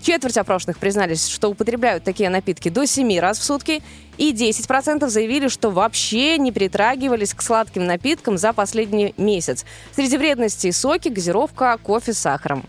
Четверть 0.00 0.38
опрошенных 0.38 0.78
признались, 0.78 1.26
что 1.26 1.48
употребляют 1.48 2.04
такие 2.04 2.30
напитки 2.30 2.68
до 2.68 2.86
7 2.86 3.18
раз 3.18 3.38
в 3.38 3.44
сутки. 3.44 3.82
И 4.16 4.32
10% 4.32 5.08
заявили, 5.08 5.48
что 5.48 5.70
вообще 5.70 6.38
не 6.38 6.50
притрагивались 6.50 7.34
к 7.34 7.42
сладким 7.42 7.86
напиткам 7.86 8.38
за 8.38 8.52
последний 8.52 9.14
месяц. 9.16 9.64
Среди 9.94 10.16
вредностей 10.16 10.72
соки, 10.72 11.08
газировка, 11.08 11.78
кофе 11.82 12.12
с 12.12 12.18
сахаром. 12.18 12.64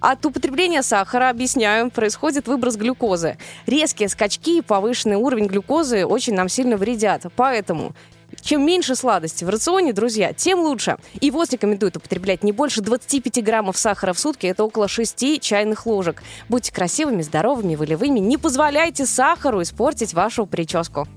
От 0.00 0.24
употребления 0.26 0.82
сахара, 0.82 1.30
объясняю, 1.30 1.90
происходит 1.90 2.46
выброс 2.46 2.76
глюкозы. 2.76 3.36
Резкие 3.66 4.08
скачки 4.08 4.58
и 4.58 4.62
повышенный 4.62 5.16
уровень 5.16 5.46
глюкозы 5.46 6.04
очень 6.04 6.34
нам 6.34 6.48
сильно 6.48 6.76
вредят. 6.76 7.26
Поэтому 7.34 7.94
чем 8.40 8.64
меньше 8.64 8.94
сладости 8.94 9.44
в 9.44 9.48
рационе, 9.48 9.92
друзья, 9.92 10.32
тем 10.32 10.60
лучше. 10.60 10.96
И 11.20 11.30
ВОЗ 11.30 11.52
рекомендует 11.52 11.96
употреблять 11.96 12.42
не 12.42 12.52
больше 12.52 12.80
25 12.80 13.42
граммов 13.44 13.76
сахара 13.76 14.12
в 14.12 14.18
сутки. 14.18 14.46
Это 14.46 14.64
около 14.64 14.88
6 14.88 15.40
чайных 15.40 15.86
ложек. 15.86 16.22
Будьте 16.48 16.72
красивыми, 16.72 17.22
здоровыми, 17.22 17.74
волевыми. 17.74 18.18
Не 18.18 18.36
позволяйте 18.36 19.06
сахару 19.06 19.62
испортить 19.62 20.14
вашу 20.14 20.46
прическу. 20.46 21.08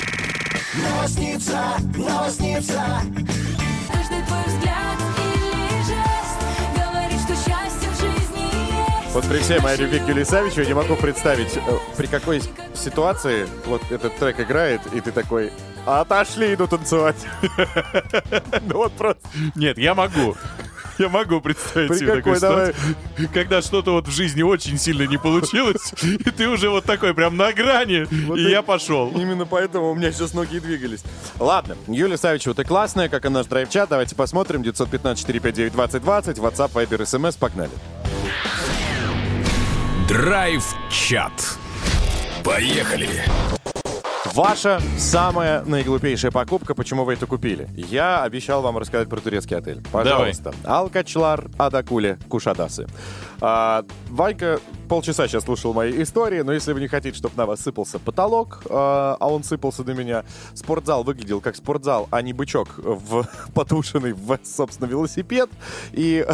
Новосница, 0.73 1.59
новосница. 1.97 3.01
Вот 9.13 9.25
при 9.27 9.39
всей 9.39 9.59
моей 9.59 9.77
любви 9.77 9.99
к 9.99 10.07
Юлии 10.07 10.23
Савичевой 10.23 10.67
не 10.67 10.73
могу 10.73 10.95
представить, 10.95 11.57
э, 11.57 11.59
при 11.97 12.07
какой 12.07 12.41
ситуации 12.73 13.45
вот 13.65 13.81
этот 13.91 14.15
трек 14.17 14.39
играет, 14.39 14.81
и 14.93 15.01
ты 15.01 15.11
такой, 15.11 15.51
отошли, 15.85 16.53
иду 16.53 16.67
танцевать. 16.67 17.17
Ну 18.61 18.75
вот 18.77 18.93
просто. 18.93 19.21
Нет, 19.55 19.77
я 19.77 19.95
могу. 19.95 20.35
Я 20.97 21.09
могу 21.09 21.41
представить 21.41 21.89
При 21.89 21.97
себе 21.97 22.15
такую 22.15 22.35
какой, 22.35 22.39
давай. 22.39 22.73
ситуацию, 22.73 23.29
когда 23.33 23.61
что-то 23.61 23.91
вот 23.93 24.07
в 24.07 24.11
жизни 24.11 24.43
очень 24.43 24.77
сильно 24.77 25.03
не 25.07 25.17
получилось, 25.17 25.93
и 26.03 26.17
ты 26.29 26.47
уже 26.47 26.69
вот 26.69 26.85
такой 26.85 27.13
прям 27.13 27.35
на 27.37 27.51
грани, 27.53 28.05
Вот 28.27 28.37
и 28.37 28.43
и- 28.43 28.49
я 28.51 28.61
пошел. 28.61 29.09
Именно 29.09 29.45
поэтому 29.45 29.89
у 29.91 29.95
меня 29.95 30.11
сейчас 30.11 30.33
ноги 30.33 30.57
и 30.57 30.59
двигались. 30.59 31.01
Ладно, 31.39 31.75
Юлия 31.87 32.17
Савичева, 32.17 32.53
ты 32.55 32.63
классная, 32.63 33.09
как 33.09 33.25
и 33.25 33.29
наш 33.29 33.47
драйв-чат. 33.47 33.89
Давайте 33.89 34.15
посмотрим. 34.15 34.61
915-459-2020, 34.61 36.35
WhatsApp, 36.35 36.71
Viber, 36.71 37.01
SMS, 37.01 37.37
погнали. 37.37 37.71
Драйв-чат. 40.07 41.31
Поехали. 42.43 43.23
Ваша 44.33 44.81
самая 44.97 45.63
наиглупейшая 45.65 46.31
покупка, 46.31 46.73
почему 46.73 47.03
вы 47.03 47.13
это 47.13 47.25
купили? 47.27 47.67
Я 47.75 48.23
обещал 48.23 48.61
вам 48.61 48.77
рассказать 48.77 49.09
про 49.09 49.19
турецкий 49.19 49.57
отель. 49.57 49.83
Пожалуйста. 49.91 50.53
Алкачлар 50.63 51.49
Адакуле 51.57 52.17
Кушадасы. 52.29 52.87
А, 53.41 53.83
Ванька 54.09 54.59
полчаса 54.87 55.27
сейчас 55.27 55.43
слушал 55.43 55.73
мои 55.73 56.01
истории, 56.03 56.41
но 56.41 56.53
если 56.53 56.73
вы 56.73 56.79
не 56.79 56.87
хотите, 56.87 57.17
чтобы 57.17 57.35
на 57.37 57.45
вас 57.45 57.61
сыпался 57.61 57.99
потолок, 57.99 58.63
а 58.69 59.01
а 59.19 59.27
он 59.27 59.43
сыпался 59.43 59.83
на 59.83 59.91
меня, 59.91 60.23
спортзал 60.53 61.03
выглядел 61.03 61.41
как 61.41 61.55
спортзал, 61.55 62.07
а 62.11 62.21
не 62.21 62.33
бычок 62.33 62.69
в 62.77 63.27
потушенный 63.53 64.13
в, 64.13 64.37
собственно, 64.43 64.87
велосипед. 64.87 65.49
И 65.91 66.25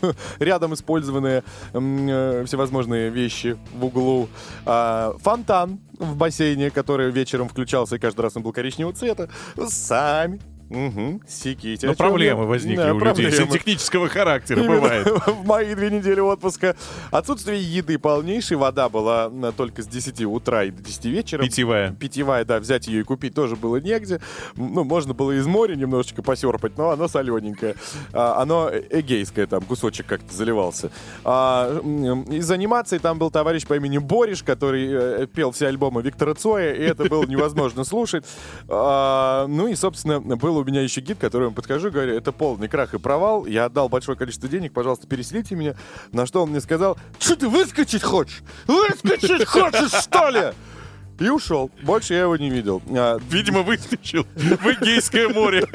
рядом 0.38 0.74
использованные 0.74 1.42
э, 1.72 2.44
всевозможные 2.46 3.10
вещи 3.10 3.56
в 3.74 3.84
углу. 3.84 4.28
А, 4.64 5.14
фонтан 5.20 5.80
в 5.98 6.16
бассейне, 6.16 6.70
который 6.70 7.10
вечером 7.10 7.48
включался, 7.48 7.96
и 7.96 7.98
каждый 7.98 8.20
раз 8.22 8.36
он 8.36 8.42
был 8.42 8.52
коричневого 8.52 8.94
цвета. 8.94 9.28
Сами. 9.68 10.40
Угу, 10.68 11.20
секите. 11.28 11.86
Но 11.86 11.94
проблемы 11.94 12.42
я? 12.42 12.46
возникли 12.48 12.76
Да, 12.82 12.94
у 12.94 12.98
людей 12.98 13.00
проблемы. 13.30 13.52
технического 13.52 14.08
характера, 14.08 14.60
Именно 14.62 14.74
бывает. 14.76 15.06
В 15.26 15.46
мои 15.46 15.74
две 15.74 15.90
недели 15.90 16.18
отпуска. 16.20 16.74
Отсутствие 17.12 17.62
еды 17.62 17.98
полнейшей. 17.98 18.56
Вода 18.56 18.88
была 18.88 19.26
м, 19.26 19.52
только 19.52 19.82
с 19.82 19.86
10 19.86 20.22
утра 20.24 20.64
и 20.64 20.70
до 20.70 20.82
10 20.82 21.04
вечера. 21.06 21.42
Питьевая. 21.42 21.92
Питьевая, 21.92 22.44
да, 22.44 22.58
взять 22.58 22.88
ее 22.88 23.00
и 23.00 23.04
купить 23.04 23.34
тоже 23.34 23.54
было 23.54 23.76
негде. 23.76 24.20
Ну, 24.56 24.82
можно 24.82 25.14
было 25.14 25.32
из 25.38 25.46
моря 25.46 25.76
немножечко 25.76 26.22
посерпать, 26.22 26.76
но 26.76 26.90
оно 26.90 27.06
солененькое. 27.06 27.76
А, 28.12 28.42
Оно 28.42 28.70
эгейское, 28.90 29.46
там 29.46 29.62
кусочек 29.62 30.06
как-то 30.06 30.34
заливался. 30.34 30.90
А, 31.24 31.78
Из 32.30 32.50
анимации 32.50 32.98
там 32.98 33.18
был 33.18 33.30
товарищ 33.30 33.66
по 33.66 33.74
имени 33.74 33.98
Бориш, 33.98 34.42
который 34.42 34.88
э, 34.90 35.26
пел 35.32 35.52
все 35.52 35.68
альбомы 35.68 36.02
Виктора 36.02 36.34
Цоя, 36.34 36.72
и 36.74 36.82
это 36.82 37.04
было 37.04 37.24
невозможно 37.24 37.84
слушать. 37.84 38.24
А, 38.68 39.46
Ну 39.46 39.68
и, 39.68 39.74
собственно, 39.76 40.20
был 40.20 40.55
у 40.56 40.64
меня 40.64 40.82
еще 40.82 41.00
гид, 41.00 41.18
который 41.18 41.48
я 41.48 41.54
подхожу, 41.54 41.90
говорю, 41.90 42.14
это 42.14 42.32
полный 42.32 42.68
крах 42.68 42.94
и 42.94 42.98
провал. 42.98 43.46
Я 43.46 43.66
отдал 43.66 43.88
большое 43.88 44.16
количество 44.16 44.48
денег, 44.48 44.72
пожалуйста, 44.72 45.06
переселите 45.06 45.54
меня. 45.54 45.74
На 46.12 46.26
что 46.26 46.42
он 46.42 46.50
мне 46.50 46.60
сказал, 46.60 46.98
что 47.18 47.36
ты 47.36 47.48
выскочить 47.48 48.02
хочешь? 48.02 48.42
Выскочить 48.66 49.46
хочешь, 49.46 49.92
что 49.92 50.28
ли? 50.28 50.52
И 51.18 51.28
ушел. 51.28 51.70
Больше 51.82 52.14
я 52.14 52.22
его 52.22 52.36
не 52.36 52.50
видел. 52.50 52.82
А, 52.90 53.18
Видимо, 53.30 53.62
выскочил 53.62 54.26
в 54.34 54.66
Эгейское 54.66 55.28
море. 55.28 55.66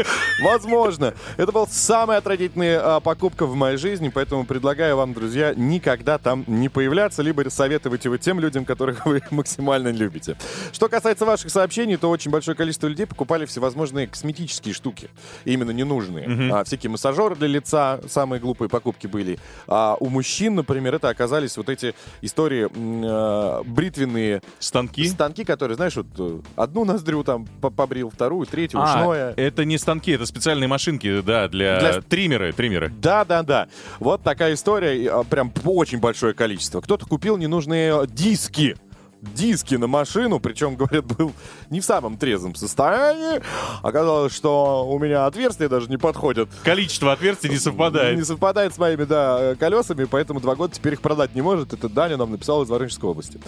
Возможно. 0.41 1.13
Это 1.37 1.51
была 1.51 1.65
самая 1.67 2.19
отвратительная 2.19 2.79
а, 2.97 2.99
покупка 2.99 3.45
в 3.45 3.55
моей 3.55 3.77
жизни, 3.77 4.09
поэтому 4.09 4.45
предлагаю 4.45 4.97
вам, 4.97 5.13
друзья, 5.13 5.53
никогда 5.55 6.17
там 6.17 6.43
не 6.47 6.69
появляться, 6.69 7.21
либо 7.21 7.47
советовать 7.49 8.05
его 8.05 8.17
тем 8.17 8.39
людям, 8.39 8.65
которых 8.65 9.05
вы 9.05 9.21
максимально 9.31 9.89
любите. 9.89 10.37
Что 10.71 10.89
касается 10.89 11.25
ваших 11.25 11.49
сообщений, 11.49 11.97
то 11.97 12.09
очень 12.09 12.29
большое 12.31 12.55
количество 12.55 12.87
людей 12.87 13.05
покупали 13.07 13.45
всевозможные 13.45 14.07
косметические 14.07 14.73
штуки, 14.73 15.09
именно 15.45 15.71
ненужные. 15.71 16.51
А, 16.53 16.63
всякие 16.63 16.89
массажеры 16.91 17.35
для 17.35 17.47
лица, 17.47 17.99
самые 18.07 18.39
глупые 18.39 18.69
покупки 18.69 19.07
были. 19.07 19.39
А 19.67 19.97
у 19.99 20.09
мужчин, 20.09 20.55
например, 20.55 20.95
это 20.95 21.09
оказались 21.09 21.57
вот 21.57 21.69
эти 21.69 21.95
истории 22.21 22.69
а, 22.73 23.63
бритвенные 23.63 24.41
Станки? 24.59 25.07
станки, 25.07 25.30
которые, 25.39 25.75
знаешь, 25.75 25.95
вот 25.95 26.07
э, 26.17 26.39
одну 26.55 26.85
ноздрю 26.85 27.23
там 27.23 27.45
по- 27.61 27.69
побрил, 27.69 28.09
вторую, 28.09 28.45
третью, 28.45 28.79
А, 28.81 28.83
ушное. 28.85 29.33
это 29.37 29.65
не 29.65 29.77
станки, 29.77 30.11
это 30.11 30.25
специальные 30.25 30.67
машинки, 30.67 31.21
да, 31.21 31.47
для, 31.47 31.79
Для- 31.79 32.01
триммеры, 32.01 32.51
триммеры. 32.53 32.91
Да, 33.01 33.25
да, 33.25 33.43
да. 33.43 33.67
Вот 33.99 34.21
такая 34.23 34.53
история, 34.53 35.09
а, 35.09 35.23
прям 35.23 35.51
очень 35.65 35.99
большое 35.99 36.33
количество. 36.33 36.81
Кто-то 36.81 37.05
купил 37.05 37.37
ненужные 37.37 38.05
диски. 38.07 38.75
Диски 39.21 39.75
на 39.75 39.85
машину, 39.85 40.39
причем, 40.39 40.75
говорят, 40.75 41.05
был 41.05 41.31
не 41.69 41.79
в 41.79 41.85
самом 41.85 42.17
трезвом 42.17 42.55
состоянии. 42.55 43.39
Оказалось, 43.83 44.33
что 44.33 44.87
у 44.87 44.97
меня 44.97 45.27
отверстия 45.27 45.69
даже 45.69 45.89
не 45.89 45.97
подходят. 45.97 46.49
Количество 46.63 47.11
отверстий 47.11 47.49
не 47.49 47.57
совпадает. 47.57 48.17
Не 48.17 48.23
совпадает 48.23 48.73
с 48.73 48.79
моими, 48.79 49.03
да, 49.03 49.55
колесами, 49.59 50.05
поэтому 50.05 50.39
два 50.39 50.55
года 50.55 50.73
теперь 50.73 50.93
их 50.93 51.01
продать 51.01 51.35
не 51.35 51.41
может. 51.41 51.71
Это 51.71 51.87
Даня 51.87 52.17
нам 52.17 52.31
написал 52.31 52.63
из 52.63 52.69
Воронежской 52.69 53.09
области. 53.09 53.39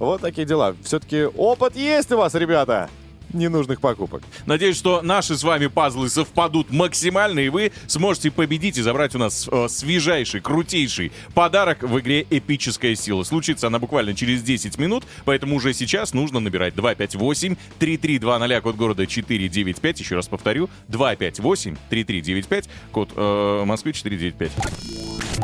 Вот 0.00 0.20
такие 0.20 0.46
дела. 0.46 0.74
Все-таки 0.82 1.24
опыт 1.24 1.76
есть 1.76 2.10
у 2.10 2.16
вас, 2.16 2.34
ребята, 2.34 2.90
ненужных 3.32 3.80
покупок. 3.80 4.22
Надеюсь, 4.46 4.76
что 4.76 5.02
наши 5.02 5.36
с 5.36 5.42
вами 5.42 5.66
пазлы 5.66 6.08
совпадут 6.08 6.70
максимально, 6.70 7.40
и 7.40 7.48
вы 7.48 7.72
сможете 7.86 8.30
победить 8.30 8.78
и 8.78 8.82
забрать 8.82 9.14
у 9.14 9.18
нас 9.18 9.48
э, 9.50 9.68
свежайший, 9.68 10.40
крутейший 10.40 11.12
подарок 11.34 11.82
в 11.82 11.98
игре 12.00 12.26
«Эпическая 12.30 12.94
сила». 12.94 13.22
Случится 13.24 13.66
она 13.66 13.78
буквально 13.78 14.14
через 14.14 14.42
10 14.42 14.78
минут, 14.78 15.04
поэтому 15.24 15.56
уже 15.56 15.72
сейчас 15.72 16.14
нужно 16.14 16.40
набирать 16.40 16.74
258-3320, 16.74 18.60
код 18.60 18.76
города 18.76 19.06
495. 19.06 20.00
Еще 20.00 20.16
раз 20.16 20.28
повторю, 20.28 20.68
258-3395, 20.88 22.68
код 22.92 23.10
э, 23.16 23.64
Москвы 23.64 23.92
495. 23.92 24.52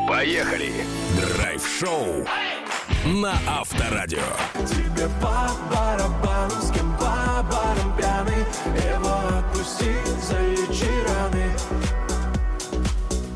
Поехали. 0.08 0.72
Драйв-шоу 1.16 2.26
на 3.04 3.34
Авторадио. 3.46 4.18
Тебе 4.66 5.08
по 5.20 5.50
барабану, 5.70 6.60
с 6.60 6.70
кем 6.70 6.96
по 6.96 7.44
барам 7.50 7.96
пьяный 7.96 8.44
Его 8.94 9.38
отпусти, 9.38 9.92
залечи 10.22 10.90
раны 11.06 11.50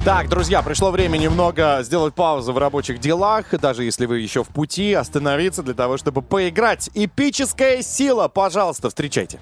Так, 0.04 0.28
друзья, 0.28 0.62
пришло 0.62 0.90
время 0.90 1.18
немного 1.18 1.80
сделать 1.82 2.14
паузу 2.14 2.52
в 2.52 2.58
рабочих 2.58 2.98
делах, 2.98 3.50
даже 3.58 3.84
если 3.84 4.06
вы 4.06 4.20
еще 4.20 4.42
в 4.42 4.48
пути, 4.48 4.92
остановиться 4.92 5.62
для 5.62 5.74
того, 5.74 5.96
чтобы 5.96 6.22
поиграть. 6.22 6.90
Эпическая 6.94 7.82
сила, 7.82 8.28
пожалуйста, 8.28 8.88
встречайте. 8.88 9.38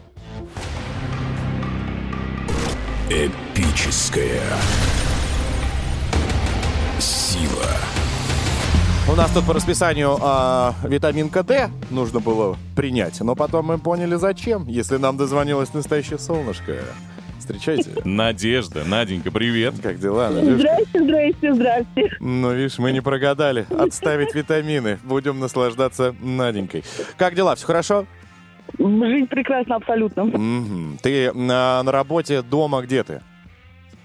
Эпическая 3.11 4.43
сила. 6.99 7.98
У 9.11 9.17
нас 9.17 9.31
тут 9.33 9.47
по 9.47 9.55
расписанию 9.55 10.19
а, 10.21 10.75
витаминка 10.85 11.43
D 11.43 11.71
нужно 11.91 12.21
было 12.21 12.59
принять, 12.77 13.19
но 13.23 13.35
потом 13.35 13.67
мы 13.67 13.79
поняли, 13.79 14.17
зачем, 14.17 14.67
если 14.69 14.99
нам 14.99 15.17
дозвонилось 15.17 15.73
настоящее 15.73 16.19
солнышко. 16.19 16.75
Встречайте. 17.39 17.91
Надежда, 18.05 18.85
Наденька, 18.85 19.31
привет. 19.31 19.77
Как 19.83 19.99
дела, 19.99 20.29
Надюшка? 20.29 20.59
Здрасте, 20.59 21.03
здрасте, 21.03 21.55
здрасте. 21.55 22.17
Ну, 22.21 22.53
видишь, 22.53 22.79
мы 22.79 22.93
не 22.93 23.01
прогадали. 23.01 23.67
Отставить 23.71 24.35
витамины. 24.35 24.99
Будем 25.05 25.41
наслаждаться 25.41 26.15
Наденькой. 26.21 26.85
Как 27.17 27.35
дела? 27.35 27.55
Все 27.55 27.67
хорошо? 27.67 28.05
Жизнь 28.79 29.27
прекрасна 29.27 29.77
абсолютно. 29.77 30.25
Мгм. 30.25 30.99
Ты 31.03 31.33
на, 31.33 31.83
на 31.83 31.91
работе 31.91 32.43
дома 32.43 32.83
где 32.83 33.03
ты? 33.03 33.23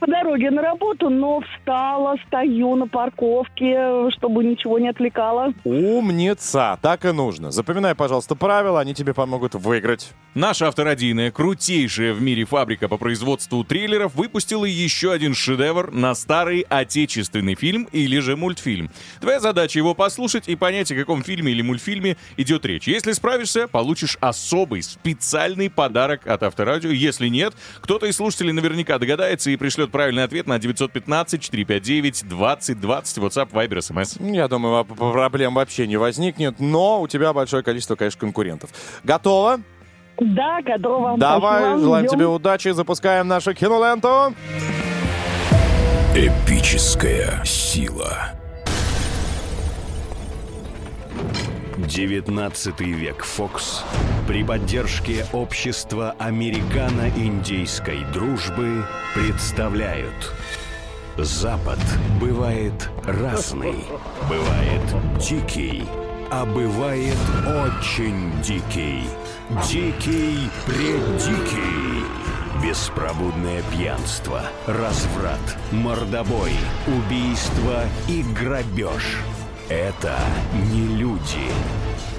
По 0.04 0.12
дороге 0.12 0.51
на 0.51 0.62
работу, 0.62 1.10
но 1.10 1.39
встала, 1.39 2.16
стою 2.28 2.76
на 2.76 2.88
парковке, 2.88 4.10
чтобы 4.12 4.43
ничего 4.43 4.78
не 4.78 4.89
отвлекало. 4.89 5.54
Умница, 5.64 6.78
так 6.82 7.06
и 7.06 7.14
нужно. 7.14 7.51
Запоминай, 7.51 7.95
пожалуйста, 7.95 8.36
правила, 8.36 8.82
они 8.82 8.93
тебе 8.93 9.14
помогут 9.14 9.56
выиграть. 9.56 10.12
Наша 10.36 10.68
авторадийная, 10.68 11.30
крутейшая 11.30 12.14
в 12.14 12.22
мире 12.22 12.46
фабрика 12.46 12.88
по 12.88 12.98
производству 12.98 13.64
триллеров 13.64 14.16
выпустила 14.16 14.66
еще 14.66 15.12
один 15.12 15.36
шедевр 15.36 15.92
на 15.92 16.16
старый 16.16 16.66
отечественный 16.70 17.54
фильм 17.54 17.88
или 17.92 18.18
же 18.18 18.36
мультфильм. 18.36 18.90
Твоя 19.22 19.40
задача 19.40 19.78
его 19.78 19.94
послушать 19.94 20.48
и 20.48 20.56
понять, 20.56 20.92
о 20.92 20.96
каком 20.96 21.22
фильме 21.22 21.52
или 21.52 21.62
мультфильме 21.62 22.18
идет 22.36 22.66
речь. 22.66 22.88
Если 22.88 23.12
справишься, 23.12 23.68
получишь 23.68 24.18
особый, 24.22 24.82
специальный 24.82 25.70
подарок 25.70 26.26
от 26.26 26.42
Авторадио. 26.42 26.90
Если 26.90 27.28
нет, 27.28 27.54
кто-то 27.82 28.08
из 28.08 28.16
слушателей 28.16 28.54
наверняка 28.54 28.98
догадается 28.98 29.52
и 29.52 29.56
пришлет 29.56 29.92
правильный 29.92 30.24
ответ 30.24 30.48
на 30.48 30.58
915-459-2020 30.58 32.82
WhatsApp, 32.82 33.52
Viber, 33.52 33.78
SMS. 33.78 34.34
Я 34.34 34.48
думаю, 34.48 34.84
проблем 34.84 35.54
вообще 35.54 35.86
не 35.86 35.98
возникнет, 35.98 36.60
но 36.60 37.04
у 37.04 37.08
тебя 37.08 37.34
большое 37.34 37.62
количество, 37.62 37.96
конечно, 37.96 38.20
конкурентов. 38.20 38.72
Готово? 39.04 39.62
Да, 40.20 40.61
готова. 40.61 41.18
Давай, 41.18 41.61
Спасибо. 41.61 41.80
желаем 41.80 42.05
Ждем. 42.07 42.18
тебе 42.20 42.28
удачи, 42.28 42.70
запускаем 42.70 43.28
нашу 43.28 43.53
киноленту. 43.53 44.34
Эпическая 46.16 47.43
сила. 47.43 48.34
19 51.78 52.80
век 52.82 53.24
Фокс 53.24 53.84
при 54.28 54.43
поддержке 54.43 55.26
общества 55.34 56.16
американо-индейской 56.20 58.05
дружбы 58.14 58.86
представляют 59.14 60.34
Запад 61.18 61.80
бывает 62.20 62.89
разный, 63.05 63.76
бывает 64.30 64.82
дикий, 65.20 65.84
а 66.32 66.45
бывает 66.45 67.18
очень 67.45 68.32
дикий. 68.41 69.03
Дикий 69.50 70.50
преддикий. 70.66 72.06
Беспробудное 72.64 73.62
пьянство, 73.72 74.41
разврат, 74.68 75.58
мордобой, 75.72 76.54
убийство 76.88 77.84
и 78.08 78.24
грабеж. 78.24 79.18
Это 79.68 80.18
не 80.72 80.88
люди. 80.96 81.52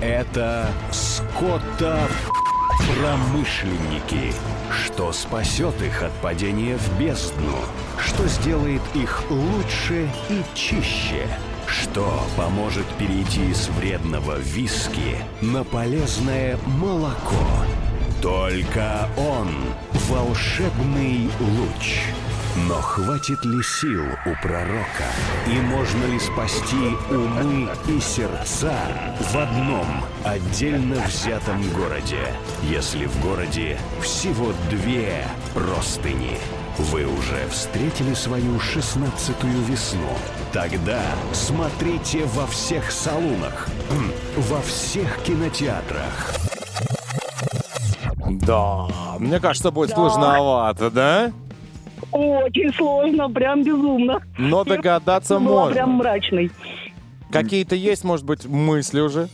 Это 0.03 0.68
скота 0.93 1.99
промышленники. 3.01 4.35
Что 4.70 5.11
спасет 5.12 5.81
их 5.81 6.03
от 6.03 6.12
падения 6.20 6.77
в 6.77 6.99
бездну? 6.99 7.57
Что 7.99 8.27
сделает 8.29 8.83
их 8.95 9.22
лучше 9.31 10.11
и 10.29 10.43
чище? 10.55 11.27
Что 11.67 12.23
поможет 12.37 12.87
перейти 12.99 13.51
из 13.51 13.69
вредного 13.69 14.39
виски 14.39 15.19
на 15.41 15.65
полезное 15.65 16.59
молоко? 16.67 17.47
Только 18.23 19.09
он— 19.17 19.51
волшебный 20.09 21.31
луч. 21.41 22.01
Но 22.57 22.74
хватит 22.76 23.44
ли 23.44 23.62
сил 23.62 24.05
у 24.26 24.42
пророка? 24.42 25.05
И 25.48 25.59
можно 25.59 26.05
ли 26.05 26.20
спасти 26.20 26.96
умы 27.11 27.68
и 27.88 27.98
сердца 28.00 28.72
в 29.18 29.36
одном 29.36 30.05
отдельно 30.24 31.02
взятом 31.05 31.61
городе? 31.72 32.20
Если 32.62 33.07
в 33.07 33.20
городе 33.20 33.76
всего 34.00 34.52
две 34.70 35.24
простыни. 35.52 36.38
Вы 36.78 37.07
уже 37.07 37.48
встретили 37.50 38.14
свою 38.14 38.59
шестнадцатую 38.61 39.61
весну? 39.62 40.09
Тогда 40.52 41.00
смотрите 41.32 42.24
во 42.26 42.46
всех 42.46 42.90
салонах, 42.92 43.68
м, 43.90 44.12
во 44.36 44.61
всех 44.62 45.18
кинотеатрах. 45.24 46.34
Да, 48.26 48.86
мне 49.18 49.38
кажется, 49.40 49.70
будет 49.70 49.90
Да. 49.90 49.96
сложновато, 49.96 50.90
да? 50.90 51.32
Очень 52.15 52.73
сложно, 52.75 53.29
прям 53.29 53.65
безумно. 53.65 54.23
Но 54.39 54.62
догадаться 54.62 55.41
Была 55.41 55.67
прям 55.69 55.91
можно. 55.91 56.11
мрачной. 56.11 56.51
Какие-то 57.33 57.75
есть, 57.75 58.05
может 58.05 58.25
быть, 58.25 58.47
мысли 58.47 59.01
уже? 59.01 59.27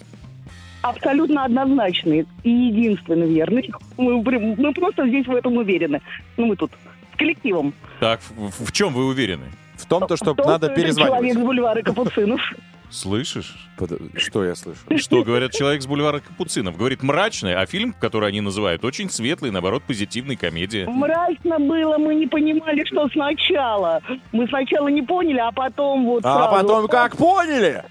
Абсолютно 0.80 1.44
однозначный 1.44 2.26
и 2.42 2.50
единственный 2.50 3.28
верный. 3.28 3.70
Мы, 3.98 4.22
прям- 4.24 4.54
мы 4.56 4.72
просто 4.72 5.06
здесь 5.08 5.26
в 5.26 5.34
этом 5.34 5.58
уверены. 5.58 6.00
Ну, 6.38 6.46
мы 6.46 6.56
тут 6.56 6.70
с 7.12 7.18
коллективом. 7.18 7.74
Так, 8.00 8.20
в, 8.34 8.64
в 8.64 8.72
чем 8.72 8.94
вы 8.94 9.04
уверены? 9.04 9.44
В 9.76 9.84
том-то, 9.84 10.16
что 10.16 10.32
В 10.32 10.36
том, 10.36 10.46
надо 10.46 10.66
что 10.68 10.72
это 10.72 10.80
перезванивать. 10.82 11.18
Человек 11.18 11.36
с 11.36 11.40
бульвара 11.40 11.82
Капуцинов. 11.82 12.40
Слышишь? 12.90 13.54
Под- 13.78 13.92
Что 14.16 14.44
я 14.44 14.54
слышу? 14.54 14.80
Что 14.96 15.22
говорят 15.22 15.52
человек 15.52 15.80
с 15.82 15.86
бульвара 15.86 16.18
Капуцинов? 16.20 16.76
Говорит 16.76 17.02
мрачный, 17.02 17.54
а 17.54 17.64
фильм, 17.66 17.92
который 17.92 18.28
они 18.28 18.40
называют, 18.40 18.84
очень 18.84 19.08
светлый, 19.10 19.50
наоборот, 19.52 19.82
позитивный 19.86 20.36
комедия. 20.36 20.86
Мрачно 20.88 21.58
было, 21.58 21.98
мы 21.98 22.14
не 22.16 22.26
понимали, 22.26 22.84
что 22.84 23.08
сначала. 23.10 24.00
Мы 24.32 24.46
сначала 24.48 24.88
не 24.88 25.02
поняли, 25.02 25.38
а 25.38 25.52
потом 25.52 26.04
вот 26.04 26.24
А 26.24 26.34
сразу. 26.48 26.50
потом 26.56 26.88
как 26.88 27.16
поняли? 27.16 27.84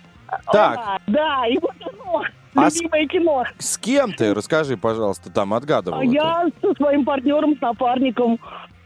Так, 0.51 0.75
Да, 0.75 0.99
да, 1.07 1.47
и 1.47 1.57
вот 1.59 1.71
оно, 1.81 2.23
А 2.55 2.69
с- 2.69 2.75
любимое 2.75 3.07
кино. 3.07 3.43
с 3.57 3.77
кем 3.77 4.13
ты? 4.13 4.33
Расскажи, 4.33 4.77
пожалуйста, 4.77 5.31
там 5.31 5.53
отгадывал. 5.53 5.97
А 5.99 6.03
я 6.05 6.45
со 6.61 6.73
своим 6.75 7.05
партнером, 7.05 7.55
с 7.57 7.61
напарником. 7.61 8.37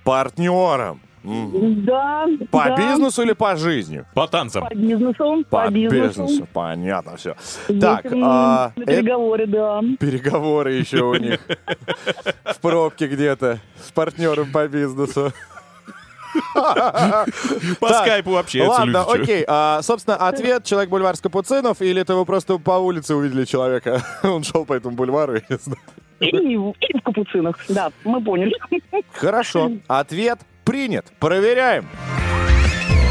Партнером. 0.03 1.01
Мгм. 1.23 1.85
Да. 1.85 2.25
По 2.51 2.65
да, 2.65 2.75
бизнесу 2.77 3.21
или 3.23 3.31
по 3.33 3.55
жизни? 3.55 4.03
По 4.13 4.27
танцам. 4.27 4.67
По 4.67 4.75
бизнесу. 4.75 5.43
По, 5.49 5.65
По, 5.65 5.69
бизнесу. 5.69 6.23
бизнесу. 6.23 6.47
Понятно 6.51 7.15
все. 7.17 7.35
Так, 7.79 8.05
а, 8.11 8.71
на 8.75 8.83
э, 8.83 8.85
переговоры, 8.85 9.47
да. 9.47 9.81
переговоры 9.99 10.73
еще 10.73 11.03
у 11.03 11.15
них 11.15 11.39
в 12.45 12.59
пробке 12.59 13.07
где-то 13.07 13.59
с 13.81 13.91
партнером 13.91 14.51
по 14.51 14.67
бизнесу. 14.67 15.31
По 16.53 17.87
Так, 17.89 18.05
скайпу 18.05 18.35
общаются 18.37 18.79
Ладно, 18.79 19.05
люди. 19.07 19.17
чё. 19.17 19.23
окей. 19.23 19.45
А, 19.47 19.81
собственно, 19.81 20.17
ответ 20.17 20.63
человек 20.63 20.89
бульвар 20.89 21.15
с 21.15 21.21
Капуцинов, 21.21 21.81
или 21.81 22.01
это 22.01 22.15
вы 22.15 22.25
просто 22.25 22.57
по 22.57 22.71
улице 22.79 23.15
увидели 23.15 23.45
человека? 23.45 24.01
Он 24.23 24.43
шел 24.43 24.65
по 24.65 24.73
этому 24.73 24.95
бульвару, 24.95 25.35
я 25.35 25.41
не 25.49 25.57
знаю. 25.57 25.79
И, 26.19 26.57
в- 26.57 26.73
и 26.79 26.97
в 26.97 27.01
капуцинах. 27.03 27.57
Да, 27.69 27.91
мы 28.05 28.23
поняли. 28.23 28.53
Хорошо. 29.11 29.71
Ответ 29.87 30.39
принят. 30.63 31.05
Проверяем. 31.19 31.87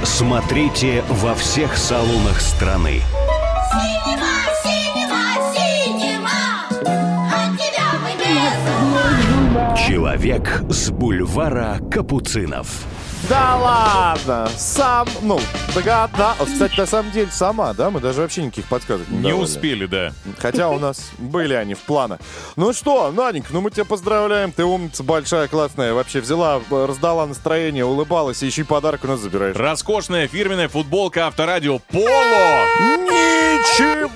Смотрите 0.04 1.02
во 1.08 1.34
всех 1.34 1.76
салонах 1.76 2.40
страны. 2.40 3.00
Синема, 3.70 4.26
синема, 4.62 5.22
синема, 5.54 6.30
от 6.70 7.58
тебя 7.58 7.88
мы 8.02 8.12
без 8.18 9.86
Человек 9.86 10.62
с 10.68 10.90
бульвара 10.90 11.78
Капуцинов. 11.90 12.86
Да 13.28 13.56
ладно! 13.56 14.50
Сам, 14.56 15.06
ну, 15.22 15.40
догадал. 15.74 16.34
Вот, 16.38 16.48
Кстати, 16.48 16.78
на 16.78 16.86
самом 16.86 17.12
деле 17.12 17.30
сама, 17.30 17.72
да? 17.72 17.90
Мы 17.90 18.00
даже 18.00 18.20
вообще 18.20 18.42
никаких 18.42 18.66
подсказок 18.66 19.08
не 19.08 19.18
Не 19.18 19.22
давали. 19.30 19.44
успели, 19.44 19.86
да. 19.86 20.12
Хотя 20.38 20.68
у 20.68 20.78
нас 20.78 21.10
были 21.18 21.54
они 21.54 21.74
в 21.74 21.80
планах. 21.80 22.18
Ну 22.56 22.72
что, 22.72 23.10
Наденька, 23.12 23.48
ну 23.52 23.60
мы 23.60 23.70
тебя 23.70 23.84
поздравляем. 23.84 24.50
Ты 24.52 24.64
умница 24.64 25.02
большая, 25.04 25.46
классная. 25.48 25.94
Вообще 25.94 26.20
взяла, 26.20 26.60
раздала 26.70 27.26
настроение, 27.26 27.84
улыбалась. 27.84 28.42
И 28.42 28.46
еще 28.46 28.62
и 28.62 28.64
подарок 28.64 29.04
у 29.04 29.06
нас 29.06 29.20
забираешь. 29.20 29.54
Роскошная 29.56 30.26
фирменная 30.26 30.68
футболка 30.68 31.26
Авторадио 31.28 31.78
Поло. 31.78 32.66
Ничего 32.80 34.10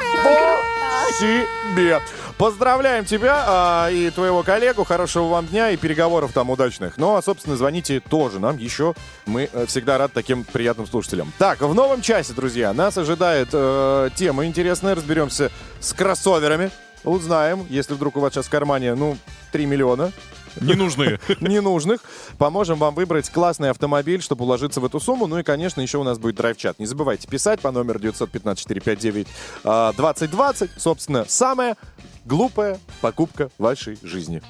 себе! 1.19 2.01
Поздравляем 2.39 3.07
тебя 3.07 3.45
а, 3.47 3.89
и 3.91 4.11
твоего 4.11 4.43
коллегу. 4.43 4.85
Хорошего 4.85 5.29
вам 5.29 5.47
дня 5.47 5.71
и 5.71 5.79
переговоров 5.79 6.33
там 6.35 6.51
удачных. 6.51 6.99
Ну, 6.99 7.17
а, 7.17 7.23
собственно, 7.23 7.57
звоните 7.57 8.01
тоже 8.01 8.41
нам 8.41 8.59
еще. 8.59 8.95
Мы 9.25 9.49
э, 9.51 9.65
всегда 9.67 9.97
рады 9.97 10.13
таким 10.13 10.45
приятным 10.45 10.87
слушателям. 10.87 11.33
Так, 11.39 11.63
в 11.63 11.73
новом 11.73 12.03
часе, 12.03 12.35
друзья, 12.35 12.75
нас 12.75 12.99
ожидает 12.99 13.49
э, 13.53 14.11
тема 14.15 14.45
интересная. 14.45 14.95
Разберемся 14.95 15.51
с 15.81 15.95
кроссоверами. 15.95 16.71
Узнаем, 17.05 17.65
если 17.71 17.95
вдруг 17.95 18.19
у 18.19 18.21
вас 18.21 18.35
сейчас 18.35 18.47
в 18.47 18.51
кармане, 18.51 18.95
ну, 18.95 19.17
3 19.53 19.65
миллиона 19.65 20.13
Ненужные. 20.61 21.19
ненужных. 21.41 22.01
Поможем 22.39 22.79
вам 22.79 22.95
выбрать 22.95 23.29
классный 23.31 23.71
автомобиль, 23.71 24.23
чтобы 24.23 24.45
уложиться 24.45 24.81
в 24.81 24.85
эту 24.85 25.01
сумму. 25.01 25.27
Ну 25.27 25.39
и, 25.39 25.43
конечно, 25.43 25.81
еще 25.81 25.99
у 25.99 26.05
нас 26.05 26.19
будет 26.19 26.37
драйв-чат. 26.37 26.79
Не 26.79 26.87
забывайте 26.87 27.29
писать 27.29 27.61
по 27.61 27.71
номеру 27.71 27.99
915-459-2020. 28.01 30.71
Собственно, 30.77 31.25
самая 31.29 31.77
глупая 32.25 32.81
покупка 33.01 33.51
вашей 33.59 33.99
жизни. 34.03 34.43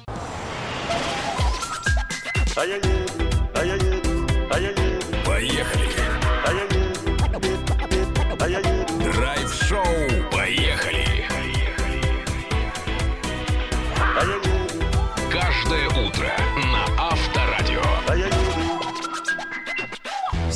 Поехали. 2.55 2.97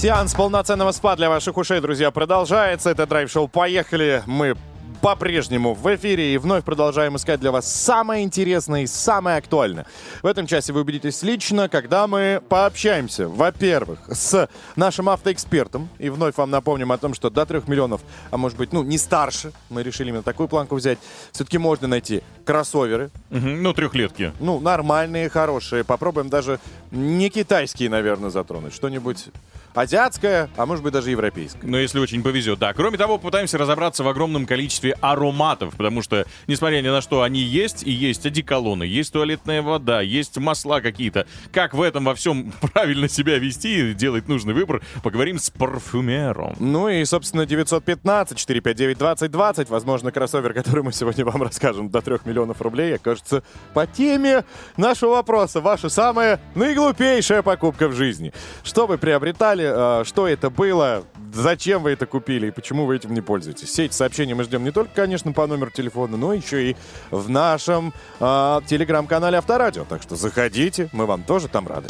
Сеанс 0.01 0.33
полноценного 0.33 0.93
спа 0.93 1.15
для 1.15 1.29
ваших 1.29 1.57
ушей, 1.57 1.79
друзья, 1.79 2.09
продолжается. 2.09 2.89
Это 2.89 3.05
драйв-шоу 3.05 3.47
«Поехали». 3.47 4.23
Мы 4.25 4.55
по-прежнему 4.99 5.75
в 5.75 5.95
эфире 5.95 6.33
и 6.33 6.39
вновь 6.39 6.63
продолжаем 6.63 7.17
искать 7.17 7.39
для 7.39 7.51
вас 7.51 7.71
самое 7.71 8.23
интересное 8.23 8.81
и 8.81 8.87
самое 8.87 9.37
актуальное. 9.37 9.85
В 10.23 10.25
этом 10.25 10.47
часе 10.47 10.73
вы 10.73 10.81
убедитесь 10.81 11.21
лично, 11.21 11.69
когда 11.69 12.07
мы 12.07 12.41
пообщаемся, 12.49 13.27
во-первых, 13.27 13.99
с 14.09 14.49
нашим 14.75 15.07
автоэкспертом. 15.07 15.87
И 15.99 16.09
вновь 16.09 16.35
вам 16.35 16.49
напомним 16.49 16.91
о 16.91 16.97
том, 16.97 17.13
что 17.13 17.29
до 17.29 17.45
3 17.45 17.61
миллионов, 17.67 18.01
а 18.31 18.37
может 18.37 18.57
быть, 18.57 18.73
ну, 18.73 18.81
не 18.81 18.97
старше, 18.97 19.53
мы 19.69 19.83
решили 19.83 20.09
именно 20.09 20.23
такую 20.23 20.49
планку 20.49 20.75
взять, 20.75 20.97
все-таки 21.31 21.59
можно 21.59 21.87
найти 21.87 22.23
кроссоверы. 22.43 23.11
Мгм, 23.29 23.61
Ну, 23.61 23.73
трехлетки. 23.73 24.33
Ну, 24.39 24.59
нормальные, 24.59 25.29
хорошие. 25.29 25.83
Попробуем 25.83 26.29
даже 26.29 26.59
не 26.89 27.29
китайские, 27.29 27.91
наверное, 27.91 28.31
затронуть. 28.31 28.73
Что-нибудь 28.73 29.27
азиатское, 29.73 30.49
а 30.55 30.65
может 30.65 30.83
быть 30.83 30.93
даже 30.93 31.11
европейское. 31.11 31.69
Но 31.69 31.77
если 31.77 31.99
очень 31.99 32.23
повезет, 32.23 32.59
да. 32.59 32.73
Кроме 32.73 32.97
того, 32.97 33.17
пытаемся 33.17 33.57
разобраться 33.57 34.03
в 34.03 34.07
огромном 34.07 34.45
количестве 34.45 34.95
ароматов, 35.01 35.75
потому 35.77 36.01
что, 36.01 36.25
несмотря 36.47 36.81
ни 36.81 36.89
на 36.89 37.01
что, 37.01 37.21
они 37.21 37.41
есть, 37.41 37.83
и 37.83 37.91
есть 37.91 38.25
одеколоны, 38.25 38.83
есть 38.83 39.13
туалетная 39.13 39.61
вода, 39.61 40.01
есть 40.01 40.37
масла 40.37 40.81
какие-то. 40.81 41.25
Как 41.51 41.73
в 41.73 41.81
этом 41.81 42.05
во 42.05 42.15
всем 42.15 42.53
правильно 42.73 43.07
себя 43.07 43.37
вести 43.37 43.91
и 43.91 43.93
делать 43.93 44.27
нужный 44.27 44.53
выбор, 44.53 44.81
поговорим 45.03 45.39
с 45.39 45.49
парфюмером. 45.49 46.55
Ну 46.59 46.89
и, 46.89 47.03
собственно, 47.05 47.43
915-459-2020, 47.43 49.67
возможно, 49.69 50.11
кроссовер, 50.11 50.53
который 50.53 50.83
мы 50.83 50.91
сегодня 50.93 51.25
вам 51.25 51.43
расскажем, 51.43 51.89
до 51.89 52.01
3 52.01 52.19
миллионов 52.25 52.61
рублей, 52.61 52.95
окажется 52.95 53.43
по 53.73 53.87
теме 53.87 54.43
нашего 54.77 55.11
вопроса. 55.11 55.61
Ваша 55.61 55.89
самая 55.89 56.39
наиглупейшая 56.55 57.41
покупка 57.41 57.87
в 57.87 57.93
жизни. 57.93 58.33
Что 58.63 58.87
вы 58.87 58.97
приобретали, 58.97 59.60
э, 59.63 60.03
что 60.05 60.27
это 60.27 60.49
было, 60.49 61.03
зачем 61.33 61.83
вы 61.83 61.91
это 61.91 62.05
купили 62.05 62.47
и 62.47 62.51
почему 62.51 62.85
вы 62.85 62.95
этим 62.95 63.13
не 63.13 63.21
пользуетесь. 63.21 63.69
Все 63.69 63.85
эти 63.85 63.93
сообщения 63.93 64.35
мы 64.35 64.43
ждем 64.43 64.63
не 64.63 64.71
только, 64.71 64.91
конечно, 64.93 65.31
по 65.33 65.47
номеру 65.47 65.71
телефона, 65.71 66.17
но 66.17 66.33
еще 66.33 66.71
и 66.71 66.75
в 67.09 67.29
нашем 67.29 67.93
э, 68.19 68.59
телеграм-канале 68.67 69.37
Авторадио. 69.37 69.85
Так 69.85 70.01
что 70.01 70.15
заходите, 70.15 70.89
мы 70.91 71.05
вам 71.05 71.23
тоже 71.23 71.47
там 71.47 71.67
рады. 71.67 71.87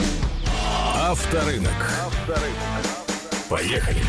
Авторынок. 0.97 1.71
Поехали. 3.49 4.01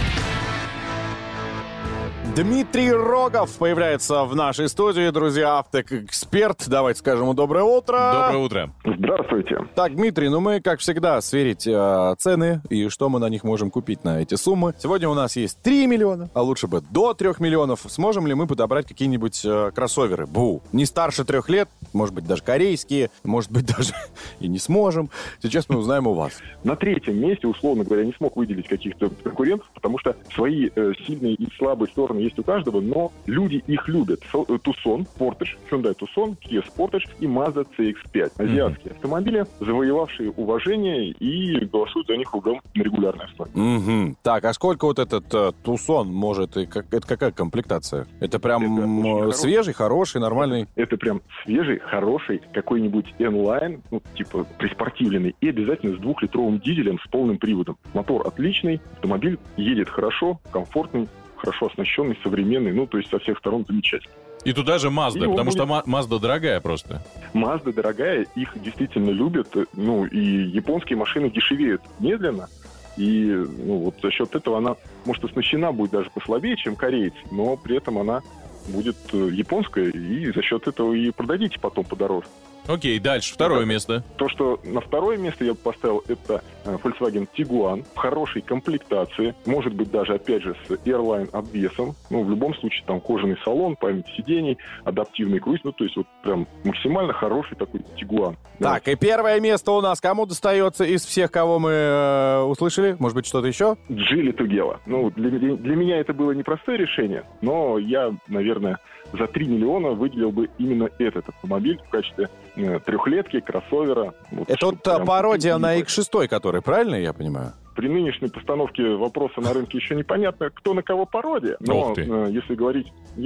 Дмитрий 2.34 2.90
Рогов 2.90 3.58
появляется 3.58 4.24
в 4.24 4.34
нашей 4.34 4.70
студии, 4.70 5.10
друзья, 5.10 5.58
автоэксперт. 5.58 6.66
Давайте 6.66 7.00
скажем 7.00 7.24
ему 7.24 7.34
доброе 7.34 7.62
утро. 7.62 8.10
Доброе 8.14 8.38
утро. 8.38 8.70
Здравствуйте. 8.86 9.58
Так, 9.74 9.94
Дмитрий, 9.94 10.30
ну 10.30 10.40
мы, 10.40 10.62
как 10.62 10.80
всегда, 10.80 11.20
сверить 11.20 11.66
э, 11.66 12.14
цены 12.18 12.62
и 12.70 12.88
что 12.88 13.10
мы 13.10 13.18
на 13.18 13.28
них 13.28 13.44
можем 13.44 13.70
купить 13.70 14.02
на 14.04 14.22
эти 14.22 14.36
суммы. 14.36 14.72
Сегодня 14.78 15.10
у 15.10 15.14
нас 15.14 15.36
есть 15.36 15.60
3 15.60 15.86
миллиона, 15.86 16.30
а 16.32 16.40
лучше 16.40 16.68
бы 16.68 16.80
до 16.80 17.12
3 17.12 17.34
миллионов. 17.38 17.80
Сможем 17.86 18.26
ли 18.26 18.32
мы 18.32 18.46
подобрать 18.46 18.86
какие-нибудь 18.86 19.42
э, 19.44 19.70
кроссоверы? 19.74 20.26
Бу. 20.26 20.62
Не 20.72 20.86
старше 20.86 21.26
трех 21.26 21.50
лет, 21.50 21.68
может 21.92 22.14
быть, 22.14 22.26
даже 22.26 22.42
корейские, 22.42 23.10
может 23.24 23.52
быть, 23.52 23.66
даже 23.76 23.92
и 24.40 24.48
не 24.48 24.58
сможем. 24.58 25.10
Сейчас 25.42 25.68
мы 25.68 25.76
узнаем 25.76 26.06
у 26.06 26.14
вас. 26.14 26.32
На 26.64 26.76
третьем 26.76 27.20
месте, 27.20 27.46
условно 27.46 27.84
говоря, 27.84 28.06
не 28.06 28.14
смог 28.14 28.36
выделить 28.36 28.68
каких-то 28.68 29.10
конкурентов, 29.22 29.68
потому 29.74 29.98
что 29.98 30.16
свои 30.34 30.70
э, 30.74 30.92
сильные 31.06 31.34
и 31.34 31.46
слабые 31.58 31.90
стороны 31.90 32.21
есть 32.22 32.38
у 32.38 32.42
каждого, 32.42 32.80
но 32.80 33.12
люди 33.26 33.62
их 33.66 33.88
любят. 33.88 34.20
Э, 34.32 34.36
Tucson, 34.36 35.06
Sportage, 35.16 35.56
Hyundai 35.70 35.94
Tucson, 35.94 36.36
Kia 36.38 36.64
Sportage 36.64 37.08
и 37.20 37.26
Mazda 37.26 37.66
CX-5. 37.78 38.32
Азиатские 38.38 38.92
автомобили, 38.92 39.44
завоевавшие 39.60 40.30
уважение 40.30 41.10
и 41.10 41.64
голосуют 41.66 42.08
за 42.08 42.16
них 42.16 42.30
кругом 42.30 42.60
на 42.74 42.82
регулярной 42.82 43.26
основе. 43.26 43.50
Мгм. 43.54 44.16
Так, 44.22 44.44
а 44.44 44.52
сколько 44.52 44.86
вот 44.86 44.98
этот 44.98 45.32
э, 45.34 45.52
Тусон 45.62 46.08
может? 46.08 46.56
И 46.56 46.66
как, 46.66 46.92
это 46.92 47.06
какая 47.06 47.32
комплектация? 47.32 48.06
Это 48.20 48.38
прям 48.38 49.28
э, 49.28 49.32
свежий, 49.32 49.74
хороший, 49.74 50.20
нормальный? 50.20 50.66
Это 50.76 50.96
прям 50.96 51.22
свежий, 51.44 51.78
хороший, 51.78 52.40
какой-нибудь 52.52 53.14
N-Line, 53.18 53.80
ну, 53.90 54.02
типа 54.16 54.46
приспортивленный, 54.58 55.34
и 55.40 55.48
обязательно 55.48 55.96
с 55.96 56.00
двухлитровым 56.00 56.60
дизелем 56.60 56.98
с 56.98 57.08
полным 57.08 57.38
приводом. 57.38 57.76
Мотор 57.94 58.26
отличный, 58.26 58.80
автомобиль 58.94 59.38
едет 59.56 59.88
хорошо, 59.88 60.40
комфортный, 60.50 61.08
хорошо 61.42 61.66
оснащенный, 61.66 62.16
современный, 62.22 62.72
ну, 62.72 62.86
то 62.86 62.98
есть 62.98 63.10
со 63.10 63.18
всех 63.18 63.38
сторон 63.38 63.64
замечательный. 63.68 64.14
И 64.44 64.52
туда 64.52 64.78
же 64.78 64.88
Mazda, 64.88 65.28
потому 65.30 65.50
что 65.50 65.66
будет- 65.66 65.86
Mazda 65.86 66.18
дорогая 66.20 66.60
просто. 66.60 67.02
Мазда 67.32 67.72
дорогая, 67.72 68.26
их 68.34 68.60
действительно 68.60 69.10
любят, 69.10 69.48
ну, 69.74 70.04
и 70.06 70.18
японские 70.20 70.96
машины 70.98 71.30
дешевеют 71.30 71.82
медленно, 72.00 72.48
и 72.96 73.26
ну, 73.66 73.78
вот 73.78 73.94
за 74.02 74.10
счет 74.10 74.34
этого 74.34 74.58
она, 74.58 74.76
может, 75.04 75.24
оснащена 75.24 75.72
будет 75.72 75.90
даже 75.92 76.10
послабее, 76.10 76.56
чем 76.56 76.76
корейцы, 76.76 77.16
но 77.30 77.56
при 77.56 77.76
этом 77.76 77.98
она 77.98 78.22
будет 78.68 78.96
э, 79.12 79.28
японская, 79.32 79.90
и 79.90 80.32
за 80.32 80.42
счет 80.42 80.66
этого 80.68 80.92
и 80.92 81.10
продадите 81.10 81.58
потом 81.60 81.84
подороже. 81.84 82.26
Окей, 82.66 82.98
дальше, 83.00 83.34
второе 83.34 83.64
место. 83.64 84.04
То, 84.16 84.28
что 84.28 84.60
на 84.62 84.80
второе 84.80 85.16
место 85.16 85.44
я 85.44 85.52
бы 85.52 85.58
поставил, 85.58 86.04
это 86.06 86.42
э, 86.64 86.76
Volkswagen 86.82 87.28
Tiguan 87.36 87.84
в 87.94 87.96
хорошей 87.96 88.42
комплектации, 88.42 89.34
может 89.46 89.74
быть 89.74 89.90
даже, 89.90 90.14
опять 90.14 90.42
же, 90.42 90.54
с 90.66 90.70
Airline 90.70 91.28
обвесом. 91.32 91.94
Ну, 92.10 92.22
в 92.22 92.30
любом 92.30 92.54
случае, 92.54 92.84
там 92.86 93.00
кожаный 93.00 93.36
салон, 93.44 93.74
память 93.74 94.06
сидений, 94.16 94.58
адаптивный 94.84 95.40
круиз, 95.40 95.60
ну, 95.64 95.72
то 95.72 95.84
есть 95.84 95.96
вот 95.96 96.06
прям 96.22 96.46
максимально 96.64 97.12
хороший 97.12 97.56
такой 97.56 97.80
Tiguan. 98.00 98.36
Так, 98.58 98.86
и 98.86 98.94
первое 98.94 99.40
место 99.40 99.72
у 99.72 99.80
нас 99.80 100.00
кому 100.00 100.26
достается 100.26 100.84
из 100.84 101.04
всех, 101.04 101.32
кого 101.32 101.58
мы 101.58 101.70
э, 101.70 102.42
услышали? 102.42 102.96
Может 102.98 103.16
быть, 103.16 103.26
что-то 103.26 103.48
еще? 103.48 103.76
Джили 103.90 104.30
Тугела. 104.30 104.80
Ну, 104.86 105.10
для, 105.10 105.30
для 105.30 105.76
меня 105.76 105.98
это 105.98 106.12
было 106.12 106.30
непростое 106.32 106.78
решение, 106.78 107.24
но 107.40 107.78
я, 107.78 108.12
наверное, 108.28 108.78
за 109.12 109.26
3 109.26 109.46
миллиона 109.46 109.90
выделил 109.90 110.30
бы 110.30 110.48
именно 110.58 110.88
этот 110.98 111.28
автомобиль 111.28 111.78
в 111.86 111.90
качестве 111.90 112.28
трехлетки, 112.54 113.40
кроссовера. 113.40 114.14
Вот, 114.30 114.50
Это 114.50 114.66
вот 114.66 114.82
та 114.82 114.98
пародия 115.04 115.56
на 115.58 115.78
X6, 115.80 116.28
который, 116.28 116.62
правильно 116.62 116.96
я 116.96 117.12
понимаю? 117.12 117.52
При 117.74 117.88
нынешней 117.88 118.28
постановке 118.28 118.82
вопроса 118.96 119.40
на 119.40 119.54
рынке 119.54 119.78
еще 119.78 119.94
непонятно, 119.94 120.50
кто 120.50 120.74
на 120.74 120.82
кого 120.82 121.06
пародия. 121.06 121.56
Но 121.60 121.94
э, 121.96 122.28
если 122.30 122.54
говорить... 122.54 122.92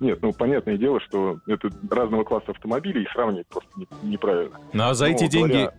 Нет, 0.00 0.18
ну, 0.22 0.32
понятное 0.32 0.76
дело, 0.76 1.00
что 1.00 1.38
это 1.46 1.70
разного 1.90 2.24
класса 2.24 2.50
автомобилей, 2.50 3.04
и 3.04 3.08
сравнивать 3.12 3.46
просто 3.46 3.68
не- 3.76 3.86
неправильно. 4.10 4.58
Ну, 4.72 4.84
а 4.84 4.94
за 4.94 5.06
Ну, 5.06 5.12
эти 5.14 5.28
деньги 5.28 5.70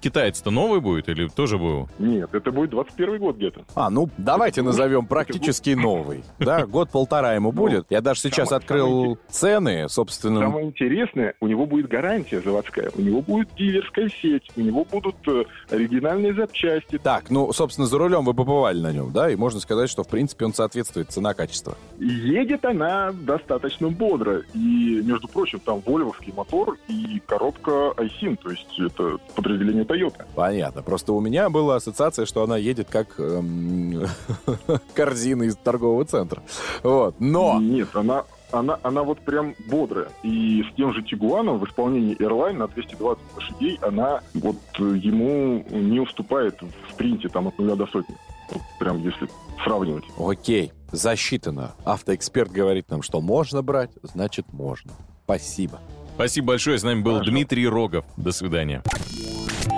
китаец-то 0.00 0.50
новый 0.50 0.80
будет 0.80 1.08
или 1.08 1.28
тоже 1.28 1.58
был? 1.58 1.88
Нет, 1.98 2.30
это 2.32 2.52
будет 2.52 2.70
21 2.70 3.18
год 3.18 3.36
где-то. 3.36 3.64
А, 3.74 3.90
ну, 3.90 4.08
давайте 4.18 4.62
назовем 4.62 5.06
практически 5.06 5.70
новый. 5.70 6.22
Да, 6.38 6.66
год-полтора 6.66 7.34
ему 7.34 7.52
будет. 7.52 7.86
Я 7.90 8.00
даже 8.00 8.20
сейчас 8.20 8.52
открыл 8.52 9.18
цены, 9.28 9.88
собственно. 9.88 10.40
Самое 10.40 10.66
интересное, 10.66 11.34
у 11.40 11.46
него 11.46 11.66
будет 11.66 11.88
гарантия 11.88 12.40
заводская, 12.40 12.90
у 12.94 13.00
него 13.00 13.22
будет 13.22 13.48
дилерская 13.56 14.08
сеть, 14.08 14.50
у 14.56 14.60
него 14.60 14.84
будут 14.84 15.16
э, 15.26 15.44
оригинальные 15.70 16.34
запчасти. 16.34 16.98
Так, 16.98 17.30
ну, 17.30 17.52
собственно, 17.52 17.86
за 17.86 17.98
рулем 17.98 18.24
вы 18.24 18.34
побывали 18.34 18.80
на 18.80 18.92
нем, 18.92 19.12
да? 19.12 19.30
И 19.30 19.36
можно 19.36 19.60
сказать, 19.60 19.88
что, 19.88 20.04
в 20.04 20.08
принципе, 20.08 20.44
он 20.44 20.54
соответствует 20.54 21.10
цена-качество. 21.10 21.76
Едет 21.98 22.64
она 22.64 23.12
достаточно 23.12 23.88
бодро. 23.88 24.42
И, 24.54 25.02
между 25.04 25.28
прочим, 25.28 25.60
там 25.60 25.80
вольвовский 25.84 26.32
мотор 26.32 26.76
и 26.88 27.20
коробка 27.26 27.94
iSIM, 27.96 28.36
то 28.42 28.50
есть 28.50 28.78
это 28.78 29.16
подразделение 29.34 29.84
Toyota. 29.86 30.26
Понятно. 30.34 30.82
Просто 30.82 31.12
у 31.12 31.20
меня 31.20 31.48
была 31.48 31.76
ассоциация, 31.76 32.26
что 32.26 32.42
она 32.42 32.56
едет 32.56 32.88
как 32.90 33.18
эм, 33.18 34.06
корзина 34.94 35.44
из 35.44 35.56
торгового 35.56 36.04
центра. 36.04 36.42
Вот. 36.82 37.16
Но... 37.18 37.60
Нет, 37.60 37.88
она, 37.94 38.24
она, 38.50 38.78
она 38.82 39.02
вот 39.02 39.20
прям 39.20 39.54
бодрая. 39.68 40.08
И 40.22 40.62
с 40.62 40.74
тем 40.76 40.92
же 40.92 41.02
Тигуаном 41.02 41.58
в 41.58 41.64
исполнении 41.66 42.16
Airline 42.18 42.54
на 42.54 42.68
220 42.68 43.22
лошадей 43.34 43.78
она 43.82 44.20
вот 44.34 44.56
э, 44.78 44.82
ему 44.82 45.64
не 45.70 46.00
уступает 46.00 46.60
в 46.60 46.92
спринте 46.92 47.28
там 47.28 47.48
от 47.48 47.58
нуля 47.58 47.76
до 47.76 47.86
сотни. 47.86 48.16
Вот 48.50 48.62
прям 48.78 49.02
если 49.02 49.28
сравнивать. 49.62 50.04
Окей, 50.18 50.72
засчитано. 50.92 51.74
Автоэксперт 51.84 52.50
говорит 52.50 52.90
нам, 52.90 53.02
что 53.02 53.20
можно 53.20 53.62
брать, 53.62 53.90
значит 54.02 54.52
можно. 54.52 54.92
Спасибо. 55.24 55.80
Спасибо 56.16 56.46
большое, 56.46 56.78
с 56.78 56.82
нами 56.82 57.02
был 57.02 57.20
Дмитрий 57.20 57.68
Рогов. 57.68 58.06
До 58.16 58.32
свидания. 58.32 58.82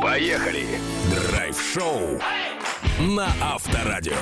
Поехали. 0.00 0.66
Драйв-шоу 1.10 2.20
на 3.00 3.26
Авторадио. 3.42 4.14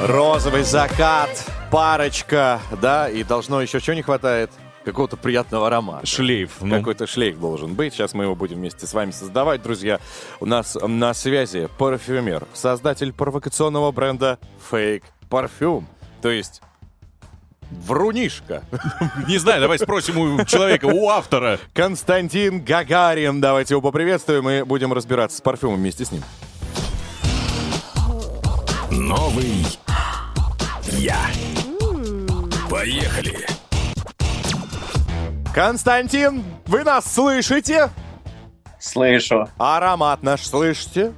Розовый 0.00 0.64
закат, 0.64 1.48
парочка, 1.70 2.60
да, 2.80 3.08
и 3.08 3.22
должно 3.22 3.62
еще 3.62 3.80
чего 3.80 3.94
не 3.94 4.02
хватает? 4.02 4.50
Какого-то 4.84 5.16
приятного 5.16 5.68
аромата. 5.68 6.04
Шлейф. 6.04 6.56
ну. 6.62 6.78
Какой-то 6.78 7.06
шлейф 7.06 7.38
должен 7.38 7.74
быть. 7.74 7.94
Сейчас 7.94 8.12
мы 8.12 8.24
его 8.24 8.34
будем 8.34 8.56
вместе 8.56 8.88
с 8.88 8.92
вами 8.92 9.12
создавать, 9.12 9.62
друзья. 9.62 10.00
У 10.40 10.46
нас 10.46 10.76
на 10.82 11.14
связи 11.14 11.68
парфюмер, 11.78 12.48
создатель 12.54 13.12
провокационного 13.12 13.92
бренда 13.92 14.40
Fake 14.68 15.04
Parfum. 15.30 15.84
То 16.20 16.30
есть 16.30 16.60
Врунишка. 17.86 18.62
Не 19.28 19.38
знаю, 19.38 19.60
давай 19.60 19.78
спросим 19.78 20.18
у 20.18 20.44
человека, 20.44 20.86
у 20.86 21.08
автора. 21.08 21.58
Константин 21.74 22.64
Гагарин. 22.64 23.40
Давайте 23.40 23.74
его 23.74 23.80
поприветствуем 23.80 24.48
и 24.48 24.62
будем 24.62 24.92
разбираться 24.92 25.38
с 25.38 25.40
парфюмом 25.40 25.78
вместе 25.78 26.04
с 26.04 26.12
ним. 26.12 26.22
Новый 28.90 29.66
я. 30.92 31.20
Поехали. 32.70 33.46
Константин, 35.54 36.44
вы 36.66 36.84
нас 36.84 37.12
слышите? 37.12 37.90
Слышу. 38.78 39.48
Аромат 39.58 40.22
наш 40.22 40.46
слышите? 40.46 41.12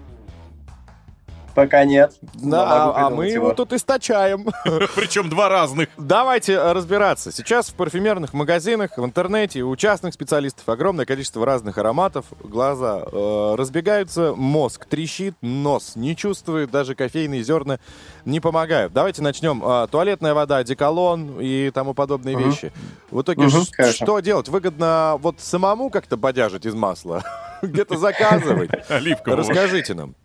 Пока 1.54 1.84
нет. 1.84 2.14
Да, 2.34 2.90
а, 2.92 3.06
а 3.06 3.10
мы 3.10 3.28
его 3.28 3.52
тут 3.54 3.72
источаем. 3.72 4.46
Причем 4.96 5.28
два 5.28 5.48
разных. 5.48 5.88
Давайте 5.96 6.54
э, 6.54 6.72
разбираться. 6.72 7.30
Сейчас 7.30 7.68
в 7.68 7.74
парфюмерных 7.74 8.32
магазинах, 8.34 8.98
в 8.98 9.04
интернете, 9.04 9.62
у 9.62 9.76
частных 9.76 10.14
специалистов 10.14 10.68
огромное 10.68 11.06
количество 11.06 11.46
разных 11.46 11.78
ароматов. 11.78 12.26
Глаза 12.42 13.02
э, 13.10 13.54
разбегаются, 13.56 14.34
мозг 14.36 14.86
трещит, 14.86 15.34
нос 15.42 15.92
не 15.94 16.16
чувствует, 16.16 16.70
даже 16.72 16.94
кофейные 16.96 17.42
зерна 17.44 17.78
не 18.24 18.40
помогают. 18.40 18.92
Давайте 18.92 19.22
начнем. 19.22 19.62
А, 19.64 19.86
туалетная 19.86 20.34
вода, 20.34 20.64
деколон 20.64 21.38
и 21.40 21.70
тому 21.70 21.94
подобные 21.94 22.36
Мгм. 22.36 22.50
вещи. 22.50 22.72
В 23.12 23.22
итоге 23.22 23.48
ш- 23.48 23.60
хорошо. 23.72 24.04
что 24.04 24.18
делать? 24.20 24.48
Выгодно 24.48 25.16
вот 25.20 25.40
самому 25.40 25.90
как-то 25.90 26.16
бодяжить 26.16 26.66
из 26.66 26.74
масла? 26.74 27.22
Где-то 27.62 27.96
заказывать? 27.96 28.70
Оливкового. 28.90 29.38
Расскажите 29.38 29.94
нам. 29.94 30.16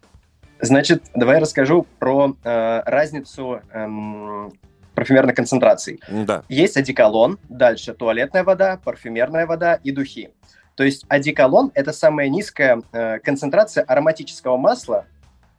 Значит, 0.61 1.03
давай 1.15 1.35
я 1.35 1.41
расскажу 1.41 1.87
про 1.99 2.35
э, 2.43 2.81
разницу 2.85 3.61
эм, 3.71 4.51
парфюмерных 4.93 5.35
концентраций. 5.35 6.01
Да. 6.09 6.43
Есть 6.49 6.75
одеколон, 6.75 7.39
дальше 7.47 7.93
туалетная 7.93 8.43
вода, 8.43 8.77
парфюмерная 8.83 9.45
вода 9.45 9.75
и 9.75 9.91
духи. 9.91 10.31
То 10.75 10.83
есть 10.83 11.05
одеколон– 11.07 11.71
это 11.75 11.93
самая 11.93 12.27
низкая 12.27 12.81
э, 12.91 13.19
концентрация 13.19 13.83
ароматического 13.83 14.57
масла 14.57 15.05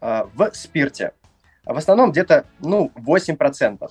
э, 0.03 0.25
в 0.35 0.51
спирте. 0.53 1.13
А 1.65 1.73
в 1.73 1.79
основном 1.79 2.11
где-то, 2.11 2.45
ну, 2.61 2.91
8%. 2.95 3.91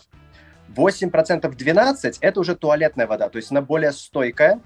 8% 0.76 1.56
12– 1.56 2.18
это 2.22 2.40
уже 2.40 2.56
туалетная 2.56 3.08
вода, 3.08 3.30
то 3.30 3.38
есть 3.38 3.50
она 3.50 3.62
более 3.62 3.92
стойкая 3.92 4.60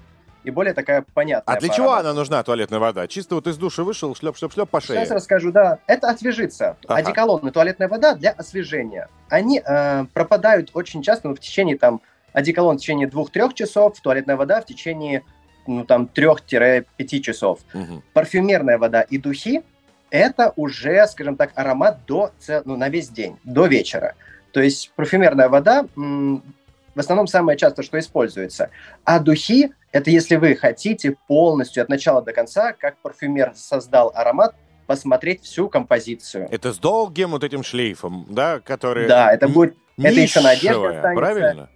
и 0.44 0.50
более 0.50 0.74
такая 0.74 1.04
понятная. 1.14 1.56
А 1.56 1.58
для 1.58 1.68
по 1.70 1.74
чего 1.74 1.94
она 1.94 2.12
нужна, 2.12 2.42
туалетная 2.42 2.78
вода? 2.78 3.08
Чисто 3.08 3.34
вот 3.34 3.46
из 3.46 3.56
душа 3.56 3.82
вышел, 3.82 4.12
шлеп-шлеп-шлеп 4.12 4.68
по 4.68 4.80
шее. 4.80 5.00
Сейчас 5.00 5.10
расскажу, 5.10 5.50
да. 5.50 5.78
Это 5.86 6.10
освежиться. 6.10 6.76
Ага. 6.86 7.00
Одеколон 7.00 7.48
и 7.48 7.50
туалетная 7.50 7.88
вода 7.88 8.14
для 8.14 8.30
освежения. 8.30 9.08
Они 9.30 9.60
э, 9.64 10.04
пропадают 10.12 10.70
очень 10.74 11.02
часто, 11.02 11.28
ну, 11.28 11.34
в 11.34 11.40
течение 11.40 11.78
там, 11.78 12.02
одеколон 12.32 12.76
в 12.76 12.80
течение 12.80 13.08
двух-трех 13.08 13.54
часов, 13.54 13.98
туалетная 14.00 14.36
вода 14.36 14.60
в 14.60 14.66
течение, 14.66 15.22
ну, 15.66 15.84
там, 15.84 16.06
трех-пяти 16.06 17.22
часов. 17.22 17.60
Мгм. 17.72 18.02
Парфюмерная 18.12 18.78
вода 18.78 19.00
и 19.00 19.18
духи– 19.18 19.62
это 20.10 20.52
уже, 20.56 21.06
скажем 21.06 21.36
так, 21.36 21.52
аромат 21.54 22.00
до, 22.06 22.32
ну, 22.66 22.76
на 22.76 22.88
весь 22.90 23.08
день, 23.08 23.38
до 23.44 23.66
вечера. 23.66 24.14
То 24.52 24.60
есть 24.60 24.92
парфюмерная 24.94 25.48
вода 25.48 25.86
в 25.96 27.00
основном 27.00 27.26
самое 27.26 27.58
часто, 27.58 27.82
что 27.82 27.98
используется. 27.98 28.70
А 29.04 29.18
духи– 29.18 29.72
это 29.94 30.10
если 30.10 30.34
вы 30.34 30.56
хотите 30.56 31.16
полностью 31.28 31.80
от 31.80 31.88
начала 31.88 32.20
до 32.20 32.32
конца, 32.32 32.72
как 32.72 32.98
парфюмер 32.98 33.52
создал 33.54 34.10
аромат, 34.12 34.56
посмотреть 34.88 35.44
всю 35.44 35.68
композицию. 35.68 36.48
Это 36.50 36.72
с 36.72 36.78
долгим 36.78 37.30
вот 37.30 37.44
этим 37.44 37.62
шлейфом, 37.62 38.26
да, 38.28 38.58
который... 38.58 39.06
Да, 39.06 39.32
это 39.32 39.46
будет... 39.46 39.76
Это 39.96 40.18
еще 40.20 40.40
на 40.40 40.50
одежде 40.50 40.84
останется. 40.84 41.14
правильно? 41.14 41.70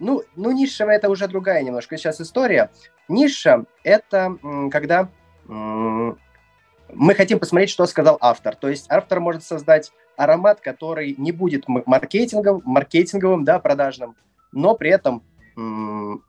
Ну, 0.00 0.22
ну, 0.36 0.52
нишевая 0.52 0.96
это 0.96 1.10
уже 1.10 1.28
другая 1.28 1.62
немножко 1.62 1.98
сейчас 1.98 2.18
история. 2.18 2.70
Ниша– 3.08 3.66
это 3.84 4.38
когда 4.70 5.10
мы 5.46 7.14
хотим 7.14 7.38
посмотреть, 7.38 7.68
что 7.68 7.84
сказал 7.84 8.16
автор. 8.22 8.56
То 8.56 8.70
есть 8.70 8.86
автор 8.88 9.20
может 9.20 9.44
создать 9.44 9.92
аромат, 10.16 10.60
который 10.60 11.14
не 11.18 11.30
будет 11.30 11.68
м- 11.68 11.82
маркетингом, 11.84 12.62
маркетинговым, 12.64 13.44
да, 13.44 13.58
продажным, 13.58 14.16
но 14.50 14.74
при 14.74 14.90
этом 14.90 15.22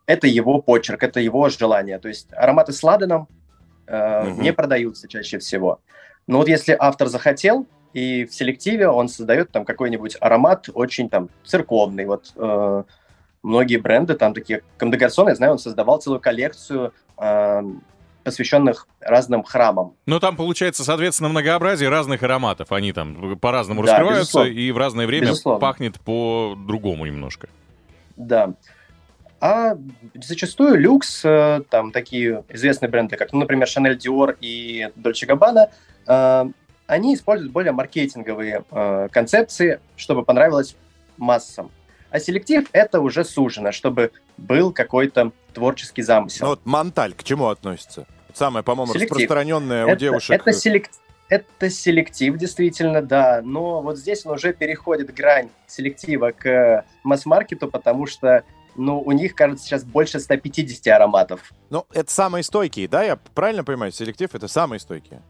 это 0.06 0.28
его 0.28 0.62
почерк, 0.62 1.04
это 1.04 1.20
его 1.20 1.50
желание. 1.50 2.00
То 2.00 2.08
есть 2.08 2.28
ароматы 2.34 2.72
с 2.74 2.84
ладаном 2.84 3.28
э, 3.88 4.24
Мгм. 4.30 4.42
не 4.42 4.54
продаются 4.54 5.08
чаще 5.08 5.40
всего. 5.40 5.80
Но 6.28 6.38
вот 6.40 6.48
если 6.48 6.76
автор 6.78 7.08
захотел, 7.08 7.68
и 7.94 8.26
в 8.26 8.34
селективе 8.34 8.88
он 8.90 9.08
создает 9.10 9.52
там 9.52 9.64
какой-нибудь 9.66 10.18
аромат 10.20 10.68
очень 10.74 11.10
там 11.10 11.30
церковный. 11.46 12.06
Вот 12.06 12.34
э, 12.36 12.84
многие 13.44 13.78
бренды, 13.78 14.16
там 14.16 14.34
такие, 14.34 14.62
Комдегарсон, 14.78 15.30
я 15.30 15.36
знаю, 15.36 15.54
он 15.54 15.60
создавал 15.60 16.00
целую 16.00 16.20
коллекцию 16.20 16.94
э, 17.18 17.62
посвященных 18.24 18.88
разным 19.00 19.44
храмам. 19.44 19.94
Но 20.08 20.20
там 20.20 20.36
получается, 20.36 20.84
соответственно, 20.84 21.30
многообразие 21.30 21.90
разных 21.90 22.24
ароматов. 22.24 22.72
Они 22.72 22.92
там 22.92 23.38
по-разному 23.40 23.84
Да, 23.84 23.92
раскрываются, 23.94 24.40
безусловно. 24.40 24.50
и 24.50 24.72
в 24.72 24.78
разное 24.78 25.06
время 25.08 25.28
Безусловно. 25.28 25.60
пахнет 25.62 26.00
по-другому 26.02 27.06
немножко. 27.06 27.48
Да. 28.18 28.54
А 29.46 29.78
зачастую 30.16 30.80
люкс, 30.80 31.22
э, 31.24 31.62
там 31.70 31.92
такие 31.92 32.44
известные 32.50 32.90
бренды, 32.90 33.16
как, 33.16 33.32
ну, 33.32 33.42
например, 33.42 33.68
Chanel 33.68 33.96
Dior 33.96 34.36
и 34.42 34.88
Dolce 34.96 35.28
Gabbana, 35.28 35.70
э, 36.08 36.52
они 36.88 37.14
используют 37.14 37.52
более 37.54 37.72
маркетинговые 37.72 38.64
э, 38.72 39.08
концепции, 39.12 39.80
чтобы 39.98 40.24
понравилось 40.24 40.76
массам. 41.18 41.70
А 42.10 42.20
селектив– 42.20 42.68
это 42.72 43.02
уже 43.02 43.24
сужено, 43.24 43.72
чтобы 43.72 44.12
был 44.38 44.72
какой-то 44.74 45.32
творческий 45.54 46.02
замысел. 46.02 46.46
Ну 46.46 46.50
вот 46.50 46.62
Монталь 46.66 47.14
к 47.14 47.24
чему 47.24 47.50
относится? 47.50 48.08
Самое, 48.34 48.64
по-моему, 48.64 48.94
Селектив. 48.94 49.12
распространенное 49.12 49.86
у 49.86 49.90
Это- 49.90 50.00
девушек. 50.00 50.32
Это, 50.32 50.50
селек- 50.54 50.90
это 51.30 51.70
селектив, 51.70 52.36
действительно, 52.36 53.04
да. 53.04 53.42
Но 53.44 53.84
вот 53.84 54.00
здесь 54.00 54.26
он 54.26 54.34
уже 54.34 54.54
переходит 54.54 55.14
грань 55.14 55.50
селектива 55.68 56.32
к 56.32 56.84
масс-маркету, 57.04 57.68
потому 57.68 58.08
что 58.08 58.44
ну, 58.76 59.02
у 59.02 59.12
них, 59.12 59.36
кажется, 59.36 59.66
сейчас 59.66 59.84
больше 59.84 60.20
150 60.20 60.88
ароматов. 60.88 61.52
Ну, 61.70 61.86
это 61.92 62.12
самые 62.12 62.44
стойкие, 62.44 62.88
да? 62.88 63.04
Я 63.04 63.16
правильно 63.16 63.64
понимаю, 63.64 63.92
селектив 63.92 64.34
это 64.34 64.48
самые 64.48 64.80
стойкие. 64.80 65.22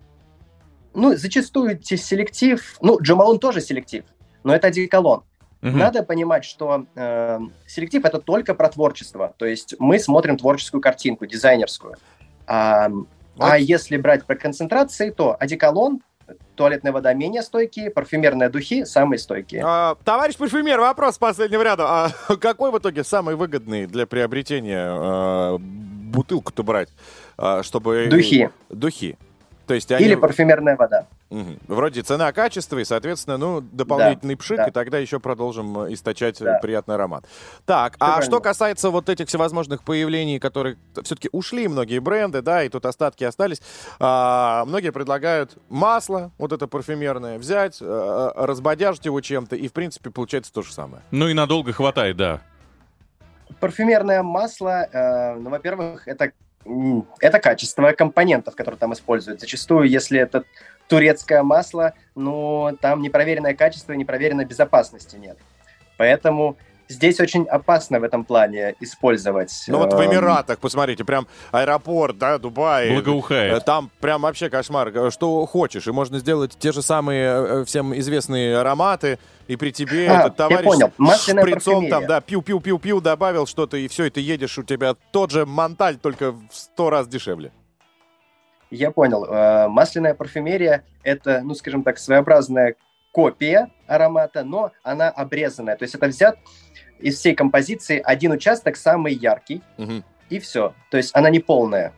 Ну, 0.94 1.16
зачастую 1.16 1.78
те- 1.78 1.98
селектив... 1.98 2.78
Ну, 2.82 3.00
Джамалун 3.02 3.40
тоже 3.40 3.62
селектив, 3.62 4.06
но 4.44 4.56
это 4.56 4.68
одеколон. 4.68 5.24
Мгм. 5.62 5.80
Надо 5.80 6.04
понимать, 6.04 6.46
что 6.46 6.86
э, 6.96 7.40
селектив 7.66 8.06
это 8.06 8.20
только 8.20 8.54
про 8.54 8.70
творчество. 8.70 9.34
То 9.38 9.46
есть 9.46 9.76
мы 9.80 10.00
смотрим 10.00 10.38
творческую 10.38 10.82
картинку, 10.82 11.26
дизайнерскую. 11.26 11.96
А, 12.46 12.90
а 13.40 13.58
если 13.58 13.98
брать 13.98 14.26
про 14.26 14.36
концентрации, 14.36 15.10
то 15.10 15.36
одеколон, 15.40 16.02
туалетная 16.56 16.92
вода 16.92 17.14
менее 17.14 17.42
стойкие, 17.42 17.92
парфюмерные 17.92 18.50
духи 18.50 18.86
самые 18.86 19.20
стойкие. 19.20 19.62
А, 19.66 19.96
товарищ 20.04 20.38
парфюмер, 20.38 20.80
вопрос 20.80 21.18
последнего 21.18 21.62
ряда. 21.62 21.86
А 21.88 22.10
какой 22.38 22.72
в 22.72 22.78
итоге 22.78 23.04
самый 23.04 23.36
выгодный 23.36 23.86
для 23.86 24.06
приобретения 24.06 24.88
э, 24.90 25.58
бутылку-то 25.60 26.64
брать, 26.64 26.90
а, 27.38 27.64
чтобы... 27.64 28.08
Духи. 28.10 28.50
Духи. 28.70 29.18
То 29.68 29.74
есть 29.74 29.92
они... 29.92 30.06
Или 30.06 30.16
парфюмерная 30.16 30.76
вода. 30.76 31.08
Мгм. 31.30 31.60
Вроде 31.68 32.02
цена, 32.04 32.32
качество 32.32 32.78
и, 32.78 32.86
соответственно, 32.86 33.38
ну, 33.38 33.62
дополнительный 33.62 34.36
Да, 34.36 34.40
пшик, 34.40 34.58
да. 34.58 34.66
и 34.68 34.72
тогда 34.72 35.00
еще 35.00 35.20
продолжим 35.20 35.80
э, 35.80 35.94
источать 35.94 36.40
э, 36.40 36.46
Да. 36.46 36.60
приятный 36.60 36.96
аромат. 36.96 37.26
Так, 37.66 37.96
а 37.96 38.06
правильно. 38.06 38.26
что 38.26 38.40
касается 38.42 38.90
вот 38.92 39.10
этих 39.10 39.28
всевозможных 39.28 39.84
появлений, 39.84 40.40
которые 40.40 40.78
все-таки 41.04 41.30
ушли 41.32 41.68
многие 41.68 42.00
бренды, 42.00 42.42
да, 42.42 42.64
и 42.64 42.70
тут 42.70 42.86
остатки 42.86 43.24
остались, 43.24 43.62
а, 44.00 44.66
многие 44.66 44.92
предлагают 44.92 45.58
масло, 45.70 46.32
вот 46.38 46.52
это 46.52 46.68
парфюмерное, 46.68 47.40
взять, 47.40 47.80
э, 47.82 48.32
разбодяжить 48.36 49.06
его 49.06 49.20
чем-то, 49.20 49.56
и, 49.56 49.68
в 49.68 49.74
принципе, 49.74 50.12
получается 50.12 50.54
то 50.54 50.62
же 50.62 50.72
самое. 50.72 51.02
Ну 51.12 51.28
и 51.28 51.34
надолго 51.34 51.74
хватает, 51.74 52.18
да. 52.18 52.42
Парфюмерное 53.60 54.22
масло, 54.22 54.88
э, 54.92 55.36
ну, 55.36 55.50
во-первых, 55.50 56.08
это, 56.08 56.32
это 57.20 57.40
качество 57.40 57.92
компонентов, 57.92 58.56
которые 58.56 58.80
там 58.80 58.94
используют. 58.94 59.40
Зачастую, 59.40 59.88
если 59.88 60.20
это 60.20 60.44
турецкое 60.88 61.44
масло, 61.44 61.94
ну, 62.16 62.78
там 62.82 63.02
непроверенное 63.02 63.54
качество 63.54 63.94
и 63.94 63.98
непроверенной 63.98 64.46
безопасности 64.46 65.16
нет. 65.16 65.38
Поэтому 65.98 66.58
здесь 66.88 67.20
очень 67.20 67.46
опасно 67.46 68.00
в 68.00 68.04
этом 68.04 68.24
плане 68.24 68.76
использовать. 68.80 69.52
Ну 69.68 69.78
вот 69.80 69.94
в 69.94 70.00
эм, 70.00 70.12
Эмиратах, 70.12 70.60
посмотрите, 70.60 71.04
прям 71.04 71.28
аэропорт, 71.52 72.18
да, 72.18 72.38
Дубай. 72.38 72.92
Благоухает. 72.92 73.58
Э, 73.58 73.60
Там 73.62 73.90
прям 74.00 74.22
вообще 74.22 74.50
кошмар. 74.50 74.90
Э, 74.90 75.12
Что 75.12 75.46
хочешь. 75.46 75.88
И 75.88 75.92
можно 75.92 76.20
сделать 76.20 76.56
те 76.58 76.72
же 76.72 76.82
самые 76.82 77.26
э, 77.26 77.66
всем 77.66 77.98
известные 77.98 78.58
ароматы. 78.58 79.20
И 79.48 79.56
при 79.56 79.72
тебе 79.72 80.08
А, 80.10 80.22
этот 80.22 80.40
я 80.40 80.48
товарищ 80.48 80.66
понял. 80.66 80.92
Масляная 80.98 81.44
шприцом 81.44 81.74
парфюмерия. 81.74 81.90
там, 81.92 82.08
да, 82.08 82.22
пью-пью-пью-пью, 82.22 83.00
добавил 83.02 83.46
что-то, 83.46 83.78
и 83.78 83.88
все, 83.88 84.06
и 84.06 84.10
ты 84.10 84.20
едешь, 84.22 84.58
у 84.58 84.64
тебя 84.64 84.96
тот 85.12 85.30
же 85.32 85.46
Монталь, 85.46 85.98
только 85.98 86.32
в 86.32 86.48
сто 86.52 86.90
раз 86.90 87.08
дешевле. 87.08 87.52
Я 88.72 88.90
понял. 88.90 89.70
Масляная 89.70 90.16
парфюмерия– 90.16 90.84
это, 91.04 91.42
ну, 91.44 91.54
скажем 91.54 91.84
так, 91.84 92.00
своеобразная 92.00 92.76
копия 93.16 93.70
аромата, 93.88 94.44
но 94.44 94.72
она 94.84 95.10
обрезанная. 95.10 95.78
То 95.78 95.84
есть 95.84 95.96
это 95.96 96.08
взят 96.08 96.38
из 97.00 97.18
всей 97.20 97.36
композиции 97.36 98.02
один 98.04 98.32
участок 98.32 98.76
самый 98.78 99.14
яркий, 99.14 99.62
Мгм. 99.78 100.04
и 100.30 100.40
все. 100.40 100.74
То 100.92 100.98
есть 100.98 101.12
она 101.16 101.30
не 101.30 101.40
полная. 101.40 101.94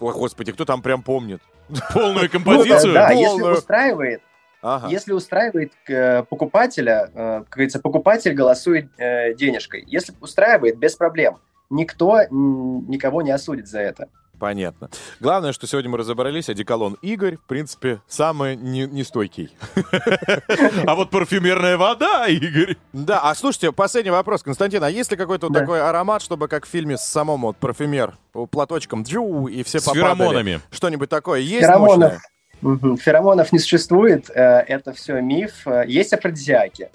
Ой, 0.00 0.12
господи, 0.14 0.52
кто 0.52 0.64
там 0.64 0.82
прям 0.82 1.02
помнит? 1.02 1.40
Полную 1.92 2.30
Ну, 2.32 2.64
да, 2.64 2.82
да, 2.82 3.10
если 3.10 3.42
устраивает, 3.42 4.22
Ага. 4.62 4.88
если 4.88 5.12
устраивает 5.12 5.72
э, 5.88 6.22
покупателя, 6.24 7.10
э, 7.12 7.40
как 7.40 7.48
говорится, 7.50 7.78
покупатель 7.80 8.32
голосует 8.32 8.88
э, 8.98 9.34
денежкой. 9.34 9.84
Если 9.86 10.14
устраивает, 10.20 10.78
без 10.78 10.96
проблем. 10.96 11.38
Никто 11.70 12.22
никого 12.30 13.20
не 13.22 13.30
осудит 13.30 13.68
за 13.68 13.80
это. 13.80 14.08
Понятно. 14.38 14.88
Главное, 15.20 15.52
что 15.52 15.66
сегодня 15.66 15.90
мы 15.90 15.98
разобрались, 15.98 16.48
одеколон 16.48 16.96
Игорь, 17.02 17.36
в 17.36 17.42
принципе, 17.44 18.00
самый 18.06 18.54
не- 18.56 18.86
нестойкий. 18.86 19.50
А 20.86 20.94
вот 20.94 21.10
парфюмерная 21.10 21.76
вода, 21.76 22.26
Игорь. 22.28 22.76
Да, 22.92 23.20
а 23.22 23.34
слушайте, 23.34 23.72
последний 23.72 24.10
вопрос, 24.10 24.42
Константин, 24.42 24.82
а 24.84 24.90
есть 24.90 25.10
ли 25.10 25.16
какой-то 25.16 25.48
такой 25.50 25.80
аромат, 25.82 26.22
чтобы 26.22 26.46
как 26.48 26.66
в 26.66 26.68
фильме 26.68 26.96
с 26.96 27.02
самом 27.04 27.42
вот 27.42 27.56
парфюмер, 27.56 28.14
платочком 28.50 29.02
джу, 29.02 29.46
и 29.48 29.62
все 29.64 29.80
С 29.80 29.84
попадали? 29.84 30.04
феромонами. 30.16 30.60
Что-нибудь 30.70 31.08
такое 31.08 31.40
есть 31.40 31.66
Феромонов. 31.66 32.20
мощное? 32.60 32.96
Феромонов 32.96 33.52
не 33.52 33.58
существует, 33.58 34.30
э, 34.30 34.40
это 34.40 34.92
все 34.92 35.20
миф. 35.20 35.66
Есть 35.86 36.12
афродизиаки, 36.12 36.90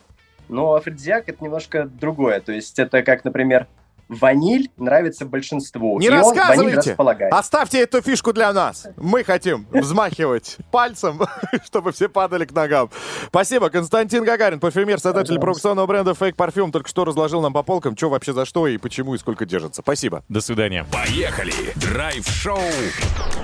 но 0.49 0.73
афродизиак 0.75 1.27
это 1.29 1.43
немножко 1.43 1.85
другое. 1.85 2.39
То 2.41 2.51
есть 2.51 2.79
это 2.79 3.01
как, 3.03 3.23
например, 3.25 3.67
ваниль 4.09 4.69
нравится 4.77 5.25
большинству. 5.25 5.99
Не 5.99 6.07
и 6.07 6.09
он 6.09 6.35
ваниль 6.35 6.75
рассказывайте! 6.75 7.27
Оставьте 7.31 7.81
эту 7.81 8.01
фишку 8.01 8.33
для 8.33 8.51
нас. 8.53 8.87
Мы 8.97 9.23
хотим 9.23 9.67
взмахивать 9.71 10.57
пальцем, 10.71 11.21
чтобы 11.65 11.91
все 11.91 12.09
падали 12.09 12.45
к 12.45 12.51
ногам. 12.51 12.89
Спасибо. 13.27 13.69
Константин 13.69 14.23
Гагарин, 14.23 14.59
парфюмер, 14.59 14.99
создатель 14.99 15.39
провокационного 15.39 15.87
бренда 15.87 16.11
Fake 16.11 16.35
Parfum, 16.35 16.71
только 16.71 16.89
что 16.89 17.05
разложил 17.05 17.41
нам 17.41 17.53
по 17.53 17.63
полкам, 17.63 17.97
что 17.97 18.09
вообще 18.09 18.33
за 18.33 18.45
что 18.45 18.67
и 18.67 18.77
почему 18.77 19.15
и 19.15 19.17
сколько 19.17 19.45
держится. 19.45 19.81
Спасибо. 19.81 20.23
До 20.29 20.41
свидания. 20.41 20.85
Поехали! 20.91 21.53
Драйв-шоу 21.75 22.59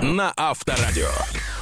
на 0.02 0.32
Авторадио. 0.36 1.08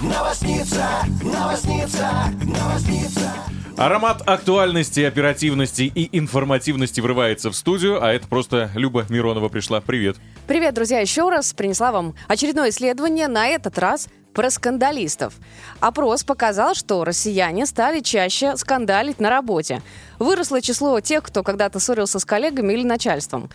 Новосница, 0.00 0.86
новосница, 1.22 2.08
новосница. 2.44 3.57
Аромат 3.78 4.28
актуальности, 4.28 4.98
оперативности 5.02 5.82
и 5.82 6.18
информативности 6.18 7.00
врывается 7.00 7.48
в 7.48 7.54
студию, 7.54 8.02
а 8.02 8.12
это 8.12 8.26
просто 8.26 8.70
Люба 8.74 9.06
Миронова 9.08 9.48
пришла. 9.48 9.80
Привет. 9.80 10.16
Привет, 10.48 10.74
друзья, 10.74 10.98
еще 10.98 11.30
раз 11.30 11.52
принесла 11.52 11.92
вам 11.92 12.16
очередное 12.26 12.70
исследование, 12.70 13.28
на 13.28 13.46
этот 13.46 13.78
раз 13.78 14.08
про 14.34 14.50
скандалистов. 14.50 15.34
Опрос 15.78 16.24
показал, 16.24 16.74
что 16.74 17.04
россияне 17.04 17.66
стали 17.66 18.00
чаще 18.00 18.56
скандалить 18.56 19.20
на 19.20 19.30
работе. 19.30 19.80
Выросло 20.18 20.60
число 20.60 20.98
тех, 21.00 21.22
кто 21.22 21.44
когда-то 21.44 21.78
ссорился 21.78 22.18
с 22.18 22.24
коллегами 22.24 22.72
или 22.72 22.82
начальством. 22.82 23.48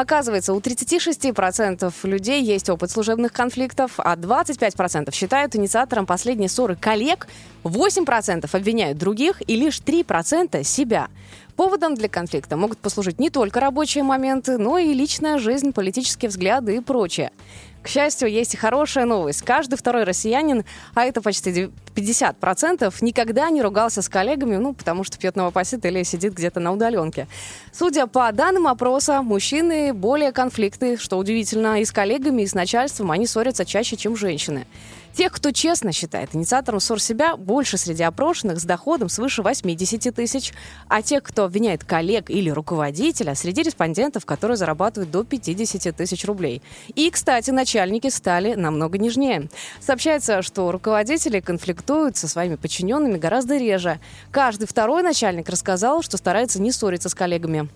Оказывается, 0.00 0.54
у 0.54 0.60
36% 0.60 1.92
людей 2.04 2.42
есть 2.42 2.70
опыт 2.70 2.90
служебных 2.90 3.34
конфликтов, 3.34 3.92
а 3.98 4.16
25% 4.16 5.12
считают 5.12 5.54
инициатором 5.54 6.06
последней 6.06 6.48
ссоры 6.48 6.74
коллег, 6.74 7.28
8% 7.64 8.48
обвиняют 8.50 8.96
других 8.96 9.42
и 9.46 9.56
лишь 9.56 9.78
3% 9.78 10.64
себя. 10.64 11.08
Поводом 11.54 11.96
для 11.96 12.08
конфликта 12.08 12.56
могут 12.56 12.78
послужить 12.78 13.18
не 13.18 13.28
только 13.28 13.60
рабочие 13.60 14.02
моменты, 14.02 14.56
но 14.56 14.78
и 14.78 14.94
личная 14.94 15.36
жизнь, 15.36 15.74
политические 15.74 16.30
взгляды 16.30 16.76
и 16.76 16.80
прочее. 16.80 17.30
К 17.82 17.88
счастью, 17.88 18.28
есть 18.28 18.54
и 18.54 18.56
хорошая 18.58 19.06
новость. 19.06 19.42
Каждый 19.42 19.76
второй 19.76 20.04
россиянин, 20.04 20.64
а 20.94 21.04
это 21.04 21.22
почти 21.22 21.50
дев- 21.50 21.70
50%, 21.94 22.94
никогда 23.00 23.48
не 23.50 23.62
ругался 23.62 24.02
с 24.02 24.08
коллегами, 24.08 24.56
ну, 24.56 24.74
потому 24.74 25.02
что 25.02 25.18
пьет 25.18 25.34
новопосит 25.34 25.84
или 25.86 26.02
сидит 26.02 26.34
где-то 26.34 26.60
на 26.60 26.72
удаленке. 26.72 27.26
Судя 27.72 28.06
по 28.06 28.30
данным 28.32 28.66
опроса, 28.66 29.22
мужчины 29.22 29.94
более 29.94 30.32
конфликтны, 30.32 30.98
что 30.98 31.16
удивительно, 31.16 31.80
и 31.80 31.84
с 31.84 31.92
коллегами, 31.92 32.42
и 32.42 32.46
с 32.46 32.54
начальством 32.54 33.10
они 33.10 33.26
ссорятся 33.26 33.64
чаще, 33.64 33.96
чем 33.96 34.14
женщины. 34.14 34.66
Тех, 35.14 35.32
кто 35.32 35.50
честно 35.50 35.92
считает 35.92 36.34
инициатором 36.34 36.80
ссор 36.80 37.00
себя, 37.00 37.36
больше 37.36 37.76
среди 37.76 38.02
опрошенных 38.02 38.60
с 38.60 38.64
доходом 38.64 39.08
свыше 39.08 39.42
80 39.42 40.14
тысяч, 40.14 40.52
а 40.88 41.02
тех, 41.02 41.22
кто 41.22 41.44
обвиняет 41.44 41.84
коллег 41.84 42.30
или 42.30 42.48
руководителя, 42.48 43.34
среди 43.34 43.62
респондентов, 43.62 44.24
которые 44.24 44.56
зарабатывают 44.56 45.10
до 45.10 45.24
50 45.24 45.94
тысяч 45.96 46.24
рублей. 46.24 46.62
И, 46.94 47.10
кстати, 47.10 47.50
начальники 47.50 48.08
стали 48.08 48.54
намного 48.54 48.98
нежнее. 48.98 49.48
Сообщается, 49.80 50.42
что 50.42 50.70
руководители 50.70 51.40
конфликтуют 51.40 52.16
со 52.16 52.28
своими 52.28 52.54
подчиненными 52.54 53.18
гораздо 53.18 53.56
реже. 53.56 53.98
Каждый 54.30 54.66
второй 54.66 55.02
начальник 55.02 55.48
рассказал, 55.48 56.02
что 56.02 56.16
старается 56.16 56.62
не 56.62 56.70
ссориться 56.70 57.08
с 57.08 57.14
коллегами. 57.14 57.68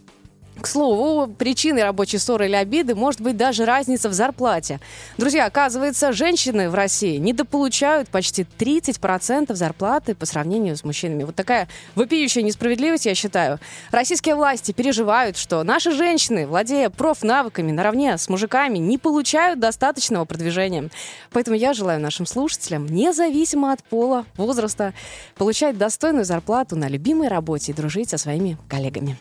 К 0.60 0.68
слову, 0.68 1.26
причиной 1.26 1.82
рабочей 1.82 2.18
ссоры 2.18 2.46
или 2.46 2.54
обиды 2.54 2.94
может 2.94 3.20
быть 3.20 3.36
даже 3.36 3.64
разница 3.64 4.08
в 4.08 4.12
зарплате. 4.12 4.78
Друзья, 5.18 5.46
оказывается, 5.46 6.12
женщины 6.12 6.70
в 6.70 6.74
России 6.74 7.16
недополучают 7.16 8.08
почти 8.08 8.46
30% 8.58 9.52
зарплаты 9.54 10.14
по 10.14 10.26
сравнению 10.26 10.76
с 10.76 10.84
мужчинами. 10.84 11.24
Вот 11.24 11.34
такая 11.34 11.68
вопиющая 11.96 12.42
несправедливость, 12.42 13.04
я 13.04 13.14
считаю. 13.16 13.58
Российские 13.90 14.36
власти 14.36 14.70
переживают, 14.70 15.36
что 15.36 15.62
наши 15.64 15.90
женщины, 15.90 16.46
владея 16.46 16.88
профнавыками 16.88 17.72
наравне 17.72 18.16
с 18.16 18.28
мужиками, 18.28 18.78
не 18.78 18.96
получают 18.96 19.58
достаточного 19.58 20.24
продвижения. 20.24 20.88
Поэтому 21.32 21.56
я 21.56 21.74
желаю 21.74 22.00
нашим 22.00 22.26
слушателям, 22.26 22.86
независимо 22.86 23.72
от 23.72 23.82
пола, 23.82 24.24
возраста, 24.36 24.94
получать 25.36 25.76
достойную 25.76 26.24
зарплату 26.24 26.76
на 26.76 26.88
любимой 26.88 27.28
работе 27.28 27.72
и 27.72 27.74
дружить 27.74 28.10
со 28.10 28.18
своими 28.18 28.56
коллегами. 28.68 29.18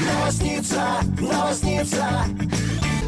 Новосница, 0.00 1.00
новосница. 1.20 2.06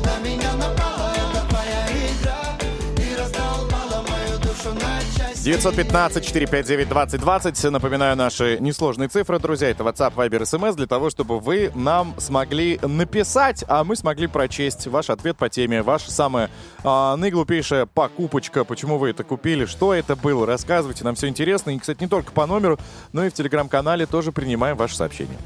На 0.05 0.19
меня 0.27 0.53
напала 0.55 1.13
эта 1.15 1.47
твоя 1.49 1.87
игра 1.87 2.59
и 2.97 3.15
раздолбала 3.17 4.05
мою 4.09 4.37
душу 4.41 4.75
на 4.75 5.01
части. 5.17 5.51
915-459-2020. 5.51 7.71
Напоминаю 7.71 8.17
наши 8.17 8.59
несложные 8.59 9.09
цифры, 9.09 9.39
друзья. 9.39 9.71
Это 9.71 9.85
WhatsApp, 9.85 10.15
Viber, 10.17 10.43
SMS 10.43 10.75
для 10.75 10.89
того, 10.89 11.11
чтобы 11.11 11.39
вы 11.39 11.71
нам 11.77 12.17
смогли 12.19 12.81
написать, 12.83 13.65
а 13.69 13.85
мы 13.85 13.95
смогли 13.95 14.27
прочесть 14.27 14.89
ваш 14.89 15.11
ответ 15.11 15.37
по 15.37 15.49
теме. 15.49 15.83
Ваша 15.83 16.11
самая 16.11 16.51
а, 16.83 17.15
наиглупейшая 17.15 17.87
покупочка. 17.87 18.65
Почему 18.65 18.99
вы 18.99 19.11
это 19.11 19.23
купили? 19.23 19.65
Что 19.65 19.95
это 19.95 20.17
было? 20.17 20.45
Рассказывайте. 20.45 21.05
Нам 21.05 21.15
все 21.15 21.29
интересно. 21.29 21.71
И, 21.71 21.79
кстати, 21.79 22.01
не 22.01 22.09
только 22.09 22.33
по 22.33 22.47
номеру, 22.47 22.81
но 23.13 23.25
и 23.25 23.31
в 23.31 23.33
телеграм-канале 23.33 24.07
тоже 24.07 24.33
принимаем 24.33 24.77
ваши 24.77 24.97
сообщения. 24.97 25.39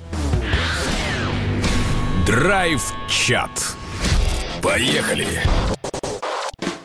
Драйв-чат. 2.27 3.77
Поехали! 4.63 5.27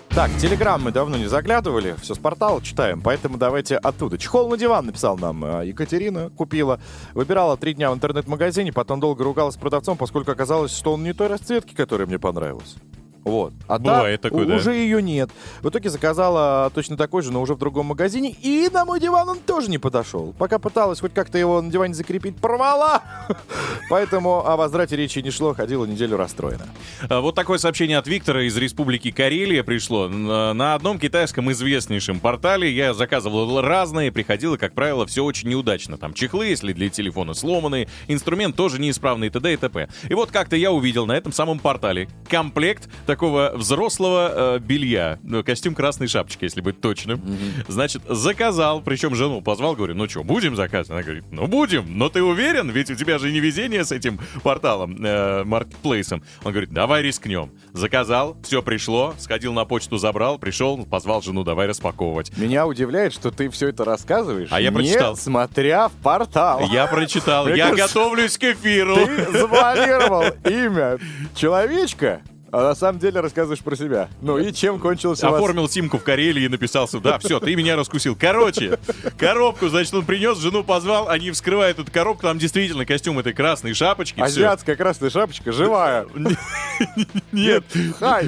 Так, 0.10 0.30
телеграм 0.38 0.84
мы 0.84 0.92
давно 0.92 1.16
не 1.16 1.28
заглядывали, 1.28 1.96
все 2.02 2.14
с 2.14 2.18
портала 2.18 2.62
читаем, 2.62 3.00
поэтому 3.00 3.38
давайте 3.38 3.78
оттуда. 3.78 4.18
Чехол 4.18 4.50
на 4.50 4.58
диван 4.58 4.88
написал 4.88 5.18
нам 5.18 5.46
э, 5.46 5.68
Екатерина, 5.68 6.30
купила. 6.30 6.82
Выбирала 7.14 7.56
три 7.56 7.74
дня 7.74 7.90
в 7.90 7.94
интернет-магазине, 7.94 8.74
потом 8.74 9.00
долго 9.00 9.24
ругалась 9.24 9.56
с 9.56 9.58
продавцом, 9.58 9.98
поскольку 9.98 10.32
оказалось, 10.32 10.76
что 10.76 10.96
он 10.96 11.04
не 11.04 11.14
той 11.14 11.28
расцветки, 11.28 11.74
которая 11.74 12.06
мне 12.06 12.20
понравилась. 12.20 12.76
Вот. 13.24 13.54
А 13.68 13.78
та 13.80 13.96
Бывает 13.98 14.22
такое, 14.22 14.46
да. 14.46 14.56
уже 14.56 14.74
ее 14.74 15.02
нет. 15.02 15.30
В 15.62 15.70
итоге 15.70 15.90
заказала 15.90 16.72
точно 16.74 16.98
такой 16.98 17.22
же, 17.22 17.32
но 17.32 17.42
уже 17.42 17.56
в 17.56 17.58
другом 17.58 17.88
магазине. 17.88 18.36
И 18.42 18.70
на 18.72 18.86
мой 18.86 19.00
диван 19.00 19.30
он 19.30 19.40
тоже 19.40 19.70
не 19.70 19.78
подошел. 19.78 20.34
Пока 20.38 20.60
пыталась 20.60 21.00
хоть 21.00 21.14
как-то 21.14 21.38
его 21.38 21.62
на 21.62 21.72
диване 21.72 21.94
закрепить, 21.94 22.38
порвала. 22.38 23.04
Поэтому 23.90 24.46
о 24.46 24.56
возврате 24.56 24.96
речи 24.96 25.20
не 25.20 25.32
шло, 25.32 25.54
ходила 25.54 25.86
неделю 25.86 26.18
расстроена. 26.18 26.66
А, 27.10 27.22
Вот 27.22 27.36
такое 27.36 27.58
сообщение 27.58 27.98
от 27.98 28.08
Виктора 28.08 28.44
из 28.44 28.56
Республики 28.58 29.12
Карелия 29.12 29.64
пришло. 29.64 30.08
На 30.08 30.54
на 30.54 30.76
одном 30.76 31.00
китайском 31.00 31.52
известнейшем 31.52 32.20
портале 32.20 32.72
я 32.72 32.94
заказывал 32.94 33.62
разные, 33.62 34.12
приходило, 34.12 34.58
как 34.58 34.74
правило, 34.74 35.06
все 35.06 35.24
очень 35.24 35.50
неудачно. 35.50 35.98
Там 35.98 36.14
чехлы, 36.14 36.48
если 36.48 36.74
для 36.74 36.90
телефона 36.90 37.34
сломанные, 37.34 37.88
инструмент 38.08 38.56
тоже 38.56 38.80
неисправный, 38.80 39.28
и 39.28 39.30
т.д. 39.30 39.54
и 39.54 39.58
т.п. 39.58 39.90
И 40.10 40.14
вот 40.14 40.32
как-то 40.32 40.56
я 40.56 40.72
увидел 40.72 41.06
на 41.06 41.14
этом 41.14 41.32
самом 41.32 41.60
портале 41.60 42.08
комплект 42.28 42.90
такого 43.10 43.54
взрослого 43.56 44.56
э, 44.56 44.60
белья, 44.60 45.18
ну, 45.24 45.44
костюм 45.44 45.74
красной 45.74 46.08
шапочки, 46.08 46.44
если 46.44 46.62
быть 46.62 46.80
точным. 46.80 47.20
Значит, 47.68 48.04
заказал, 48.08 48.82
причем 48.82 49.16
жену 49.16 49.42
позвал, 49.42 49.76
говорю, 49.76 49.96
ну 49.96 50.08
что, 50.08 50.24
будем 50.24 50.56
заказывать? 50.56 50.92
Она 50.92 51.02
говорит, 51.02 51.24
ну 51.32 51.48
будем, 51.48 51.98
но 51.98 52.10
ты 52.10 52.22
уверен? 52.22 52.70
Ведь 52.70 52.92
у 52.92 52.96
тебя 52.96 53.18
же 53.18 53.32
не 53.32 53.40
везение 53.40 53.84
с 53.84 53.92
этим 53.92 54.20
порталом, 54.44 55.04
э, 55.04 55.44
маркетплейсом. 55.44 56.22
Он 56.44 56.52
говорит, 56.52 56.70
давай 56.70 57.02
рискнем. 57.02 57.52
Заказал, 57.74 58.38
все 58.44 58.62
пришло, 58.62 59.16
сходил 59.18 59.54
на 59.54 59.66
почту, 59.66 59.98
забрал, 59.98 60.38
пришел, 60.38 60.86
позвал 60.86 61.24
жену, 61.24 61.44
давай 61.44 61.66
распаковывать. 61.66 62.38
Меня 62.38 62.68
удивляет, 62.68 63.12
что 63.12 63.32
ты 63.32 63.50
все 63.50 63.70
это 63.70 63.86
рассказываешь, 63.86 64.50
А 64.52 64.62
я 64.62 64.70
не 64.70 64.76
прочитал. 64.76 65.18
смотря 65.18 65.88
в 65.88 65.94
портал. 65.94 66.62
Я 66.72 66.86
прочитал, 66.86 67.48
я 67.48 67.74
готовлюсь 67.74 68.38
к 68.38 68.44
эфиру. 68.44 68.96
Ты 68.98 69.32
запланировал 69.40 70.26
имя 70.46 71.00
человечка 71.36 72.22
А 72.52 72.64
на 72.64 72.76
самом 72.76 73.00
деле 73.00 73.20
рассказываешь 73.20 73.62
про 73.62 73.76
себя. 73.76 74.10
Ну 74.22 74.38
и 74.38 74.52
чем 74.52 74.80
кончилось 74.80 75.24
у 75.24 75.28
вас? 75.28 75.36
Оформил 75.36 75.70
симку 75.70 75.98
в 75.98 76.04
Карелии 76.04 76.44
и 76.44 76.48
написал 76.48 76.88
сюда. 76.88 77.20
Все, 77.20 77.40
ты 77.40 77.56
меня 77.56 77.76
раскусил. 77.76 78.16
Короче, 78.20 78.80
коробку, 79.18 79.70
значит, 79.70 79.94
он 79.94 80.06
принес, 80.06 80.38
жену 80.40 80.64
позвал, 80.64 81.10
они 81.10 81.32
вскрывают 81.32 81.80
эту 81.80 81.92
коробку, 81.92 82.24
там 82.24 82.38
действительно 82.40 82.86
костюм 82.86 83.20
этой 83.20 83.34
красной 83.34 83.74
шапочки. 83.74 84.20
Азиатская 84.20 84.76
красная 84.76 85.10
шапочка, 85.10 85.52
живая. 85.52 86.08
Нет, 87.32 87.66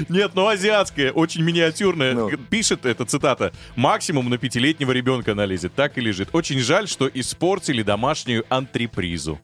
нет, 0.08 0.32
ну 0.34 0.46
азиатская, 0.46 1.10
очень 1.10 1.42
миниатюрная. 1.42 2.36
Пишет 2.50 2.84
эта 2.84 3.04
цитата. 3.04 3.52
Максимум 3.76 4.28
на 4.28 4.38
пятилетнего 4.38 4.92
ребенка 4.92 5.32
она 5.32 5.46
лезет. 5.46 5.74
Так 5.74 5.96
и 5.98 6.00
лежит. 6.00 6.28
Очень 6.32 6.60
жаль, 6.60 6.86
что 6.86 7.08
испортили 7.12 7.82
домашнюю 7.82 8.44
антрепризу. 8.48 9.40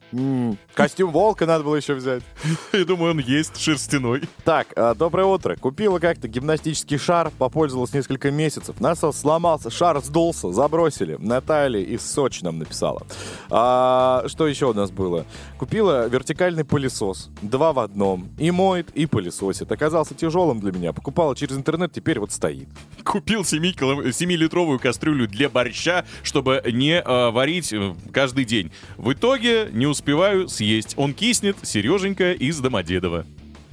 Костюм 0.73 1.11
волка 1.11 1.45
надо 1.45 1.63
было 1.63 1.75
еще 1.75 1.95
взять. 1.95 2.23
Я 2.73 2.85
думаю, 2.85 3.11
он 3.11 3.19
есть 3.19 3.59
шерстяной. 3.59 4.21
Так, 4.45 4.67
а, 4.75 4.93
доброе 4.93 5.25
утро. 5.25 5.55
Купила 5.55 5.99
как-то 5.99 6.27
гимнастический 6.27 6.97
шар, 6.97 7.31
попользовалась 7.37 7.93
несколько 7.93 8.31
месяцев. 8.31 8.79
Насос 8.79 9.19
сломался, 9.19 9.69
шар 9.69 9.99
сдулся, 10.01 10.51
забросили. 10.51 11.17
Наталья 11.19 11.81
из 11.81 12.09
Сочи 12.09 12.43
нам 12.43 12.59
написала. 12.59 13.01
А, 13.49 14.23
что 14.27 14.47
еще 14.47 14.67
у 14.67 14.73
нас 14.73 14.91
было? 14.91 15.25
Купила 15.57 16.07
вертикальный 16.07 16.65
пылесос. 16.65 17.29
Два 17.41 17.73
в 17.73 17.79
одном. 17.79 18.29
И 18.37 18.51
моет, 18.51 18.89
и 18.91 19.05
пылесосит. 19.05 19.71
Оказался 19.71 20.13
тяжелым 20.13 20.59
для 20.59 20.71
меня. 20.71 20.93
Покупала 20.93 21.35
через 21.35 21.55
интернет, 21.55 21.91
теперь 21.91 22.19
вот 22.19 22.31
стоит. 22.31 22.67
Купил 23.03 23.41
7-литровую 23.41 24.79
кастрюлю 24.79 25.27
для 25.27 25.49
борща, 25.49 26.05
чтобы 26.23 26.61
не 26.71 27.01
э, 27.01 27.29
варить 27.31 27.73
каждый 28.11 28.45
день. 28.45 28.71
В 28.97 29.13
итоге 29.13 29.69
не 29.71 29.87
успеваю 29.87 30.47
съесть. 30.47 30.93
Он 30.97 31.13
киснет, 31.13 31.57
Сереженька 31.63 32.33
из 32.33 32.59
Домодедова. 32.59 33.25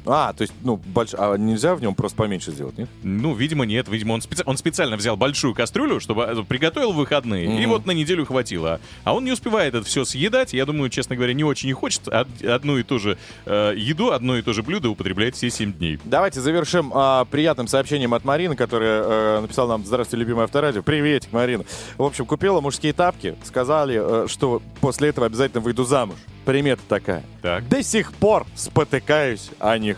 А, 0.07 0.33
то 0.33 0.43
есть, 0.43 0.53
ну, 0.63 0.77
больш... 0.77 1.11
а 1.17 1.37
нельзя 1.37 1.75
в 1.75 1.81
нем 1.83 1.95
просто 1.95 2.17
поменьше 2.17 2.53
сделать, 2.53 2.79
нет? 2.79 2.89
Ну, 3.03 3.35
видимо, 3.35 3.65
нет. 3.67 3.89
Видимо, 3.89 4.13
он, 4.15 4.21
специ- 4.21 4.43
он 4.45 4.57
специально 4.57 4.97
взял 4.97 5.17
большую 5.17 5.55
кастрюлю, 5.55 6.01
чтобы 6.01 6.23
э, 6.23 6.43
приготовил 6.49 6.93
в 6.93 6.97
выходные, 6.97 7.47
и 7.47 7.61
Мгм. 7.63 7.69
вот 7.71 7.87
на 7.87 7.91
неделю 7.93 8.25
хватило. 8.25 8.81
А 9.05 9.15
он 9.15 9.25
не 9.25 9.33
успевает 9.33 9.75
это 9.75 9.85
все 9.87 10.05
съедать. 10.05 10.53
Я 10.53 10.65
думаю, 10.67 10.91
честно 10.91 11.17
говоря, 11.17 11.35
не 11.35 11.45
очень 11.45 11.69
и 11.69 11.73
хочет 11.73 12.09
од- 12.09 12.43
одну 12.45 12.79
и 12.79 12.83
ту 12.83 12.99
же 12.99 13.19
э, 13.47 13.75
еду, 13.77 14.13
одно 14.13 14.37
и 14.37 14.43
то 14.43 14.53
же 14.53 14.63
блюдо 14.63 14.89
употреблять 14.91 15.35
все 15.35 15.51
7 15.51 15.73
дней. 15.73 15.99
Давайте 16.05 16.41
завершим 16.41 16.93
а, 16.95 17.25
приятным 17.25 17.67
сообщением 17.69 18.15
от 18.15 18.25
Марины, 18.25 18.55
которая 18.57 19.03
э, 19.03 19.41
написала 19.41 19.69
нам 19.73 19.85
«Здравствуйте, 19.85 20.21
любимое 20.21 20.45
авторадио». 20.45 20.83
Приветик, 20.83 21.33
Марина. 21.33 21.65
В 21.99 22.03
общем, 22.05 22.27
купила 22.27 22.61
мужские 22.61 22.93
тапки. 22.93 23.35
Сказали, 23.45 24.25
э, 24.25 24.27
что 24.29 24.63
после 24.81 25.09
этого 25.09 25.27
обязательно 25.27 25.61
выйду 25.61 25.85
замуж. 25.85 26.17
Примета 26.45 26.83
такая. 26.89 27.25
Так. 27.43 27.69
До 27.69 27.83
сих 27.83 28.13
пор 28.13 28.47
спотыкаюсь 28.55 29.51
о 29.59 29.77
них. 29.79 29.96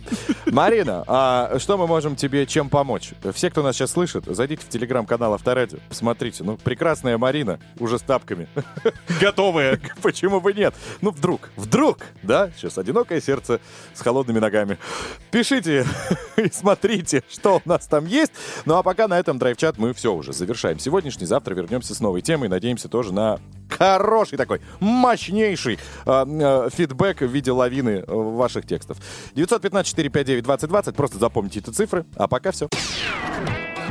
Марина, 0.46 1.04
а 1.06 1.58
что 1.58 1.76
мы 1.76 1.86
можем 1.86 2.16
тебе 2.16 2.46
чем 2.46 2.68
помочь? 2.68 3.10
Все, 3.34 3.50
кто 3.50 3.62
нас 3.62 3.76
сейчас 3.76 3.92
слышит, 3.92 4.24
зайдите 4.26 4.62
в 4.64 4.68
телеграм-канал 4.68 5.34
Авторадио, 5.34 5.78
посмотрите. 5.88 6.44
Ну, 6.44 6.56
прекрасная 6.56 7.18
Марина, 7.18 7.58
уже 7.78 7.98
с 7.98 8.02
тапками. 8.02 8.48
Готовая. 9.20 9.80
Почему 10.02 10.40
бы 10.40 10.52
нет? 10.52 10.74
Ну, 11.00 11.10
вдруг, 11.10 11.50
вдруг, 11.56 11.98
да? 12.22 12.50
Сейчас 12.56 12.78
одинокое 12.78 13.20
сердце 13.20 13.60
с 13.94 14.00
холодными 14.00 14.38
ногами. 14.38 14.78
Пишите 15.30 15.86
и 16.36 16.50
смотрите, 16.50 17.22
что 17.30 17.60
у 17.64 17.68
нас 17.68 17.86
там 17.86 18.06
есть. 18.06 18.32
Ну, 18.64 18.76
а 18.76 18.82
пока 18.82 19.08
на 19.08 19.18
этом 19.18 19.38
драйв-чат 19.38 19.78
мы 19.78 19.92
все 19.94 20.14
уже 20.14 20.32
завершаем. 20.32 20.78
Сегодняшний, 20.78 21.26
завтра 21.26 21.54
вернемся 21.54 21.94
с 21.94 22.00
новой 22.00 22.22
темой. 22.22 22.48
Надеемся 22.48 22.88
тоже 22.88 23.12
на 23.12 23.40
хороший 23.78 24.36
такой, 24.38 24.60
мощнейший 24.80 25.78
э, 26.06 26.24
э, 26.26 26.68
фидбэк 26.72 27.20
в 27.20 27.26
виде 27.26 27.52
лавины 27.52 28.04
э, 28.06 28.12
ваших 28.12 28.66
текстов. 28.66 28.98
915-459-2020. 29.34 30.92
Просто 30.92 31.18
запомните 31.18 31.60
эти 31.60 31.70
цифры. 31.70 32.04
А 32.16 32.28
пока 32.28 32.52
все. 32.52 32.68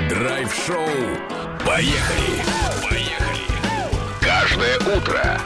Драйв-шоу. 0.10 0.78
Поехали! 1.66 2.42
Поехали! 2.90 3.42
Каждое 4.22 4.78
утро 4.98 5.40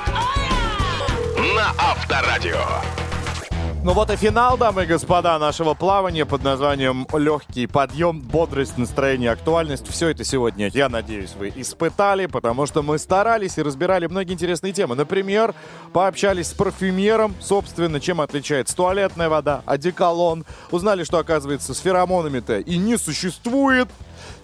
на 1.55 1.71
Авторадио. 1.77 3.04
Ну 3.85 3.93
вот 3.93 4.09
и 4.09 4.15
финал, 4.15 4.57
дамы 4.57 4.85
и 4.85 4.87
господа, 4.87 5.37
нашего 5.37 5.75
плавания 5.75 6.25
под 6.25 6.43
названием 6.43 7.05
«Легкий 7.13 7.67
подъем», 7.67 8.19
бодрость, 8.19 8.79
настроение, 8.79 9.29
актуальность. 9.29 9.87
Все 9.87 10.07
это 10.07 10.23
сегодня, 10.23 10.71
я 10.73 10.89
надеюсь, 10.89 11.35
вы 11.37 11.53
испытали, 11.55 12.25
потому 12.25 12.65
что 12.65 12.81
мы 12.81 12.97
старались 12.97 13.59
и 13.59 13.61
разбирали 13.61 14.07
многие 14.07 14.33
интересные 14.33 14.73
темы. 14.73 14.95
Например, 14.95 15.53
пообщались 15.93 16.47
с 16.47 16.53
парфюмером, 16.55 17.35
собственно, 17.39 17.99
чем 17.99 18.21
отличается 18.21 18.75
туалетная 18.75 19.29
вода, 19.29 19.61
одеколон. 19.67 20.45
Узнали, 20.71 21.03
что, 21.03 21.19
оказывается, 21.19 21.75
с 21.75 21.77
феромонами-то 21.77 22.57
и 22.57 22.77
не 22.77 22.97
существует. 22.97 23.87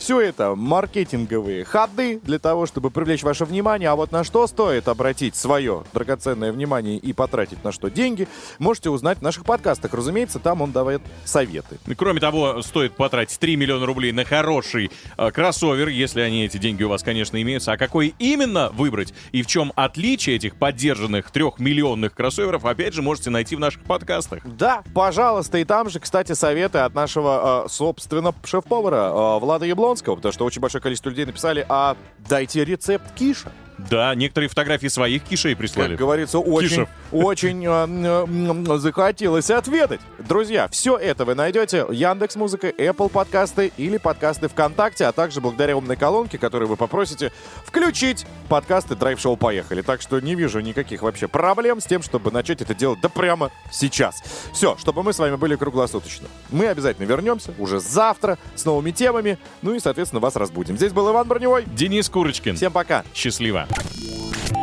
Все 0.01 0.19
это 0.19 0.55
маркетинговые 0.55 1.63
ходы 1.63 2.19
для 2.23 2.39
того, 2.39 2.65
чтобы 2.65 2.89
привлечь 2.89 3.21
ваше 3.21 3.45
внимание. 3.45 3.87
А 3.87 3.95
вот 3.95 4.11
на 4.11 4.23
что 4.23 4.47
стоит 4.47 4.87
обратить 4.87 5.35
свое 5.35 5.83
драгоценное 5.93 6.51
внимание 6.51 6.97
и 6.97 7.13
потратить 7.13 7.63
на 7.63 7.71
что 7.71 7.87
деньги, 7.87 8.27
можете 8.57 8.89
узнать 8.89 9.19
в 9.19 9.21
наших 9.21 9.45
подкастах. 9.45 9.93
Разумеется, 9.93 10.39
там 10.39 10.63
он 10.63 10.71
давает 10.71 11.03
советы. 11.23 11.77
Кроме 11.95 12.19
того, 12.19 12.63
стоит 12.63 12.95
потратить 12.95 13.37
3 13.37 13.55
миллиона 13.55 13.85
рублей 13.85 14.11
на 14.11 14.25
хороший 14.25 14.89
э, 15.19 15.29
кроссовер, 15.29 15.89
если 15.89 16.21
они, 16.21 16.45
эти 16.45 16.57
деньги 16.57 16.81
у 16.81 16.89
вас, 16.89 17.03
конечно, 17.03 17.39
имеются. 17.39 17.71
А 17.71 17.77
какой 17.77 18.15
именно 18.17 18.71
выбрать 18.73 19.13
и 19.31 19.43
в 19.43 19.45
чем 19.45 19.71
отличие 19.75 20.37
этих 20.37 20.55
поддержанных 20.55 21.29
трехмиллионных 21.29 22.15
кроссоверов, 22.15 22.65
опять 22.65 22.95
же, 22.95 23.03
можете 23.03 23.29
найти 23.29 23.55
в 23.55 23.59
наших 23.59 23.83
подкастах. 23.83 24.41
Да, 24.45 24.81
пожалуйста, 24.95 25.59
и 25.59 25.63
там 25.63 25.91
же, 25.91 25.99
кстати, 25.99 26.31
советы 26.31 26.79
от 26.79 26.95
нашего, 26.95 27.65
э, 27.65 27.69
собственно, 27.69 28.33
шеф-повара 28.43 29.35
э, 29.35 29.39
Влада 29.39 29.67
Яблонского, 29.91 30.15
потому 30.15 30.31
что 30.31 30.45
очень 30.45 30.61
большое 30.61 30.81
количество 30.81 31.09
людей 31.09 31.25
написали, 31.25 31.65
а 31.67 31.97
дайте 32.29 32.63
рецепт 32.63 33.13
киша. 33.13 33.51
Да, 33.89 34.13
некоторые 34.15 34.49
фотографии 34.49 34.88
своих 34.88 35.23
кишей 35.23 35.55
прислали. 35.55 35.89
Как 35.89 35.99
говорится, 35.99 36.39
очень, 36.39 36.69
Кишев. 36.69 36.89
очень 37.11 37.65
э, 37.65 37.69
м, 37.69 38.79
захотелось 38.79 39.49
отведать. 39.49 39.99
Друзья, 40.19 40.67
все 40.69 40.97
это 40.97 41.25
вы 41.25 41.36
найдете 41.36 41.86
Яндекс 41.89 42.36
Музыка, 42.36 42.69
Apple 42.69 43.09
подкасты 43.09 43.71
или 43.77 43.97
подкасты 43.97 44.47
ВКонтакте, 44.47 45.05
а 45.05 45.11
также 45.11 45.41
благодаря 45.41 45.75
умной 45.77 45.95
колонке, 45.95 46.38
которую 46.38 46.69
вы 46.69 46.77
попросите 46.77 47.32
включить 47.65 48.25
подкасты 48.49 48.95
Драйв 48.95 49.19
Шоу 49.19 49.36
Поехали. 49.38 49.82
Так 49.82 50.01
что 50.01 50.19
не 50.19 50.36
вижу 50.36 50.59
никаких 50.59 51.01
вообще 51.01 51.27
проблем 51.27 51.82
с 51.82 51.86
тем, 51.86 52.01
чтобы 52.01 52.32
начать 52.32 52.61
это 52.61 52.73
делать 52.75 52.99
да 53.01 53.09
прямо 53.09 53.51
сейчас. 53.71 54.21
Все, 54.53 54.77
чтобы 54.77 55.03
мы 55.03 55.13
с 55.13 55.19
вами 55.19 55.36
были 55.36 55.55
круглосуточно. 55.55 56.27
Мы 56.49 56.67
обязательно 56.67 57.05
вернемся 57.05 57.53
уже 57.57 57.79
завтра 57.79 58.38
с 58.55 58.65
новыми 58.65 58.91
темами, 58.91 59.38
ну 59.61 59.73
и, 59.73 59.79
соответственно, 59.79 60.19
вас 60.19 60.36
разбудим. 60.36 60.77
Здесь 60.77 60.91
был 60.93 61.09
Иван 61.11 61.27
Броневой. 61.27 61.63
Денис 61.65 62.09
Курочкин. 62.09 62.55
Всем 62.55 62.71
пока. 62.71 63.03
Счастливо. 63.13 63.67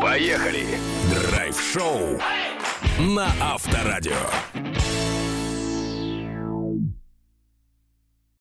Поехали! 0.01 0.79
Драйв-шоу 1.11 2.21
на 2.99 3.29
Авторадио. 3.41 4.31